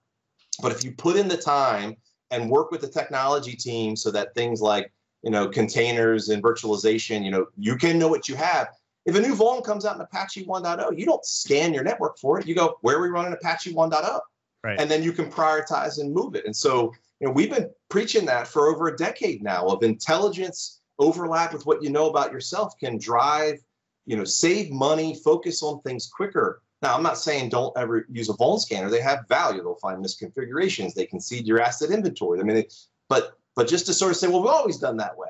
but 0.61 0.71
if 0.71 0.83
you 0.83 0.91
put 0.91 1.15
in 1.15 1.27
the 1.27 1.37
time 1.37 1.95
and 2.31 2.49
work 2.49 2.71
with 2.71 2.81
the 2.81 2.87
technology 2.87 3.53
team 3.53 3.95
so 3.95 4.11
that 4.11 4.33
things 4.33 4.61
like 4.61 4.91
you 5.23 5.31
know 5.31 5.47
containers 5.47 6.29
and 6.29 6.43
virtualization, 6.43 7.23
you 7.23 7.31
know, 7.31 7.47
you 7.57 7.75
can 7.75 7.97
know 7.97 8.07
what 8.07 8.27
you 8.27 8.35
have. 8.35 8.67
If 9.07 9.15
a 9.15 9.21
new 9.21 9.35
vuln 9.35 9.63
comes 9.63 9.85
out 9.85 9.95
in 9.95 10.01
Apache 10.01 10.45
1.0, 10.45 10.99
you 10.99 11.05
don't 11.05 11.25
scan 11.25 11.73
your 11.73 11.83
network 11.83 12.19
for 12.19 12.39
it. 12.39 12.45
You 12.45 12.53
go, 12.53 12.77
where 12.81 12.97
are 12.97 13.01
we 13.01 13.07
running 13.07 13.31
Apache 13.31 13.73
1.0? 13.73 14.19
Right. 14.65 14.79
And 14.79 14.91
then 14.91 15.01
you 15.01 15.13
can 15.13 15.31
prioritize 15.31 16.01
and 16.01 16.13
move 16.13 16.35
it. 16.35 16.45
And 16.45 16.53
so, 16.53 16.93
you 17.21 17.27
know, 17.27 17.31
we've 17.31 17.49
been 17.49 17.69
preaching 17.89 18.25
that 18.25 18.47
for 18.47 18.67
over 18.67 18.89
a 18.89 18.97
decade 18.97 19.41
now 19.41 19.65
of 19.67 19.81
intelligence 19.81 20.81
overlap 20.99 21.53
with 21.53 21.65
what 21.65 21.81
you 21.81 21.89
know 21.89 22.09
about 22.09 22.33
yourself 22.33 22.73
can 22.79 22.97
drive, 22.97 23.59
you 24.05 24.17
know, 24.17 24.25
save 24.25 24.71
money, 24.71 25.15
focus 25.15 25.63
on 25.63 25.79
things 25.81 26.07
quicker. 26.07 26.61
Now, 26.81 26.93
I'm 26.93 27.03
not 27.03 27.17
saying 27.17 27.47
don't 27.47 27.75
ever 27.77 28.05
use 28.11 28.27
a 28.29 28.33
vuln 28.33 28.59
scanner. 28.59 28.89
They 28.89 29.01
have 29.01 29.25
value. 29.29 29.63
They'll 29.63 29.75
find 29.75 30.03
misconfigurations. 30.03 30.93
They 30.93 31.05
can 31.05 31.21
seed 31.21 31.47
your 31.47 31.61
asset 31.61 31.91
inventory. 31.91 32.41
I 32.41 32.43
mean, 32.43 32.57
it, 32.57 32.73
but 33.07 33.37
but 33.55 33.69
just 33.69 33.85
to 33.85 33.93
sort 33.93 34.11
of 34.11 34.17
say, 34.17 34.27
well, 34.27 34.41
we've 34.41 34.51
always 34.51 34.77
done 34.77 34.97
that 34.97 35.17
way. 35.17 35.29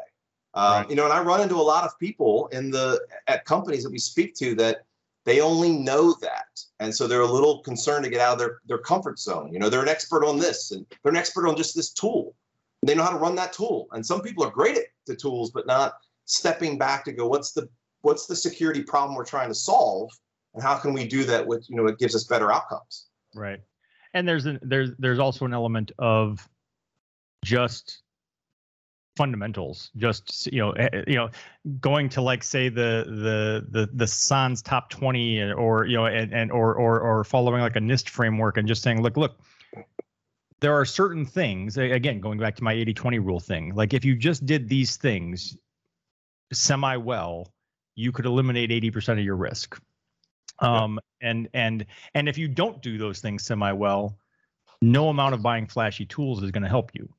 Um, 0.53 0.81
right. 0.81 0.89
You 0.89 0.95
know, 0.95 1.05
and 1.05 1.13
I 1.13 1.21
run 1.21 1.41
into 1.41 1.55
a 1.55 1.61
lot 1.61 1.83
of 1.83 1.97
people 1.99 2.47
in 2.51 2.71
the 2.71 2.99
at 3.27 3.45
companies 3.45 3.83
that 3.83 3.91
we 3.91 3.99
speak 3.99 4.35
to 4.35 4.55
that 4.55 4.85
they 5.25 5.41
only 5.41 5.71
know 5.71 6.15
that, 6.21 6.59
and 6.79 6.93
so 6.93 7.05
they're 7.05 7.21
a 7.21 7.31
little 7.31 7.59
concerned 7.59 8.05
to 8.05 8.09
get 8.09 8.21
out 8.21 8.33
of 8.33 8.39
their 8.39 8.59
their 8.67 8.77
comfort 8.77 9.19
zone. 9.19 9.51
You 9.51 9.59
know, 9.59 9.69
they're 9.69 9.81
an 9.81 9.89
expert 9.89 10.25
on 10.25 10.39
this, 10.39 10.71
and 10.71 10.85
they're 11.03 11.11
an 11.11 11.17
expert 11.17 11.47
on 11.47 11.55
just 11.55 11.75
this 11.75 11.91
tool. 11.91 12.33
They 12.83 12.95
know 12.95 13.03
how 13.03 13.11
to 13.11 13.17
run 13.17 13.35
that 13.35 13.53
tool, 13.53 13.87
and 13.91 14.05
some 14.05 14.21
people 14.21 14.43
are 14.43 14.51
great 14.51 14.77
at 14.77 14.85
the 15.05 15.15
tools, 15.15 15.51
but 15.51 15.67
not 15.67 15.95
stepping 16.25 16.77
back 16.77 17.05
to 17.05 17.11
go, 17.11 17.27
what's 17.27 17.51
the 17.51 17.67
what's 18.01 18.25
the 18.25 18.35
security 18.35 18.83
problem 18.83 19.15
we're 19.15 19.25
trying 19.25 19.49
to 19.49 19.55
solve 19.55 20.11
and 20.53 20.63
how 20.63 20.75
can 20.77 20.93
we 20.93 21.07
do 21.07 21.23
that 21.23 21.45
with 21.45 21.69
you 21.69 21.75
know 21.75 21.85
it 21.87 21.97
gives 21.99 22.15
us 22.15 22.23
better 22.23 22.51
outcomes 22.51 23.07
right 23.35 23.59
and 24.13 24.27
there's 24.27 24.45
an 24.45 24.59
there's 24.61 24.91
there's 24.99 25.19
also 25.19 25.45
an 25.45 25.53
element 25.53 25.91
of 25.99 26.47
just 27.43 28.01
fundamentals 29.17 29.91
just 29.97 30.47
you 30.53 30.59
know 30.59 30.71
eh, 30.73 31.03
you 31.07 31.15
know 31.15 31.29
going 31.81 32.07
to 32.07 32.21
like 32.21 32.43
say 32.43 32.69
the 32.69 33.03
the 33.07 33.65
the 33.69 33.89
the 33.93 34.07
SANS 34.07 34.61
top 34.61 34.89
20 34.89 35.51
or 35.53 35.85
you 35.85 35.97
know 35.97 36.05
and, 36.05 36.31
and 36.31 36.51
or 36.51 36.75
or 36.75 37.01
or 37.01 37.23
following 37.23 37.61
like 37.61 37.75
a 37.75 37.79
NIST 37.79 38.09
framework 38.09 38.57
and 38.57 38.67
just 38.67 38.83
saying 38.83 39.01
look 39.01 39.17
look 39.17 39.39
there 40.59 40.73
are 40.73 40.85
certain 40.85 41.25
things 41.25 41.77
again 41.77 42.19
going 42.19 42.37
back 42.37 42.55
to 42.55 42.63
my 42.63 42.73
80 42.73 42.93
20 42.93 43.19
rule 43.19 43.39
thing 43.39 43.73
like 43.73 43.93
if 43.93 44.05
you 44.05 44.15
just 44.15 44.45
did 44.45 44.69
these 44.69 44.95
things 44.95 45.57
semi 46.53 46.95
well 46.95 47.51
you 47.95 48.11
could 48.11 48.27
eliminate 48.27 48.69
80% 48.69 49.13
of 49.13 49.25
your 49.25 49.35
risk. 49.35 49.81
Um 50.59 50.99
and 51.19 51.49
and 51.53 51.85
and 52.13 52.29
if 52.29 52.37
you 52.37 52.47
don't 52.47 52.81
do 52.81 52.97
those 52.97 53.19
things 53.19 53.43
semi 53.43 53.71
well 53.71 54.17
no 54.81 55.09
amount 55.09 55.33
of 55.33 55.41
buying 55.41 55.67
flashy 55.67 56.05
tools 56.05 56.43
is 56.43 56.51
going 56.51 56.63
to 56.63 56.69
help 56.69 56.91
you 56.93 57.09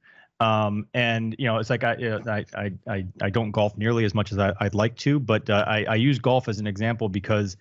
um, 0.41 0.87
and 0.95 1.35
you 1.39 1.47
know, 1.47 1.59
it's 1.59 1.71
like 1.71 1.85
I, 1.85 2.21
I 2.57 2.73
I 2.87 3.07
I 3.21 3.31
don't 3.31 3.51
golf 3.51 3.77
nearly 3.77 4.05
as 4.05 4.15
much 4.15 4.33
as 4.33 4.39
I, 4.39 4.53
would 4.61 4.75
like 4.75 4.97
to, 4.99 5.19
but 5.19 5.51
uh, 5.51 5.65
I 5.67 5.85
I 5.85 5.95
use 5.97 6.19
golf 6.19 6.49
as 6.49 6.61
an 6.61 6.67
example 6.67 7.09
because 7.09 7.57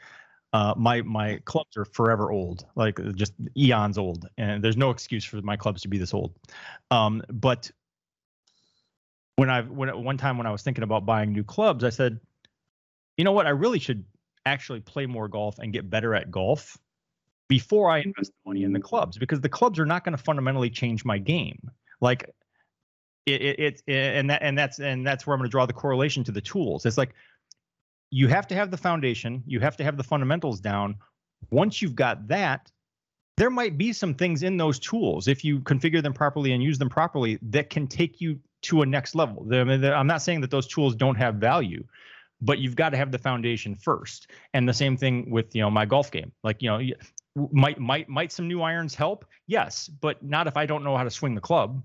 uh, 0.54 0.74
my 0.78 1.02
my 1.02 1.40
clubs 1.46 1.76
are 1.76 1.86
forever 1.86 2.32
old, 2.32 2.66
like 2.76 3.00
just 3.16 3.34
eons 3.58 3.98
old, 3.98 4.28
and 4.38 4.63
there's 4.63 4.78
no 4.78 4.92
excuse 4.92 5.26
for 5.26 5.42
my 5.42 5.58
clubs 5.58 5.82
to 5.82 5.88
be 5.88 5.98
this 5.98 6.13
old. 6.13 6.34
Um, 6.92 7.24
but 7.30 7.72
when 9.38 9.50
I 9.50 9.62
when 9.62 10.04
one 10.04 10.18
time 10.18 10.38
when 10.38 10.46
I 10.46 10.52
was 10.52 10.62
thinking 10.62 10.84
about 10.84 11.06
buying 11.06 11.32
new 11.32 11.44
clubs, 11.44 11.84
I 11.84 11.90
said, 11.90 12.20
you 13.18 13.24
know 13.24 13.32
what, 13.32 13.48
I 13.48 13.52
really 13.52 13.80
should 13.80 14.06
actually 14.46 14.82
play 14.82 15.06
more 15.08 15.28
golf 15.28 15.58
and 15.60 15.74
get 15.74 15.90
better 15.90 16.13
at 16.13 16.30
golf 16.30 16.78
before 17.48 17.90
I 17.90 18.00
invest 18.00 18.32
money 18.46 18.63
in 18.63 18.72
the 18.72 18.80
clubs 18.80 19.18
because 19.18 19.42
the 19.42 19.50
clubs 19.50 19.80
are 19.80 19.86
not 19.86 20.04
going 20.04 20.16
to 20.16 20.24
fundamentally 20.24 20.70
change 20.70 21.04
my 21.06 21.18
game. 21.18 21.72
Like 22.02 22.30
it, 23.28 23.42
it, 23.42 23.60
it, 23.60 23.84
eh, 23.88 24.20
and 24.20 24.30
that 24.30 24.42
and 24.42 24.58
that's 24.58 24.80
and 24.80 25.06
that's 25.06 25.28
where 25.28 25.34
I'm 25.34 25.40
going 25.40 25.50
to 25.50 25.52
draw 25.52 25.66
the 25.66 25.74
correlation 25.74 26.24
to 26.24 26.32
the 26.32 26.42
tools. 26.42 26.86
It's 26.86 26.98
like 26.98 27.13
you 28.10 28.28
have 28.30 28.48
to 28.48 28.56
have 28.56 28.72
the 28.72 28.78
foundation, 28.78 29.44
you 29.46 29.60
have 29.60 29.76
to 29.78 29.84
have 29.84 29.98
the 29.98 30.04
fundamentals 30.04 30.62
down. 30.62 30.96
Once 31.52 31.82
you've 31.82 31.96
got 31.96 32.30
that, 32.30 32.72
there 33.36 33.50
might 33.50 33.78
be 33.78 33.92
some 33.94 34.13
things 34.13 34.44
in 34.44 34.58
those 34.58 34.80
tools 34.80 35.28
if 35.28 35.44
you 35.44 35.60
configure 35.60 36.02
them 36.02 36.13
properly 36.13 36.54
and 36.54 36.63
use 36.63 36.78
them 36.78 36.90
properly 36.90 37.38
that 37.42 37.70
can 37.70 37.86
take 37.86 38.22
you 38.22 38.40
to 38.63 38.82
a 38.82 38.86
next 38.86 39.13
level. 39.13 39.46
I'm 39.54 40.08
not 40.08 40.22
saying 40.22 40.42
that 40.42 40.50
those 40.50 40.66
tools 40.66 40.96
don't 40.96 41.16
have 41.16 41.36
value, 41.36 41.84
but 42.42 42.60
you've 42.60 42.76
got 42.76 42.90
to 42.90 42.98
have 42.98 43.12
the 43.12 43.20
foundation 43.20 43.76
first. 43.76 44.32
And 44.54 44.68
the 44.68 44.74
same 44.74 44.96
thing 44.96 45.30
with 45.30 45.54
you 45.54 45.62
know 45.62 45.70
my 45.70 45.86
golf 45.86 46.12
game. 46.12 46.32
Like 46.44 46.62
you 46.62 46.70
know, 46.70 46.80
might 47.52 47.78
might 47.78 48.08
might 48.08 48.32
some 48.32 48.48
new 48.48 48.62
irons 48.62 48.96
help? 48.96 49.26
Yes, 49.48 49.90
but 49.90 50.24
not 50.24 50.48
if 50.48 50.56
I 50.56 50.66
don't 50.66 50.86
know 50.86 50.96
how 50.96 51.04
to 51.04 51.12
swing 51.12 51.36
the 51.36 51.42
club 51.42 51.84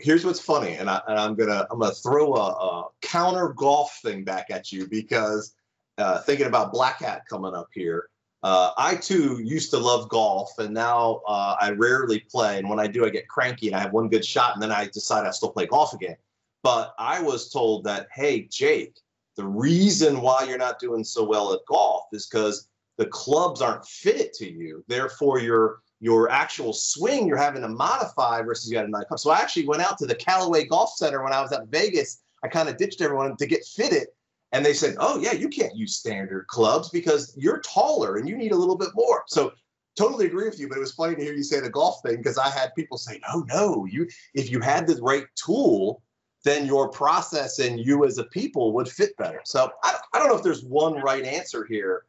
here's 0.00 0.24
what's 0.24 0.40
funny, 0.40 0.74
and, 0.74 0.90
I, 0.90 1.00
am 1.08 1.34
gonna 1.34 1.66
I'm 1.70 1.78
gonna 1.78 1.94
throw 1.94 2.34
a, 2.34 2.50
a, 2.50 2.88
counter 3.02 3.48
golf 3.50 3.98
thing 4.02 4.24
back 4.24 4.50
at 4.50 4.72
you 4.72 4.86
because 4.86 5.54
uh, 5.98 6.20
thinking 6.22 6.46
about 6.46 6.72
Black 6.72 7.00
Hat 7.00 7.22
coming 7.28 7.54
up 7.54 7.68
here. 7.72 8.08
Uh, 8.42 8.70
I 8.78 8.94
too 8.96 9.40
used 9.42 9.70
to 9.70 9.78
love 9.78 10.08
golf, 10.08 10.58
and 10.58 10.72
now 10.72 11.20
uh, 11.26 11.56
I 11.60 11.72
rarely 11.72 12.20
play. 12.20 12.58
And 12.58 12.68
when 12.68 12.80
I 12.80 12.86
do, 12.86 13.04
I 13.04 13.10
get 13.10 13.28
cranky, 13.28 13.66
and 13.66 13.76
I 13.76 13.80
have 13.80 13.92
one 13.92 14.08
good 14.08 14.24
shot, 14.24 14.54
and 14.54 14.62
then 14.62 14.72
I 14.72 14.86
decide 14.86 15.26
I 15.26 15.30
still 15.30 15.50
play 15.50 15.66
golf 15.66 15.92
again. 15.92 16.16
But 16.62 16.94
I 16.98 17.20
was 17.20 17.50
told 17.50 17.84
that, 17.84 18.08
hey, 18.14 18.42
Jake, 18.42 18.98
the 19.36 19.44
reason 19.44 20.20
why 20.20 20.44
you're 20.44 20.58
not 20.58 20.78
doing 20.78 21.04
so 21.04 21.24
well 21.24 21.52
at 21.52 21.60
golf 21.66 22.04
is 22.12 22.26
because 22.26 22.68
the 22.96 23.06
clubs 23.06 23.62
aren't 23.62 23.86
fitted 23.86 24.32
to 24.34 24.50
you. 24.50 24.84
Therefore, 24.88 25.38
you're 25.38 25.80
your 26.00 26.30
actual 26.30 26.72
swing 26.72 27.28
you're 27.28 27.36
having 27.36 27.62
to 27.62 27.68
modify 27.68 28.40
versus 28.42 28.70
you 28.70 28.76
had 28.76 28.86
a 28.86 28.90
nine 28.90 29.04
So 29.16 29.30
I 29.30 29.38
actually 29.38 29.66
went 29.66 29.82
out 29.82 29.98
to 29.98 30.06
the 30.06 30.14
Callaway 30.14 30.64
Golf 30.64 30.94
Center 30.96 31.22
when 31.22 31.32
I 31.32 31.42
was 31.42 31.52
at 31.52 31.68
Vegas. 31.68 32.22
I 32.42 32.48
kind 32.48 32.68
of 32.68 32.78
ditched 32.78 33.02
everyone 33.02 33.36
to 33.36 33.46
get 33.46 33.64
fitted. 33.64 34.08
And 34.52 34.64
they 34.64 34.72
said, 34.72 34.96
oh, 34.98 35.20
yeah, 35.20 35.32
you 35.32 35.48
can't 35.48 35.76
use 35.76 35.94
standard 35.94 36.46
clubs 36.48 36.88
because 36.88 37.34
you're 37.36 37.60
taller 37.60 38.16
and 38.16 38.28
you 38.28 38.36
need 38.36 38.50
a 38.50 38.56
little 38.56 38.76
bit 38.76 38.88
more. 38.94 39.22
So 39.28 39.52
totally 39.96 40.26
agree 40.26 40.46
with 40.46 40.58
you, 40.58 40.68
but 40.68 40.76
it 40.76 40.80
was 40.80 40.92
funny 40.92 41.14
to 41.14 41.22
hear 41.22 41.34
you 41.34 41.42
say 41.42 41.60
the 41.60 41.70
golf 41.70 42.00
thing 42.04 42.16
because 42.16 42.38
I 42.38 42.48
had 42.48 42.74
people 42.74 42.98
say, 42.98 43.20
no, 43.28 43.44
no, 43.48 43.86
you 43.86 44.08
if 44.34 44.50
you 44.50 44.60
had 44.60 44.86
the 44.86 45.00
right 45.02 45.26
tool, 45.36 46.02
then 46.44 46.66
your 46.66 46.88
process 46.88 47.58
and 47.58 47.78
you 47.78 48.04
as 48.04 48.18
a 48.18 48.24
people 48.24 48.72
would 48.72 48.88
fit 48.88 49.16
better. 49.18 49.40
So 49.44 49.70
I, 49.84 49.98
I 50.12 50.18
don't 50.18 50.28
know 50.28 50.36
if 50.36 50.42
there's 50.42 50.64
one 50.64 50.94
right 50.94 51.24
answer 51.24 51.66
here, 51.68 52.04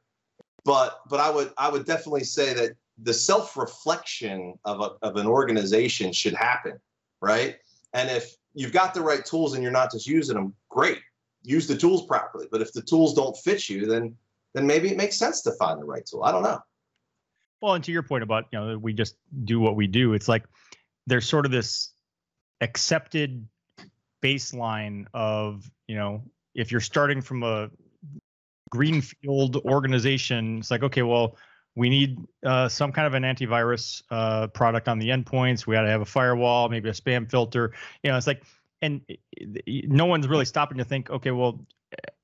but 0.64 1.02
but 1.10 1.20
I 1.20 1.30
would 1.30 1.52
I 1.58 1.70
would 1.70 1.86
definitely 1.86 2.24
say 2.24 2.54
that 2.54 2.72
the 3.04 3.14
self-reflection 3.14 4.58
of, 4.66 4.80
a, 4.82 5.06
of 5.06 5.16
an 5.16 5.28
organization 5.28 6.12
should 6.12 6.34
happen 6.34 6.80
right? 7.22 7.58
And 7.94 8.10
if 8.10 8.36
you've 8.54 8.74
got 8.74 8.94
the 8.94 9.02
right 9.02 9.24
tools 9.24 9.54
and 9.54 9.64
you're 9.64 9.72
not 9.72 9.92
just 9.92 10.08
using 10.08 10.36
them 10.36 10.54
great 10.70 11.00
use 11.44 11.68
the 11.68 11.76
tools 11.76 12.06
properly. 12.06 12.48
But 12.52 12.62
if 12.62 12.74
the 12.74 12.82
tools 12.82 13.14
don't 13.14 13.36
fit 13.38 13.70
you 13.70 13.86
then 13.86 14.16
then 14.54 14.68
maybe 14.68 14.90
it 14.90 14.98
makes 14.98 15.16
sense 15.16 15.42
to 15.44 15.52
find 15.54 15.80
the 15.80 15.86
right 15.86 16.06
tool. 16.06 16.24
I 16.24 16.32
don't 16.34 16.44
know. 16.44 16.60
Well 17.62 17.74
and 17.76 17.84
to 17.86 17.92
your 17.92 18.04
point 18.04 18.24
about 18.24 18.46
you 18.52 18.60
know 18.60 18.78
we 18.78 18.94
just 18.94 19.16
do 19.46 19.60
what 19.60 19.76
we 19.76 19.88
do 19.88 20.14
it's 20.14 20.28
like 20.28 20.44
there's 21.08 21.28
sort 21.28 21.46
of 21.46 21.52
this 21.52 21.92
accepted 22.60 23.48
baseline 24.24 25.06
of 25.14 25.70
you 25.88 25.96
know 25.96 26.24
if 26.54 26.72
you're 26.72 26.82
starting 26.82 27.22
from 27.22 27.44
a 27.44 27.70
greenfield 28.70 29.58
organization 29.58 30.60
it's 30.60 30.72
like 30.72 30.84
okay 30.84 31.02
well 31.02 31.38
we 31.76 31.90
need 31.90 32.20
uh, 32.46 32.68
some 32.68 32.92
kind 32.92 33.08
of 33.08 33.14
an 33.14 33.24
antivirus 33.24 34.04
uh, 34.12 34.48
product 34.48 34.88
on 34.88 35.00
the 35.00 35.10
endpoints. 35.10 35.66
We 35.66 35.76
got 35.76 35.84
to 35.84 35.90
have 35.90 36.02
a 36.02 36.06
firewall, 36.06 36.70
maybe 36.70 36.90
a 36.90 36.94
spam 36.94 37.30
filter. 37.30 37.74
You 38.04 38.12
know, 38.12 38.18
it's 38.18 38.28
like, 38.28 38.44
and 38.82 39.02
no 39.68 40.06
one's 40.06 40.28
really 40.28 40.46
stopping 40.46 40.78
to 40.80 40.84
think, 40.84 41.10
okay, 41.10 41.32
well, 41.32 41.66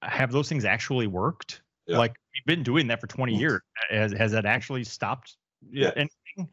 have 0.01 0.31
those 0.31 0.49
things 0.49 0.65
actually 0.65 1.07
worked? 1.07 1.61
Yeah. 1.85 1.97
Like 1.97 2.15
we've 2.33 2.45
been 2.45 2.63
doing 2.63 2.87
that 2.87 2.99
for 2.99 3.07
20 3.07 3.35
mm. 3.35 3.39
years. 3.39 3.61
Has 3.89 4.11
has 4.13 4.31
that 4.33 4.45
actually 4.45 4.83
stopped 4.83 5.37
yeah. 5.71 5.91
anything? 5.95 6.49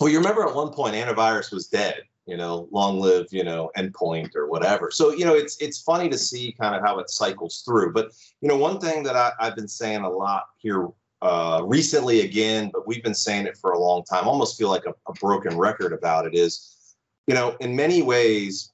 Well, 0.00 0.08
you 0.08 0.18
remember 0.18 0.46
at 0.46 0.54
one 0.54 0.72
point 0.72 0.94
antivirus 0.94 1.52
was 1.52 1.68
dead. 1.68 2.02
You 2.26 2.36
know, 2.36 2.68
long 2.70 3.00
live 3.00 3.26
you 3.30 3.44
know 3.44 3.70
endpoint 3.76 4.34
or 4.36 4.48
whatever. 4.48 4.90
So 4.90 5.10
you 5.10 5.24
know, 5.24 5.34
it's 5.34 5.56
it's 5.60 5.82
funny 5.82 6.08
to 6.08 6.18
see 6.18 6.56
kind 6.60 6.74
of 6.74 6.82
how 6.82 6.98
it 6.98 7.10
cycles 7.10 7.62
through. 7.64 7.92
But 7.92 8.10
you 8.40 8.48
know, 8.48 8.56
one 8.56 8.80
thing 8.80 9.02
that 9.04 9.16
I, 9.16 9.32
I've 9.40 9.56
been 9.56 9.68
saying 9.68 10.02
a 10.02 10.10
lot 10.10 10.44
here 10.58 10.88
uh, 11.22 11.62
recently 11.64 12.22
again, 12.22 12.68
but 12.72 12.86
we've 12.86 13.02
been 13.02 13.14
saying 13.14 13.46
it 13.46 13.56
for 13.56 13.72
a 13.72 13.78
long 13.78 14.02
time. 14.02 14.26
Almost 14.26 14.58
feel 14.58 14.68
like 14.68 14.86
a, 14.86 14.94
a 15.08 15.12
broken 15.14 15.56
record 15.56 15.92
about 15.92 16.26
it. 16.26 16.34
Is 16.34 16.96
you 17.28 17.34
know, 17.34 17.56
in 17.60 17.76
many 17.76 18.02
ways, 18.02 18.72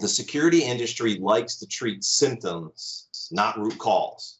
the 0.00 0.08
security 0.08 0.64
industry 0.64 1.18
likes 1.18 1.56
to 1.56 1.66
treat 1.66 2.02
symptoms, 2.02 3.28
not 3.30 3.58
root 3.58 3.78
cause, 3.78 4.38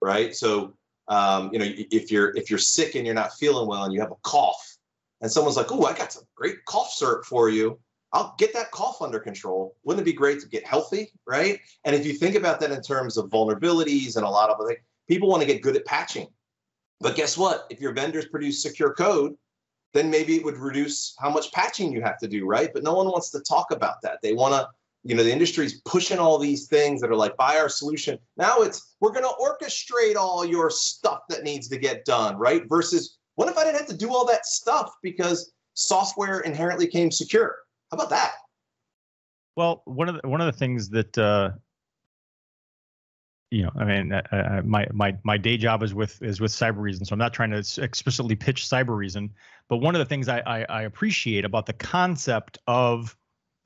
right? 0.00 0.34
So, 0.34 0.74
um, 1.08 1.50
you 1.52 1.58
know, 1.58 1.66
if 1.68 2.10
you're 2.10 2.34
if 2.34 2.48
you're 2.48 2.58
sick 2.58 2.94
and 2.94 3.04
you're 3.04 3.14
not 3.14 3.34
feeling 3.34 3.68
well 3.68 3.84
and 3.84 3.92
you 3.92 4.00
have 4.00 4.10
a 4.10 4.22
cough, 4.22 4.78
and 5.20 5.30
someone's 5.30 5.58
like, 5.58 5.70
"Oh, 5.70 5.84
I 5.84 5.92
got 5.92 6.12
some 6.12 6.24
great 6.34 6.64
cough 6.64 6.90
syrup 6.90 7.26
for 7.26 7.50
you," 7.50 7.78
I'll 8.14 8.34
get 8.38 8.54
that 8.54 8.70
cough 8.70 9.02
under 9.02 9.20
control. 9.20 9.76
Wouldn't 9.84 10.00
it 10.00 10.10
be 10.10 10.16
great 10.16 10.40
to 10.40 10.48
get 10.48 10.66
healthy, 10.66 11.12
right? 11.26 11.60
And 11.84 11.94
if 11.94 12.06
you 12.06 12.14
think 12.14 12.36
about 12.36 12.58
that 12.60 12.70
in 12.70 12.80
terms 12.80 13.18
of 13.18 13.28
vulnerabilities 13.28 14.16
and 14.16 14.24
a 14.24 14.30
lot 14.30 14.48
of 14.48 14.58
other 14.58 14.70
things, 14.70 14.80
people 15.06 15.28
want 15.28 15.42
to 15.42 15.46
get 15.46 15.60
good 15.60 15.76
at 15.76 15.84
patching 15.84 16.28
but 17.00 17.16
guess 17.16 17.36
what? 17.36 17.66
If 17.70 17.80
your 17.80 17.92
vendors 17.92 18.26
produce 18.26 18.62
secure 18.62 18.94
code, 18.94 19.36
then 19.92 20.10
maybe 20.10 20.36
it 20.36 20.44
would 20.44 20.56
reduce 20.56 21.14
how 21.18 21.30
much 21.30 21.52
patching 21.52 21.92
you 21.92 22.02
have 22.02 22.18
to 22.18 22.28
do, 22.28 22.46
right? 22.46 22.70
But 22.72 22.82
no 22.82 22.94
one 22.94 23.06
wants 23.06 23.30
to 23.30 23.40
talk 23.40 23.70
about 23.70 24.02
that. 24.02 24.18
They 24.22 24.32
want 24.32 24.54
to, 24.54 24.68
you 25.04 25.14
know, 25.14 25.22
the 25.22 25.32
industry's 25.32 25.80
pushing 25.82 26.18
all 26.18 26.38
these 26.38 26.66
things 26.66 27.00
that 27.00 27.10
are 27.10 27.16
like, 27.16 27.36
buy 27.36 27.56
our 27.56 27.68
solution. 27.68 28.18
Now 28.36 28.60
it's, 28.60 28.96
we're 29.00 29.12
going 29.12 29.24
to 29.24 29.34
orchestrate 29.40 30.16
all 30.16 30.44
your 30.44 30.68
stuff 30.70 31.20
that 31.28 31.44
needs 31.44 31.68
to 31.68 31.78
get 31.78 32.04
done, 32.04 32.36
right? 32.36 32.62
Versus, 32.68 33.18
what 33.36 33.48
if 33.48 33.56
I 33.56 33.64
didn't 33.64 33.78
have 33.78 33.88
to 33.88 33.96
do 33.96 34.10
all 34.10 34.26
that 34.26 34.46
stuff 34.46 34.92
because 35.02 35.52
software 35.74 36.40
inherently 36.40 36.86
came 36.86 37.10
secure? 37.10 37.56
How 37.90 37.96
about 37.96 38.10
that? 38.10 38.32
Well, 39.56 39.82
one 39.86 40.08
of 40.08 40.20
the, 40.20 40.28
one 40.28 40.40
of 40.40 40.46
the 40.46 40.58
things 40.58 40.90
that 40.90 41.16
uh, 41.16 41.50
you 43.56 43.62
know, 43.62 43.72
I 43.74 43.84
mean, 43.84 44.12
uh, 44.12 44.22
uh, 44.30 44.62
my 44.66 44.86
my 44.92 45.16
my 45.24 45.38
day 45.38 45.56
job 45.56 45.82
is 45.82 45.94
with 45.94 46.22
is 46.22 46.42
with 46.42 46.52
Cybereason, 46.52 47.06
so 47.06 47.14
I'm 47.14 47.18
not 47.18 47.32
trying 47.32 47.52
to 47.52 47.82
explicitly 47.82 48.36
pitch 48.36 48.64
Cybereason. 48.64 49.30
But 49.70 49.78
one 49.78 49.94
of 49.94 49.98
the 49.98 50.04
things 50.04 50.28
I, 50.28 50.40
I, 50.40 50.62
I 50.64 50.82
appreciate 50.82 51.46
about 51.46 51.64
the 51.64 51.72
concept 51.72 52.58
of 52.66 53.16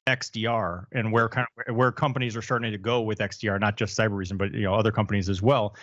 XDR 0.06 0.84
and 0.92 1.10
where 1.10 1.28
kind 1.28 1.44
of 1.66 1.74
where 1.74 1.90
companies 1.90 2.36
are 2.36 2.42
starting 2.42 2.70
to 2.70 2.78
go 2.78 3.00
with 3.00 3.18
XDR, 3.18 3.58
not 3.58 3.76
just 3.76 3.98
Cybereason, 3.98 4.38
but 4.38 4.54
you 4.54 4.62
know 4.62 4.74
other 4.74 4.92
companies 4.92 5.28
as 5.28 5.42
well, 5.42 5.74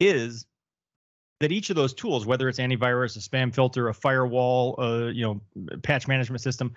is 0.00 0.46
that 1.40 1.52
each 1.52 1.68
of 1.68 1.76
those 1.76 1.92
tools, 1.92 2.24
whether 2.24 2.48
it's 2.48 2.58
antivirus, 2.58 3.18
a 3.18 3.20
spam 3.20 3.54
filter, 3.54 3.88
a 3.88 3.94
firewall, 3.94 4.74
uh, 4.78 5.08
you 5.08 5.22
know, 5.22 5.78
patch 5.82 6.08
management 6.08 6.40
system, 6.40 6.72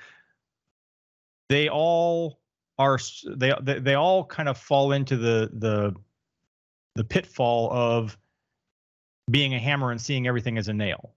they 1.47 1.69
all 1.69 2.41
are 2.77 2.99
they, 3.38 3.53
they 3.61 3.93
all 3.93 4.25
kind 4.25 4.49
of 4.49 4.57
fall 4.57 4.91
into 4.91 5.15
the 5.15 5.49
the 5.53 5.95
the 6.95 7.03
pitfall 7.03 7.71
of 7.71 8.17
being 9.29 9.53
a 9.53 9.59
hammer 9.59 9.91
and 9.91 10.01
seeing 10.01 10.27
everything 10.27 10.57
as 10.57 10.67
a 10.67 10.73
nail. 10.73 11.13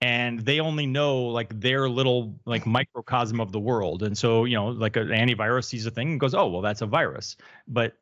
and 0.00 0.40
they 0.40 0.58
only 0.58 0.84
know 0.86 1.22
like 1.22 1.60
their 1.60 1.88
little 1.88 2.34
like 2.44 2.66
microcosm 2.66 3.40
of 3.40 3.52
the 3.52 3.60
world 3.60 4.02
and 4.02 4.18
so 4.18 4.44
you 4.44 4.56
know 4.56 4.66
like 4.66 4.96
an 4.96 5.08
antivirus 5.08 5.64
sees 5.64 5.86
a 5.86 5.90
thing 5.92 6.12
and 6.12 6.20
goes 6.20 6.34
oh 6.34 6.48
well 6.48 6.60
that's 6.60 6.82
a 6.82 6.86
virus 6.86 7.36
but 7.68 7.92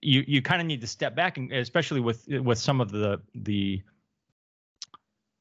you 0.00 0.22
you 0.28 0.40
kind 0.40 0.60
of 0.60 0.66
need 0.66 0.80
to 0.80 0.86
step 0.86 1.16
back 1.16 1.36
and 1.36 1.52
especially 1.52 1.98
with 2.00 2.26
with 2.28 2.56
some 2.58 2.80
of 2.80 2.92
the 2.92 3.20
the 3.34 3.82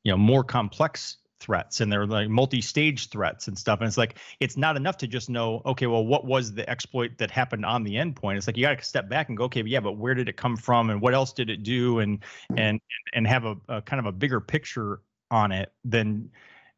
you 0.03 0.11
know 0.11 0.17
more 0.17 0.43
complex 0.43 1.17
threats 1.39 1.81
and 1.81 1.91
they're 1.91 2.07
like 2.07 2.29
multi-stage 2.29 3.09
threats 3.09 3.47
and 3.47 3.57
stuff 3.57 3.79
and 3.79 3.87
it's 3.87 3.97
like 3.97 4.17
it's 4.39 4.57
not 4.57 4.75
enough 4.75 4.97
to 4.97 5.07
just 5.07 5.29
know 5.29 5.61
okay 5.65 5.85
well 5.85 6.05
what 6.05 6.25
was 6.25 6.53
the 6.53 6.67
exploit 6.69 7.17
that 7.17 7.29
happened 7.29 7.65
on 7.65 7.83
the 7.83 7.95
endpoint? 7.95 8.37
It's 8.37 8.47
like 8.47 8.57
you 8.57 8.65
got 8.65 8.77
to 8.77 8.83
step 8.83 9.07
back 9.09 9.29
and 9.29 9.37
go 9.37 9.45
okay 9.45 9.61
but 9.61 9.69
yeah 9.69 9.79
but 9.79 9.93
where 9.93 10.13
did 10.13 10.29
it 10.29 10.37
come 10.37 10.57
from 10.57 10.89
and 10.89 11.01
what 11.01 11.13
else 11.13 11.33
did 11.33 11.49
it 11.49 11.63
do 11.63 11.99
and 11.99 12.23
and 12.55 12.79
and 13.13 13.27
have 13.27 13.45
a, 13.45 13.55
a 13.69 13.81
kind 13.81 13.99
of 13.99 14.05
a 14.05 14.11
bigger 14.11 14.39
picture 14.39 15.01
on 15.29 15.51
it 15.51 15.71
than 15.85 16.29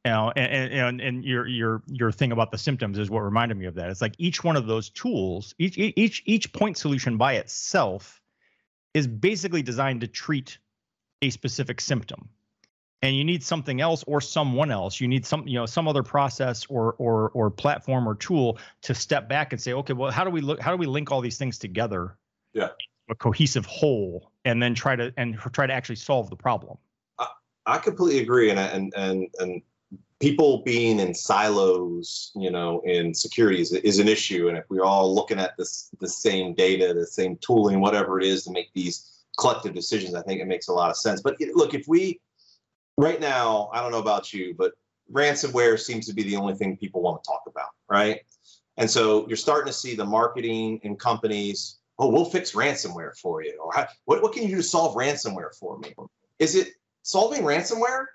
you 0.06 0.12
know 0.12 0.32
and, 0.36 0.74
and 0.74 1.02
and 1.02 1.26
your 1.26 1.48
your 1.48 1.84
your 1.88 2.12
thing 2.12 2.32
about 2.32 2.52
the 2.52 2.58
symptoms 2.58 2.98
is 3.00 3.10
what 3.10 3.22
reminded 3.22 3.58
me 3.58 3.66
of 3.66 3.76
that. 3.76 3.90
It's 3.90 4.02
like 4.02 4.16
each 4.18 4.44
one 4.44 4.56
of 4.56 4.68
those 4.68 4.90
tools 4.90 5.56
each 5.58 5.78
each 5.78 6.24
each 6.26 6.52
point 6.52 6.78
solution 6.78 7.18
by 7.18 7.34
itself 7.34 8.22
is 8.94 9.08
basically 9.08 9.62
designed 9.62 10.02
to 10.02 10.08
treat 10.08 10.58
a 11.22 11.30
specific 11.30 11.80
symptom 11.80 12.30
and 13.02 13.16
you 13.16 13.24
need 13.24 13.44
something 13.44 13.80
else 13.80 14.04
or 14.08 14.20
someone 14.20 14.72
else 14.72 15.00
you 15.00 15.08
need 15.08 15.26
some 15.26 15.48
you 15.48 15.56
know 15.56 15.66
some 15.66 15.88
other 15.88 16.04
process 16.04 16.66
or 16.68 16.94
or 16.94 17.30
or 17.30 17.50
platform 17.50 18.08
or 18.08 18.16
tool 18.16 18.58
to 18.82 18.94
step 18.94 19.30
back 19.30 19.54
and 19.54 19.62
say 19.62 19.74
okay 19.74 19.94
well 19.94 20.12
how 20.12 20.24
do 20.24 20.30
we 20.30 20.42
look 20.42 20.60
how 20.60 20.72
do 20.72 20.78
we 20.78 20.86
link 20.86 21.12
all 21.12 21.22
these 21.22 21.38
things 21.38 21.58
together 21.58 22.18
yeah 22.54 22.70
a 23.10 23.16
cohesive 23.16 23.66
whole 23.66 24.32
and 24.46 24.62
then 24.62 24.76
try 24.76 24.96
to 24.96 25.14
and 25.18 25.38
try 25.54 25.66
to 25.66 25.74
actually 25.74 25.96
solve 25.96 26.30
the 26.30 26.36
problem 26.36 26.78
I 27.70 27.78
completely 27.78 28.22
agree, 28.22 28.50
and 28.50 28.60
and 28.60 28.94
and 28.96 29.28
and 29.40 29.62
people 30.20 30.64
being 30.64 31.00
in 31.00 31.14
silos, 31.14 32.32
you 32.36 32.52
know, 32.52 32.82
in 32.84 33.14
security 33.14 33.62
is, 33.62 33.72
is 33.72 34.00
an 34.00 34.08
issue. 34.08 34.50
And 34.50 34.58
if 34.58 34.66
we're 34.70 34.84
all 34.84 35.14
looking 35.14 35.40
at 35.40 35.56
this 35.58 35.90
the 36.00 36.10
same 36.10 36.54
data, 36.56 36.94
the 36.94 37.06
same 37.06 37.38
tooling, 37.38 37.80
whatever 37.80 38.20
it 38.20 38.26
is 38.26 38.44
to 38.44 38.52
make 38.52 38.74
these 38.74 39.24
collective 39.38 39.74
decisions, 39.74 40.16
I 40.16 40.24
think 40.24 40.42
it 40.42 40.48
makes 40.48 40.68
a 40.68 40.74
lot 40.74 40.90
of 40.90 40.98
sense. 40.98 41.22
But 41.22 41.38
look, 41.54 41.74
if 41.74 41.88
we 41.88 42.20
right 43.00 43.22
now, 43.22 43.70
I 43.74 43.82
don't 43.82 43.92
know 43.92 44.00
about 44.00 44.34
you, 44.34 44.54
but 44.58 44.74
ransomware 45.12 45.80
seems 45.80 46.06
to 46.08 46.14
be 46.14 46.24
the 46.24 46.36
only 46.36 46.54
thing 46.54 46.76
people 46.76 47.02
want 47.02 47.24
to 47.24 47.28
talk 47.28 47.44
about, 47.48 47.70
right? 47.90 48.20
And 48.78 48.90
so 48.90 49.26
you're 49.28 49.38
starting 49.38 49.68
to 49.68 49.78
see 49.78 49.96
the 49.96 50.06
marketing 50.06 50.82
and 50.84 51.00
companies, 51.00 51.80
oh, 51.98 52.10
we'll 52.10 52.26
fix 52.26 52.52
ransomware 52.52 53.18
for 53.18 53.42
you, 53.42 53.58
or 53.64 53.88
what, 54.06 54.22
what 54.22 54.34
can 54.34 54.44
you 54.44 54.50
do 54.50 54.56
to 54.58 54.64
solve 54.64 54.96
ransomware 54.96 55.56
for 55.58 55.80
me? 55.80 55.94
Is 56.40 56.56
it 56.56 56.74
solving 57.04 57.44
ransomware 57.44 58.06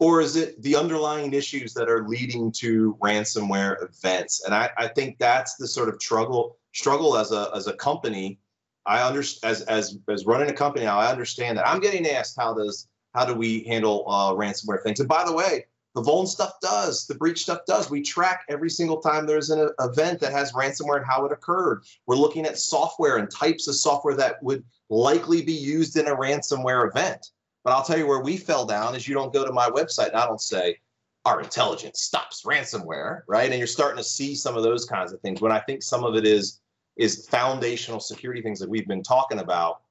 or 0.00 0.20
is 0.20 0.36
it 0.36 0.60
the 0.62 0.74
underlying 0.74 1.32
issues 1.34 1.74
that 1.74 1.88
are 1.88 2.08
leading 2.08 2.50
to 2.50 2.96
ransomware 3.02 3.76
events 3.82 4.44
and 4.44 4.52
i, 4.52 4.68
I 4.76 4.88
think 4.88 5.18
that's 5.18 5.54
the 5.54 5.68
sort 5.68 5.88
of 5.88 6.02
struggle 6.02 6.56
struggle 6.72 7.16
as 7.16 7.30
a 7.30 7.50
as 7.54 7.68
a 7.68 7.74
company 7.74 8.40
i 8.86 9.06
understand 9.06 9.52
as 9.52 9.62
as 9.62 9.98
as 10.08 10.26
running 10.26 10.50
a 10.50 10.52
company 10.52 10.84
now 10.84 10.98
i 10.98 11.10
understand 11.10 11.58
that 11.58 11.68
i'm 11.68 11.80
getting 11.80 12.08
asked 12.08 12.34
how 12.36 12.54
does 12.54 12.88
how 13.14 13.24
do 13.24 13.34
we 13.34 13.64
handle 13.64 14.04
uh, 14.08 14.32
ransomware 14.32 14.82
things 14.82 15.00
and 15.00 15.08
by 15.08 15.24
the 15.24 15.32
way 15.32 15.64
the 15.94 16.02
vuln 16.02 16.26
stuff 16.26 16.54
does 16.60 17.06
the 17.06 17.14
breach 17.14 17.42
stuff 17.42 17.60
does 17.66 17.90
we 17.90 18.02
track 18.02 18.42
every 18.48 18.70
single 18.70 19.00
time 19.00 19.26
there's 19.26 19.50
an 19.50 19.68
event 19.80 20.20
that 20.20 20.32
has 20.32 20.52
ransomware 20.52 20.96
and 20.96 21.06
how 21.06 21.24
it 21.24 21.32
occurred 21.32 21.82
we're 22.06 22.16
looking 22.16 22.46
at 22.46 22.58
software 22.58 23.18
and 23.18 23.30
types 23.30 23.68
of 23.68 23.74
software 23.74 24.14
that 24.14 24.42
would 24.42 24.64
likely 24.90 25.42
be 25.42 25.52
used 25.52 25.96
in 25.96 26.08
a 26.08 26.16
ransomware 26.16 26.88
event 26.88 27.30
but 27.64 27.72
I'll 27.72 27.82
tell 27.82 27.98
you 27.98 28.06
where 28.06 28.20
we 28.20 28.36
fell 28.36 28.66
down 28.66 28.94
is 28.94 29.08
you 29.08 29.14
don't 29.14 29.32
go 29.32 29.44
to 29.44 29.52
my 29.52 29.68
website 29.70 30.08
and 30.08 30.16
I 30.16 30.26
don't 30.26 30.40
say 30.40 30.76
our 31.24 31.40
intelligence 31.40 32.02
stops 32.02 32.42
ransomware, 32.44 33.22
right? 33.26 33.50
And 33.50 33.58
you're 33.58 33.66
starting 33.66 33.96
to 33.96 34.04
see 34.04 34.34
some 34.34 34.56
of 34.56 34.62
those 34.62 34.84
kinds 34.84 35.12
of 35.12 35.20
things. 35.20 35.40
When 35.40 35.52
I 35.52 35.60
think 35.60 35.82
some 35.82 36.04
of 36.04 36.14
it 36.14 36.26
is 36.26 36.60
is 36.96 37.26
foundational 37.26 37.98
security 37.98 38.40
things 38.40 38.60
that 38.60 38.68
we've 38.68 38.86
been 38.86 39.02
talking 39.02 39.40
about 39.40 39.82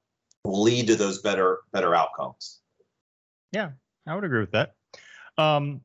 will 0.45 0.61
lead 0.61 0.87
to 0.87 0.95
those 0.95 1.21
better 1.21 1.61
better 1.71 1.95
outcomes. 1.95 2.59
Yeah, 3.53 3.71
I 4.07 4.15
would 4.15 4.23
agree 4.23 4.41
with 4.41 4.51
that. 4.51 4.75
Um, 5.37 5.81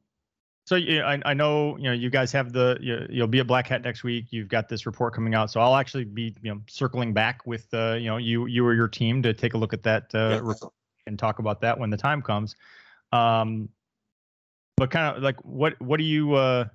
so 0.66 0.74
yeah, 0.74 1.06
I, 1.06 1.20
I 1.24 1.34
know 1.34 1.76
you 1.76 1.84
know 1.84 1.92
you 1.92 2.10
guys 2.10 2.32
have 2.32 2.52
the 2.52 2.76
you, 2.80 3.06
you'll 3.08 3.26
be 3.26 3.40
at 3.40 3.46
Black 3.46 3.68
Hat 3.68 3.82
next 3.82 4.02
week. 4.04 4.26
You've 4.30 4.48
got 4.48 4.68
this 4.68 4.84
report 4.84 5.14
coming 5.14 5.34
out, 5.34 5.50
so 5.50 5.60
I'll 5.60 5.76
actually 5.76 6.04
be 6.04 6.34
you 6.42 6.52
know 6.52 6.60
circling 6.68 7.14
back 7.14 7.46
with 7.46 7.66
uh, 7.72 7.94
you 7.94 8.06
know 8.06 8.16
you 8.16 8.46
you 8.46 8.66
or 8.66 8.74
your 8.74 8.88
team 8.88 9.22
to 9.22 9.32
take 9.32 9.54
a 9.54 9.58
look 9.58 9.72
at 9.72 9.82
that 9.84 10.14
uh, 10.14 10.42
yeah, 10.44 10.68
and 11.06 11.18
talk 11.18 11.38
about 11.38 11.60
that 11.62 11.78
when 11.78 11.90
the 11.90 11.96
time 11.96 12.20
comes. 12.20 12.56
Um, 13.12 13.70
but 14.76 14.90
kind 14.90 15.16
of 15.16 15.22
like 15.22 15.42
what 15.44 15.80
what 15.80 15.96
do 15.96 16.04
you 16.04 16.34
uh, 16.34 16.66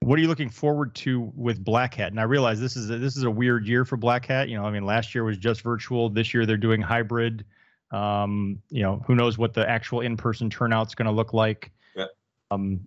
what 0.00 0.18
are 0.18 0.22
you 0.22 0.28
looking 0.28 0.50
forward 0.50 0.94
to 0.96 1.32
with 1.36 1.64
Black 1.64 1.94
Hat? 1.94 2.10
And 2.10 2.18
I 2.18 2.24
realize 2.24 2.60
this 2.60 2.76
is 2.76 2.90
a, 2.90 2.98
this 2.98 3.16
is 3.16 3.22
a 3.22 3.30
weird 3.30 3.66
year 3.66 3.84
for 3.84 3.96
Black 3.96 4.26
Hat. 4.26 4.48
You 4.48 4.56
know, 4.56 4.64
I 4.64 4.70
mean, 4.70 4.84
last 4.84 5.14
year 5.14 5.22
was 5.24 5.38
just 5.38 5.62
virtual. 5.62 6.08
This 6.08 6.34
year 6.34 6.46
they're 6.46 6.56
doing 6.56 6.80
hybrid. 6.80 7.44
Um, 7.92 8.62
you 8.70 8.82
know, 8.82 9.02
who 9.06 9.14
knows 9.14 9.38
what 9.38 9.52
the 9.54 9.68
actual 9.68 10.00
in-person 10.00 10.50
turnout's 10.50 10.94
going 10.94 11.06
to 11.06 11.12
look 11.12 11.32
like. 11.32 11.70
Yeah. 11.94 12.06
Um, 12.50 12.80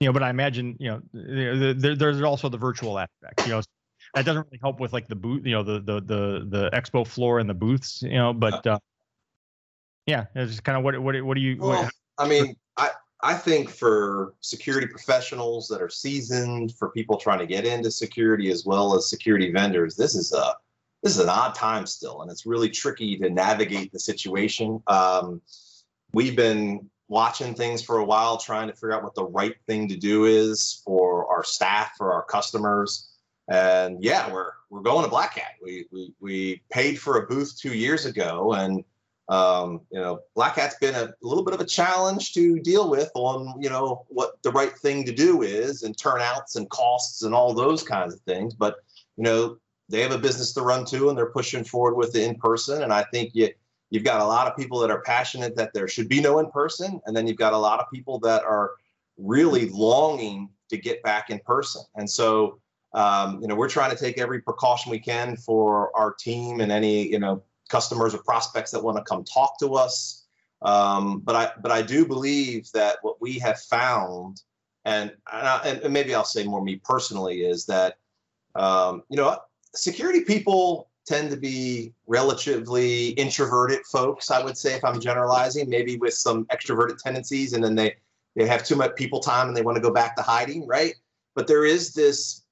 you 0.00 0.06
know, 0.06 0.12
but 0.12 0.22
I 0.22 0.30
imagine 0.30 0.76
you 0.78 0.90
know 0.90 1.02
there, 1.12 1.96
there's 1.96 2.22
also 2.22 2.48
the 2.48 2.58
virtual 2.58 2.98
aspect. 2.98 3.46
You 3.46 3.52
know, 3.54 3.62
that 4.14 4.24
doesn't 4.24 4.46
really 4.46 4.60
help 4.62 4.78
with 4.78 4.92
like 4.92 5.08
the 5.08 5.16
booth. 5.16 5.44
You 5.44 5.52
know, 5.52 5.62
the 5.62 5.80
the 5.80 6.00
the 6.00 6.46
the 6.48 6.70
expo 6.70 7.06
floor 7.06 7.38
and 7.38 7.48
the 7.48 7.54
booths. 7.54 8.02
You 8.02 8.14
know, 8.14 8.32
but 8.32 8.66
uh, 8.66 8.78
yeah, 10.06 10.26
it's 10.34 10.52
just 10.52 10.64
kind 10.64 10.78
of 10.78 10.84
what 10.84 10.98
what 11.00 11.20
what 11.22 11.34
do 11.34 11.40
you? 11.40 11.56
Well, 11.58 11.84
what, 11.84 11.92
I 12.18 12.28
mean, 12.28 12.54
I 12.76 12.90
I 13.22 13.34
think 13.34 13.70
for 13.70 14.34
security 14.40 14.86
professionals 14.86 15.66
that 15.68 15.80
are 15.80 15.88
seasoned, 15.88 16.74
for 16.78 16.90
people 16.90 17.16
trying 17.16 17.38
to 17.38 17.46
get 17.46 17.64
into 17.64 17.90
security 17.90 18.50
as 18.50 18.64
well 18.64 18.94
as 18.94 19.08
security 19.08 19.50
vendors, 19.50 19.96
this 19.96 20.14
is 20.14 20.32
a 20.32 20.54
this 21.02 21.14
is 21.16 21.20
an 21.20 21.28
odd 21.28 21.54
time 21.54 21.86
still, 21.86 22.22
and 22.22 22.30
it's 22.30 22.46
really 22.46 22.68
tricky 22.68 23.16
to 23.18 23.30
navigate 23.30 23.92
the 23.92 24.00
situation. 24.00 24.82
Um, 24.86 25.40
we've 26.12 26.36
been 26.36 26.90
watching 27.08 27.54
things 27.54 27.82
for 27.82 27.98
a 27.98 28.04
while, 28.04 28.38
trying 28.38 28.68
to 28.68 28.74
figure 28.74 28.92
out 28.92 29.02
what 29.02 29.14
the 29.14 29.24
right 29.24 29.54
thing 29.66 29.88
to 29.88 29.96
do 29.96 30.24
is 30.24 30.82
for 30.84 31.30
our 31.30 31.44
staff, 31.44 31.92
for 31.96 32.12
our 32.12 32.22
customers. 32.22 33.08
And 33.48 34.02
yeah, 34.02 34.32
we're 34.32 34.50
we're 34.70 34.80
going 34.80 35.04
to 35.04 35.10
Black 35.10 35.34
Hat. 35.34 35.52
We 35.62 35.86
we 35.92 36.12
we 36.20 36.62
paid 36.70 36.98
for 36.98 37.18
a 37.18 37.26
booth 37.26 37.56
two 37.56 37.74
years 37.74 38.06
ago, 38.06 38.54
and 38.54 38.82
um, 39.28 39.80
you 39.90 40.00
know, 40.00 40.20
Black 40.34 40.56
Hat's 40.56 40.76
been 40.78 40.94
a, 40.94 41.12
little 41.20 41.44
bit 41.44 41.54
of 41.54 41.60
a 41.60 41.64
challenge 41.64 42.32
to 42.34 42.60
deal 42.60 42.88
with 42.88 43.10
on, 43.14 43.60
you 43.60 43.68
know, 43.68 44.04
what 44.08 44.40
the 44.42 44.52
right 44.52 44.76
thing 44.78 45.04
to 45.04 45.12
do 45.12 45.42
is 45.42 45.82
and 45.82 45.96
turnouts 45.96 46.54
and 46.56 46.70
costs 46.70 47.22
and 47.22 47.34
all 47.34 47.52
those 47.52 47.82
kinds 47.82 48.14
of 48.14 48.20
things. 48.20 48.54
But, 48.54 48.76
you 49.16 49.24
know, 49.24 49.58
they 49.88 50.00
have 50.00 50.12
a 50.12 50.18
business 50.18 50.52
to 50.54 50.62
run 50.62 50.84
too 50.84 51.08
and 51.08 51.16
they're 51.16 51.26
pushing 51.26 51.64
forward 51.64 51.94
with 51.94 52.12
the 52.12 52.24
in 52.24 52.34
person. 52.36 52.82
And 52.82 52.92
I 52.92 53.04
think 53.04 53.30
you, 53.34 53.50
you've 53.90 54.04
got 54.04 54.20
a 54.20 54.26
lot 54.26 54.46
of 54.46 54.56
people 54.56 54.80
that 54.80 54.90
are 54.90 55.02
passionate 55.02 55.56
that 55.56 55.72
there 55.72 55.88
should 55.88 56.08
be 56.08 56.20
no 56.20 56.38
in 56.38 56.50
person. 56.50 57.00
And 57.06 57.16
then 57.16 57.26
you've 57.26 57.36
got 57.36 57.52
a 57.52 57.58
lot 57.58 57.80
of 57.80 57.86
people 57.92 58.18
that 58.20 58.42
are 58.44 58.72
really 59.16 59.68
longing 59.70 60.50
to 60.70 60.76
get 60.76 61.02
back 61.02 61.30
in 61.30 61.38
person. 61.40 61.82
And 61.94 62.08
so, 62.08 62.58
um, 62.94 63.40
you 63.40 63.48
know, 63.48 63.54
we're 63.54 63.68
trying 63.68 63.90
to 63.90 63.96
take 63.96 64.18
every 64.18 64.40
precaution 64.40 64.90
we 64.90 64.98
can 64.98 65.36
for 65.36 65.96
our 65.96 66.12
team 66.12 66.60
and 66.60 66.72
any, 66.72 67.06
you 67.08 67.18
know, 67.18 67.42
customers 67.68 68.14
or 68.14 68.18
prospects 68.18 68.70
that 68.72 68.82
want 68.82 68.96
to 68.96 69.04
come 69.04 69.24
talk 69.24 69.58
to 69.60 69.74
us. 69.74 70.24
Um, 70.62 71.20
but 71.20 71.36
I 71.36 71.50
but 71.60 71.70
I 71.70 71.82
do 71.82 72.06
believe 72.06 72.70
that 72.72 72.98
what 73.02 73.20
we 73.20 73.38
have 73.40 73.60
found, 73.60 74.40
and 74.84 75.10
and, 75.30 75.46
I, 75.46 75.80
and 75.84 75.92
maybe 75.92 76.14
I'll 76.14 76.24
say 76.24 76.44
more 76.44 76.62
me 76.62 76.80
personally, 76.82 77.42
is 77.42 77.66
that 77.66 77.98
um, 78.54 79.02
you 79.10 79.16
know 79.18 79.38
security 79.76 80.20
people 80.20 80.88
tend 81.06 81.30
to 81.30 81.36
be 81.36 81.92
relatively 82.06 83.10
introverted 83.10 83.80
folks. 83.86 84.30
I 84.30 84.42
would 84.42 84.58
say 84.58 84.74
if 84.74 84.84
I'm 84.84 85.00
generalizing, 85.00 85.68
maybe 85.68 85.96
with 85.96 86.14
some 86.14 86.46
extroverted 86.46 86.98
tendencies, 86.98 87.52
and 87.52 87.62
then 87.62 87.74
they 87.74 87.96
they 88.34 88.46
have 88.46 88.64
too 88.64 88.76
much 88.76 88.96
people 88.96 89.20
time 89.20 89.48
and 89.48 89.56
they 89.56 89.62
want 89.62 89.76
to 89.76 89.82
go 89.82 89.92
back 89.92 90.14
to 90.16 90.22
hiding, 90.22 90.66
right? 90.66 90.94
But 91.34 91.46
there 91.46 91.64
is 91.64 91.94
this 91.94 92.44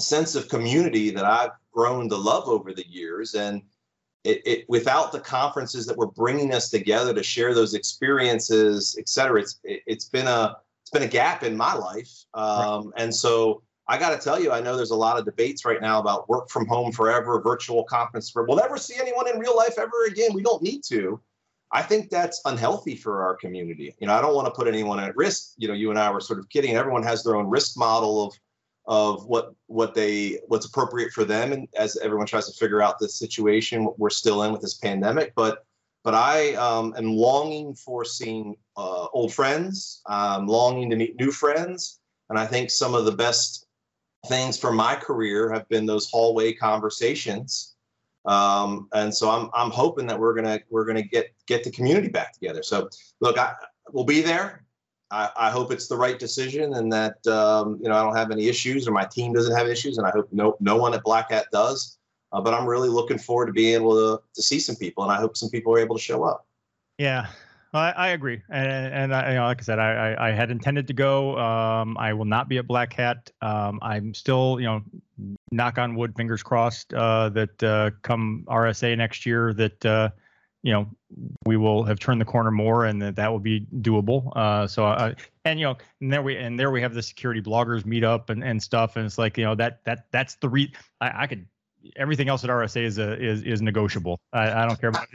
sense 0.00 0.34
of 0.34 0.48
community 0.48 1.10
that 1.10 1.24
I've 1.24 1.50
grown 1.72 2.08
to 2.08 2.16
love 2.16 2.48
over 2.48 2.72
the 2.72 2.88
years, 2.88 3.34
and 3.34 3.62
it, 4.24 4.42
it, 4.46 4.64
without 4.68 5.12
the 5.12 5.20
conferences 5.20 5.86
that 5.86 5.96
were 5.96 6.10
bringing 6.10 6.52
us 6.54 6.70
together 6.70 7.14
to 7.14 7.22
share 7.22 7.54
those 7.54 7.74
experiences, 7.74 8.96
et 8.98 9.08
cetera, 9.08 9.40
it's 9.40 9.60
it, 9.64 9.82
has 9.88 10.08
been 10.08 10.26
a 10.26 10.56
it's 10.82 10.90
been 10.90 11.02
a 11.02 11.08
gap 11.08 11.42
in 11.42 11.56
my 11.56 11.74
life. 11.74 12.10
Um, 12.34 12.92
and 12.96 13.14
so 13.14 13.62
I 13.88 13.98
got 13.98 14.10
to 14.10 14.22
tell 14.22 14.40
you, 14.40 14.52
I 14.52 14.60
know 14.60 14.76
there's 14.76 14.90
a 14.90 14.96
lot 14.96 15.18
of 15.18 15.24
debates 15.24 15.64
right 15.64 15.80
now 15.80 15.98
about 15.98 16.28
work 16.28 16.50
from 16.50 16.66
home 16.66 16.92
forever, 16.92 17.40
virtual 17.40 17.84
conference. 17.84 18.32
We'll 18.34 18.56
never 18.56 18.76
see 18.76 18.96
anyone 19.00 19.28
in 19.28 19.38
real 19.38 19.56
life 19.56 19.78
ever 19.78 20.04
again. 20.06 20.30
We 20.34 20.42
don't 20.42 20.62
need 20.62 20.82
to. 20.88 21.20
I 21.72 21.82
think 21.82 22.10
that's 22.10 22.40
unhealthy 22.44 22.96
for 22.96 23.22
our 23.22 23.34
community. 23.36 23.94
You 23.98 24.06
know, 24.06 24.14
I 24.14 24.20
don't 24.20 24.34
want 24.34 24.46
to 24.46 24.52
put 24.52 24.68
anyone 24.68 25.00
at 25.00 25.16
risk. 25.16 25.52
You 25.56 25.68
know, 25.68 25.74
you 25.74 25.90
and 25.90 25.98
I 25.98 26.10
were 26.10 26.20
sort 26.20 26.38
of 26.38 26.48
kidding. 26.48 26.76
Everyone 26.76 27.02
has 27.02 27.22
their 27.22 27.36
own 27.36 27.48
risk 27.48 27.76
model 27.76 28.26
of 28.26 28.34
of 28.86 29.26
what 29.26 29.54
what 29.66 29.94
they 29.94 30.38
what's 30.48 30.64
appropriate 30.64 31.12
for 31.12 31.22
them 31.22 31.52
and 31.52 31.68
as 31.76 31.98
everyone 31.98 32.26
tries 32.26 32.50
to 32.50 32.58
figure 32.58 32.80
out 32.80 32.98
the 32.98 33.06
situation 33.06 33.86
we're 33.98 34.08
still 34.08 34.44
in 34.44 34.50
with 34.50 34.62
this 34.62 34.78
pandemic 34.78 35.34
but 35.34 35.66
but 36.04 36.14
I 36.14 36.54
um, 36.54 36.94
am 36.96 37.12
longing 37.12 37.74
for 37.74 38.02
seeing 38.02 38.56
uh, 38.78 39.08
old 39.12 39.34
friends. 39.34 40.00
I'm 40.06 40.46
longing 40.46 40.88
to 40.88 40.96
meet 40.96 41.20
new 41.20 41.30
friends, 41.30 42.00
and 42.30 42.38
I 42.38 42.46
think 42.46 42.70
some 42.70 42.94
of 42.94 43.04
the 43.04 43.12
best 43.12 43.66
things 44.26 44.58
for 44.58 44.72
my 44.72 44.94
career 44.94 45.52
have 45.52 45.68
been 45.68 45.86
those 45.86 46.10
hallway 46.10 46.52
conversations. 46.52 47.76
Um, 48.24 48.88
and 48.92 49.14
so 49.14 49.30
I'm 49.30 49.48
I'm 49.54 49.70
hoping 49.70 50.06
that 50.08 50.18
we're 50.18 50.34
gonna 50.34 50.60
we're 50.70 50.84
gonna 50.84 51.02
get 51.02 51.32
get 51.46 51.64
the 51.64 51.70
community 51.70 52.08
back 52.08 52.32
together. 52.32 52.62
So 52.62 52.88
look, 53.20 53.38
I 53.38 53.54
will 53.92 54.04
be 54.04 54.20
there. 54.20 54.64
I, 55.10 55.30
I, 55.36 55.50
hope 55.50 55.72
it's 55.72 55.88
the 55.88 55.96
right 55.96 56.18
decision 56.18 56.74
and 56.74 56.92
that 56.92 57.26
um, 57.26 57.78
you 57.80 57.88
know 57.88 57.94
I 57.94 58.02
don't 58.02 58.14
have 58.14 58.30
any 58.30 58.48
issues 58.48 58.86
or 58.86 58.90
my 58.90 59.06
team 59.06 59.32
doesn't 59.32 59.56
have 59.56 59.66
issues, 59.66 59.96
and 59.96 60.06
I 60.06 60.10
hope 60.10 60.28
no 60.32 60.56
no 60.60 60.76
one 60.76 60.92
at 60.92 61.02
Black 61.02 61.30
Hat 61.30 61.46
does. 61.52 61.98
Uh, 62.30 62.42
but 62.42 62.52
I'm 62.52 62.66
really 62.66 62.90
looking 62.90 63.16
forward 63.16 63.46
to 63.46 63.52
being 63.52 63.74
able 63.74 63.94
to 63.94 64.22
to 64.34 64.42
see 64.42 64.58
some 64.58 64.76
people, 64.76 65.04
and 65.04 65.12
I 65.12 65.16
hope 65.16 65.36
some 65.36 65.48
people 65.48 65.72
are 65.74 65.78
able 65.78 65.96
to 65.96 66.02
show 66.02 66.24
up. 66.24 66.46
Yeah, 66.98 67.28
I, 67.74 67.90
I 67.90 68.08
agree, 68.08 68.42
and, 68.48 68.94
and 68.94 69.14
I, 69.14 69.28
you 69.30 69.34
know, 69.36 69.44
like 69.44 69.60
I 69.60 69.62
said, 69.62 69.78
I, 69.78 70.12
I, 70.12 70.28
I 70.28 70.30
had 70.32 70.50
intended 70.50 70.86
to 70.86 70.94
go. 70.94 71.38
Um, 71.38 71.98
I 71.98 72.14
will 72.14 72.24
not 72.24 72.48
be 72.48 72.56
at 72.58 72.66
Black 72.66 72.94
Hat. 72.94 73.30
Um, 73.42 73.78
I'm 73.82 74.14
still, 74.14 74.58
you 74.58 74.66
know, 74.66 74.82
knock 75.52 75.76
on 75.76 75.94
wood, 75.94 76.14
fingers 76.16 76.42
crossed 76.42 76.94
uh, 76.94 77.28
that 77.30 77.62
uh, 77.62 77.90
come 78.02 78.44
RSA 78.48 78.96
next 78.96 79.26
year 79.26 79.52
that 79.52 79.84
uh, 79.84 80.10
you 80.62 80.72
know 80.72 80.86
we 81.46 81.56
will 81.56 81.84
have 81.84 81.98
turned 81.98 82.20
the 82.20 82.24
corner 82.24 82.50
more 82.50 82.86
and 82.86 83.00
that 83.00 83.16
that 83.16 83.30
will 83.30 83.38
be 83.38 83.66
doable 83.76 84.36
uh, 84.36 84.66
so 84.66 84.86
uh, 84.86 85.14
and 85.44 85.60
you 85.60 85.66
know 85.66 85.76
and 86.00 86.12
there 86.12 86.22
we 86.22 86.36
and 86.36 86.58
there 86.58 86.70
we 86.70 86.82
have 86.82 86.94
the 86.94 87.02
security 87.02 87.40
bloggers 87.40 87.86
meet 87.86 88.04
up 88.04 88.30
and, 88.30 88.42
and 88.42 88.62
stuff 88.62 88.96
and 88.96 89.06
it's 89.06 89.18
like 89.18 89.38
you 89.38 89.44
know 89.44 89.54
that 89.54 89.84
that 89.84 90.06
that's 90.10 90.34
the 90.36 90.48
re 90.48 90.72
I, 91.00 91.22
I 91.22 91.26
could 91.26 91.46
everything 91.96 92.28
else 92.28 92.42
at 92.44 92.50
RSA 92.50 92.82
is 92.82 92.98
a, 92.98 93.22
is 93.22 93.42
is 93.42 93.62
negotiable 93.62 94.18
I, 94.32 94.62
I 94.62 94.66
don't 94.66 94.80
care 94.80 94.90
about. 94.90 95.06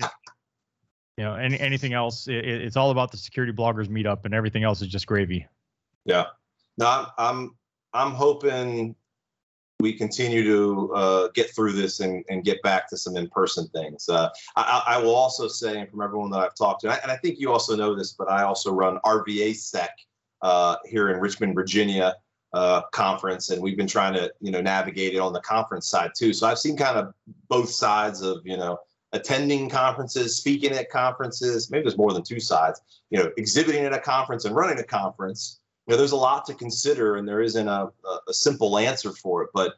You 1.18 1.24
know 1.24 1.36
any, 1.36 1.60
anything 1.60 1.94
else 1.94 2.28
it, 2.28 2.46
it's 2.46 2.76
all 2.76 2.92
about 2.92 3.12
the 3.12 3.18
security 3.18 3.54
bloggers 3.54 3.90
meet 3.90 4.06
up 4.06 4.26
and 4.26 4.34
everything 4.34 4.64
else 4.64 4.82
is 4.82 4.88
just 4.88 5.08
gravy 5.08 5.46
yeah 6.06 6.26
no 6.78 7.08
I'm 7.18 7.56
I'm, 7.94 8.12
hoping 8.12 8.96
we 9.80 9.94
continue 9.94 10.44
to 10.44 10.94
uh, 10.94 11.28
get 11.36 11.54
through 11.56 11.74
this 11.74 12.00
and, 12.00 12.24
and, 12.30 12.44
get 12.44 12.62
back 12.64 12.90
to 12.90 12.98
some 12.98 13.18
in-person 13.18 13.68
things. 13.68 14.08
Uh, 14.10 14.30
I, 14.56 14.84
I, 14.88 14.98
will 14.98 15.14
also 15.14 15.48
say, 15.48 15.86
from 15.86 16.02
everyone 16.02 16.32
that 16.32 16.40
I've 16.40 16.56
talked 16.56 16.82
to, 16.82 16.88
and 16.88 16.96
I, 16.96 17.00
and 17.04 17.12
I 17.12 17.18
think 17.18 17.40
you 17.40 17.52
also 17.52 17.76
know 17.76 17.94
this, 17.94 18.14
but 18.14 18.32
I 18.32 18.44
also 18.44 18.72
run 18.72 18.98
RVA 19.06 19.56
Sec 19.56 19.92
uh, 20.42 20.78
here 20.86 21.10
in 21.10 21.20
Richmond, 21.20 21.54
Virginia 21.54 22.16
uh, 22.54 22.82
conference, 22.92 23.50
and 23.50 23.62
we've 23.62 23.78
been 23.78 23.88
trying 23.88 24.14
to 24.14 24.32
you 24.40 24.52
know 24.52 24.62
navigate 24.62 25.16
it 25.16 25.20
on 25.20 25.34
the 25.34 25.42
conference 25.42 25.88
side 25.88 26.12
too. 26.16 26.34
So 26.34 26.48
I've 26.48 26.60
seen 26.60 26.78
kind 26.78 26.98
of 26.98 27.14
both 27.50 27.70
sides 27.70 28.22
of 28.22 28.46
you 28.46 28.58
know 28.58 28.78
attending 29.14 29.70
conferences, 29.70 30.36
speaking 30.36 30.74
at 30.74 30.90
conferences. 30.90 31.72
Maybe 31.72 31.84
there's 31.84 31.98
more 31.98 32.14
than 32.14 32.24
two 32.24 32.40
sides. 32.40 32.82
You 33.10 33.20
know, 33.20 33.32
exhibiting 33.38 33.86
at 33.86 33.94
a 33.94 34.00
conference 34.00 34.46
and 34.46 34.56
running 34.56 34.80
a 34.80 34.84
conference 34.84 35.60
you 35.88 35.94
know, 35.94 35.98
there's 35.98 36.12
a 36.14 36.18
lot 36.18 36.46
to 36.46 36.54
consider, 36.54 37.18
and 37.18 37.28
there 37.28 37.42
isn't 37.42 37.68
a, 37.68 37.90
a 38.28 38.34
simple 38.34 38.78
answer 38.78 39.12
for 39.12 39.44
it. 39.44 39.50
But 39.54 39.74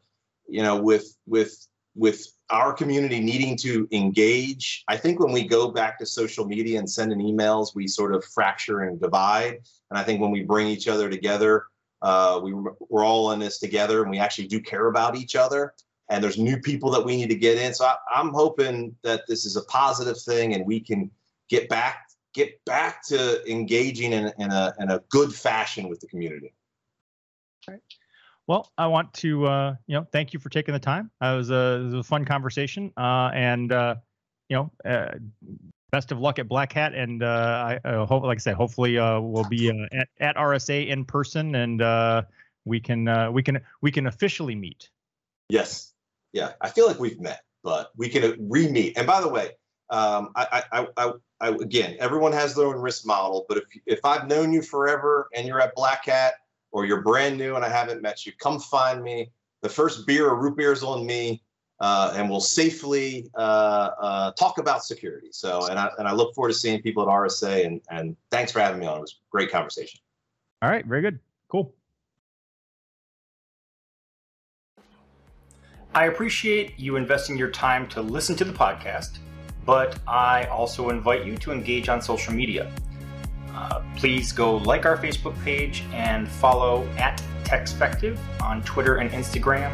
you 0.47 0.61
know, 0.61 0.77
with 0.77 1.17
with 1.25 1.67
with 1.95 2.27
our 2.51 2.73
community 2.73 3.19
needing 3.19 3.57
to 3.57 3.87
engage, 3.91 4.83
I 4.87 4.97
think 4.97 5.19
when 5.19 5.31
we 5.31 5.47
go 5.47 5.71
back 5.71 5.97
to 5.99 6.05
social 6.05 6.45
media 6.45 6.77
and 6.77 6.89
sending 6.89 7.19
emails, 7.19 7.73
we 7.73 7.87
sort 7.87 8.13
of 8.13 8.23
fracture 8.23 8.81
and 8.81 8.99
divide. 9.01 9.61
And 9.89 9.97
I 9.97 10.03
think 10.03 10.21
when 10.21 10.29
we 10.29 10.43
bring 10.43 10.67
each 10.67 10.87
other 10.87 11.09
together, 11.09 11.65
uh, 12.03 12.39
we 12.43 12.53
we're 12.53 13.05
all 13.05 13.31
in 13.31 13.39
this 13.39 13.57
together, 13.57 14.03
and 14.03 14.11
we 14.11 14.19
actually 14.19 14.47
do 14.47 14.59
care 14.59 14.87
about 14.87 15.15
each 15.15 15.35
other. 15.35 15.73
And 16.09 16.23
there's 16.23 16.37
new 16.37 16.59
people 16.59 16.91
that 16.91 17.03
we 17.03 17.17
need 17.17 17.29
to 17.29 17.35
get 17.35 17.57
in. 17.57 17.73
So 17.73 17.85
I, 17.85 17.95
I'm 18.13 18.29
hoping 18.29 18.95
that 19.03 19.23
this 19.27 19.45
is 19.45 19.55
a 19.55 19.63
positive 19.63 20.19
thing, 20.19 20.53
and 20.53 20.65
we 20.65 20.79
can 20.79 21.09
get 21.49 21.67
back 21.69 22.05
get 22.35 22.63
back 22.65 23.03
to 23.07 23.49
engaging 23.49 24.11
in, 24.11 24.31
in, 24.37 24.51
a, 24.51 24.73
in 24.77 24.91
a 24.91 24.99
good 25.09 25.33
fashion 25.33 25.87
with 25.87 26.01
the 26.01 26.07
community. 26.07 26.53
Right. 27.67 27.79
Well, 28.45 28.71
I 28.77 28.87
want 28.87 29.11
to, 29.15 29.47
uh, 29.47 29.75
you 29.87 29.95
know, 29.95 30.05
thank 30.11 30.33
you 30.33 30.39
for 30.39 30.49
taking 30.49 30.73
the 30.73 30.79
time. 30.79 31.09
Uh, 31.23 31.33
it 31.33 31.37
was 31.37 31.49
a, 31.49 31.79
it 31.79 31.83
was 31.85 31.93
a 31.93 32.03
fun 32.03 32.25
conversation, 32.25 32.93
uh, 32.95 33.31
and 33.33 33.71
uh, 33.71 33.95
you 34.49 34.57
know, 34.57 34.71
uh, 34.87 35.15
best 35.91 36.11
of 36.11 36.19
luck 36.19 36.37
at 36.37 36.47
Black 36.47 36.71
Hat. 36.73 36.93
And 36.93 37.23
uh, 37.23 37.79
I 37.83 38.05
hope, 38.05 38.21
like 38.23 38.37
I 38.37 38.39
said, 38.39 38.53
hopefully 38.53 38.97
we'll 38.97 39.49
be 39.49 39.69
at, 39.69 40.09
at 40.19 40.35
RSA 40.35 40.89
in 40.89 41.05
person, 41.05 41.55
and 41.55 42.25
we 42.65 42.79
can 42.79 43.33
we 43.33 43.41
can 43.41 43.61
we 43.81 43.91
can 43.91 44.05
officially 44.05 44.53
meet. 44.53 44.91
Yes, 45.49 45.94
yeah, 46.35 46.51
I 46.59 46.69
feel 46.69 46.85
like 46.85 46.99
we've 46.99 47.19
met, 47.19 47.43
but 47.63 47.91
we 47.95 48.09
can 48.09 48.35
re-meet. 48.49 48.97
And 48.97 49.07
by 49.07 49.21
the 49.21 49.29
way, 49.29 49.51
um, 49.89 50.31
I, 50.35 50.63
I, 50.73 50.87
I, 50.97 51.11
I, 51.39 51.49
again, 51.49 51.95
everyone 51.97 52.33
has 52.33 52.53
their 52.53 52.67
own 52.67 52.75
risk 52.75 53.07
model, 53.07 53.45
but 53.47 53.57
if 53.59 53.63
if 53.85 53.99
I've 54.03 54.27
known 54.27 54.51
you 54.51 54.61
forever 54.61 55.29
and 55.33 55.47
you're 55.47 55.61
at 55.61 55.73
Black 55.75 56.05
Hat 56.05 56.33
or 56.71 56.85
you're 56.85 57.01
brand 57.01 57.37
new 57.37 57.55
and 57.55 57.63
I 57.63 57.69
haven't 57.69 58.01
met 58.01 58.25
you, 58.25 58.33
come 58.37 58.59
find 58.59 59.01
me. 59.01 59.31
The 59.61 59.69
first 59.69 60.05
beer 60.05 60.27
or 60.27 60.35
root 60.35 60.57
beer 60.57 60.73
is 60.73 60.83
on 60.83 61.05
me, 61.05 61.41
uh, 61.79 62.13
and 62.15 62.29
we'll 62.29 62.41
safely 62.41 63.29
uh, 63.35 63.91
uh, 64.01 64.31
talk 64.33 64.57
about 64.57 64.83
security. 64.83 65.29
So, 65.31 65.67
and 65.67 65.79
I 65.79 65.89
and 65.97 66.07
I 66.07 66.11
look 66.11 66.35
forward 66.35 66.49
to 66.49 66.55
seeing 66.55 66.81
people 66.81 67.01
at 67.03 67.07
RSA. 67.07 67.65
And 67.65 67.81
and 67.89 68.17
thanks 68.29 68.51
for 68.51 68.59
having 68.59 68.81
me 68.81 68.87
on. 68.87 68.97
It 68.97 69.01
was 69.01 69.11
a 69.13 69.31
great 69.31 69.51
conversation. 69.51 70.01
All 70.61 70.69
right, 70.69 70.85
very 70.85 71.01
good, 71.01 71.19
cool. 71.47 71.73
I 75.95 76.05
appreciate 76.05 76.77
you 76.77 76.97
investing 76.97 77.37
your 77.37 77.49
time 77.49 77.87
to 77.89 78.01
listen 78.01 78.35
to 78.35 78.45
the 78.45 78.53
podcast 78.53 79.17
but 79.65 79.97
I 80.07 80.45
also 80.45 80.89
invite 80.89 81.25
you 81.25 81.37
to 81.37 81.51
engage 81.51 81.89
on 81.89 82.01
social 82.01 82.33
media. 82.33 82.71
Uh, 83.53 83.81
please 83.95 84.31
go 84.31 84.57
like 84.57 84.85
our 84.85 84.97
Facebook 84.97 85.41
page 85.43 85.83
and 85.91 86.27
follow 86.27 86.87
at 86.97 87.21
Techspective 87.43 88.19
on 88.41 88.61
Twitter 88.63 88.97
and 88.97 89.09
Instagram. 89.11 89.71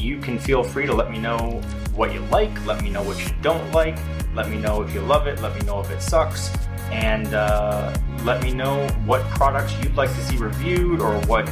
You 0.00 0.18
can 0.20 0.38
feel 0.38 0.62
free 0.62 0.86
to 0.86 0.94
let 0.94 1.10
me 1.10 1.18
know 1.18 1.60
what 1.94 2.12
you 2.12 2.20
like, 2.26 2.66
let 2.66 2.82
me 2.82 2.90
know 2.90 3.02
what 3.02 3.18
you 3.18 3.34
don't 3.42 3.72
like, 3.72 3.98
let 4.34 4.48
me 4.48 4.58
know 4.58 4.82
if 4.82 4.92
you 4.94 5.00
love 5.00 5.26
it, 5.26 5.40
let 5.40 5.54
me 5.54 5.60
know 5.66 5.80
if 5.80 5.90
it 5.90 6.02
sucks, 6.02 6.50
and 6.90 7.32
uh, 7.34 7.94
let 8.22 8.42
me 8.42 8.52
know 8.52 8.86
what 9.06 9.22
products 9.30 9.74
you'd 9.82 9.96
like 9.96 10.10
to 10.10 10.24
see 10.24 10.36
reviewed 10.36 11.00
or 11.00 11.18
what 11.22 11.48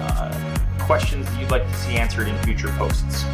uh, 0.00 0.58
questions 0.78 1.26
you'd 1.38 1.50
like 1.50 1.66
to 1.66 1.74
see 1.74 1.96
answered 1.96 2.28
in 2.28 2.36
future 2.42 2.68
posts. 2.76 3.24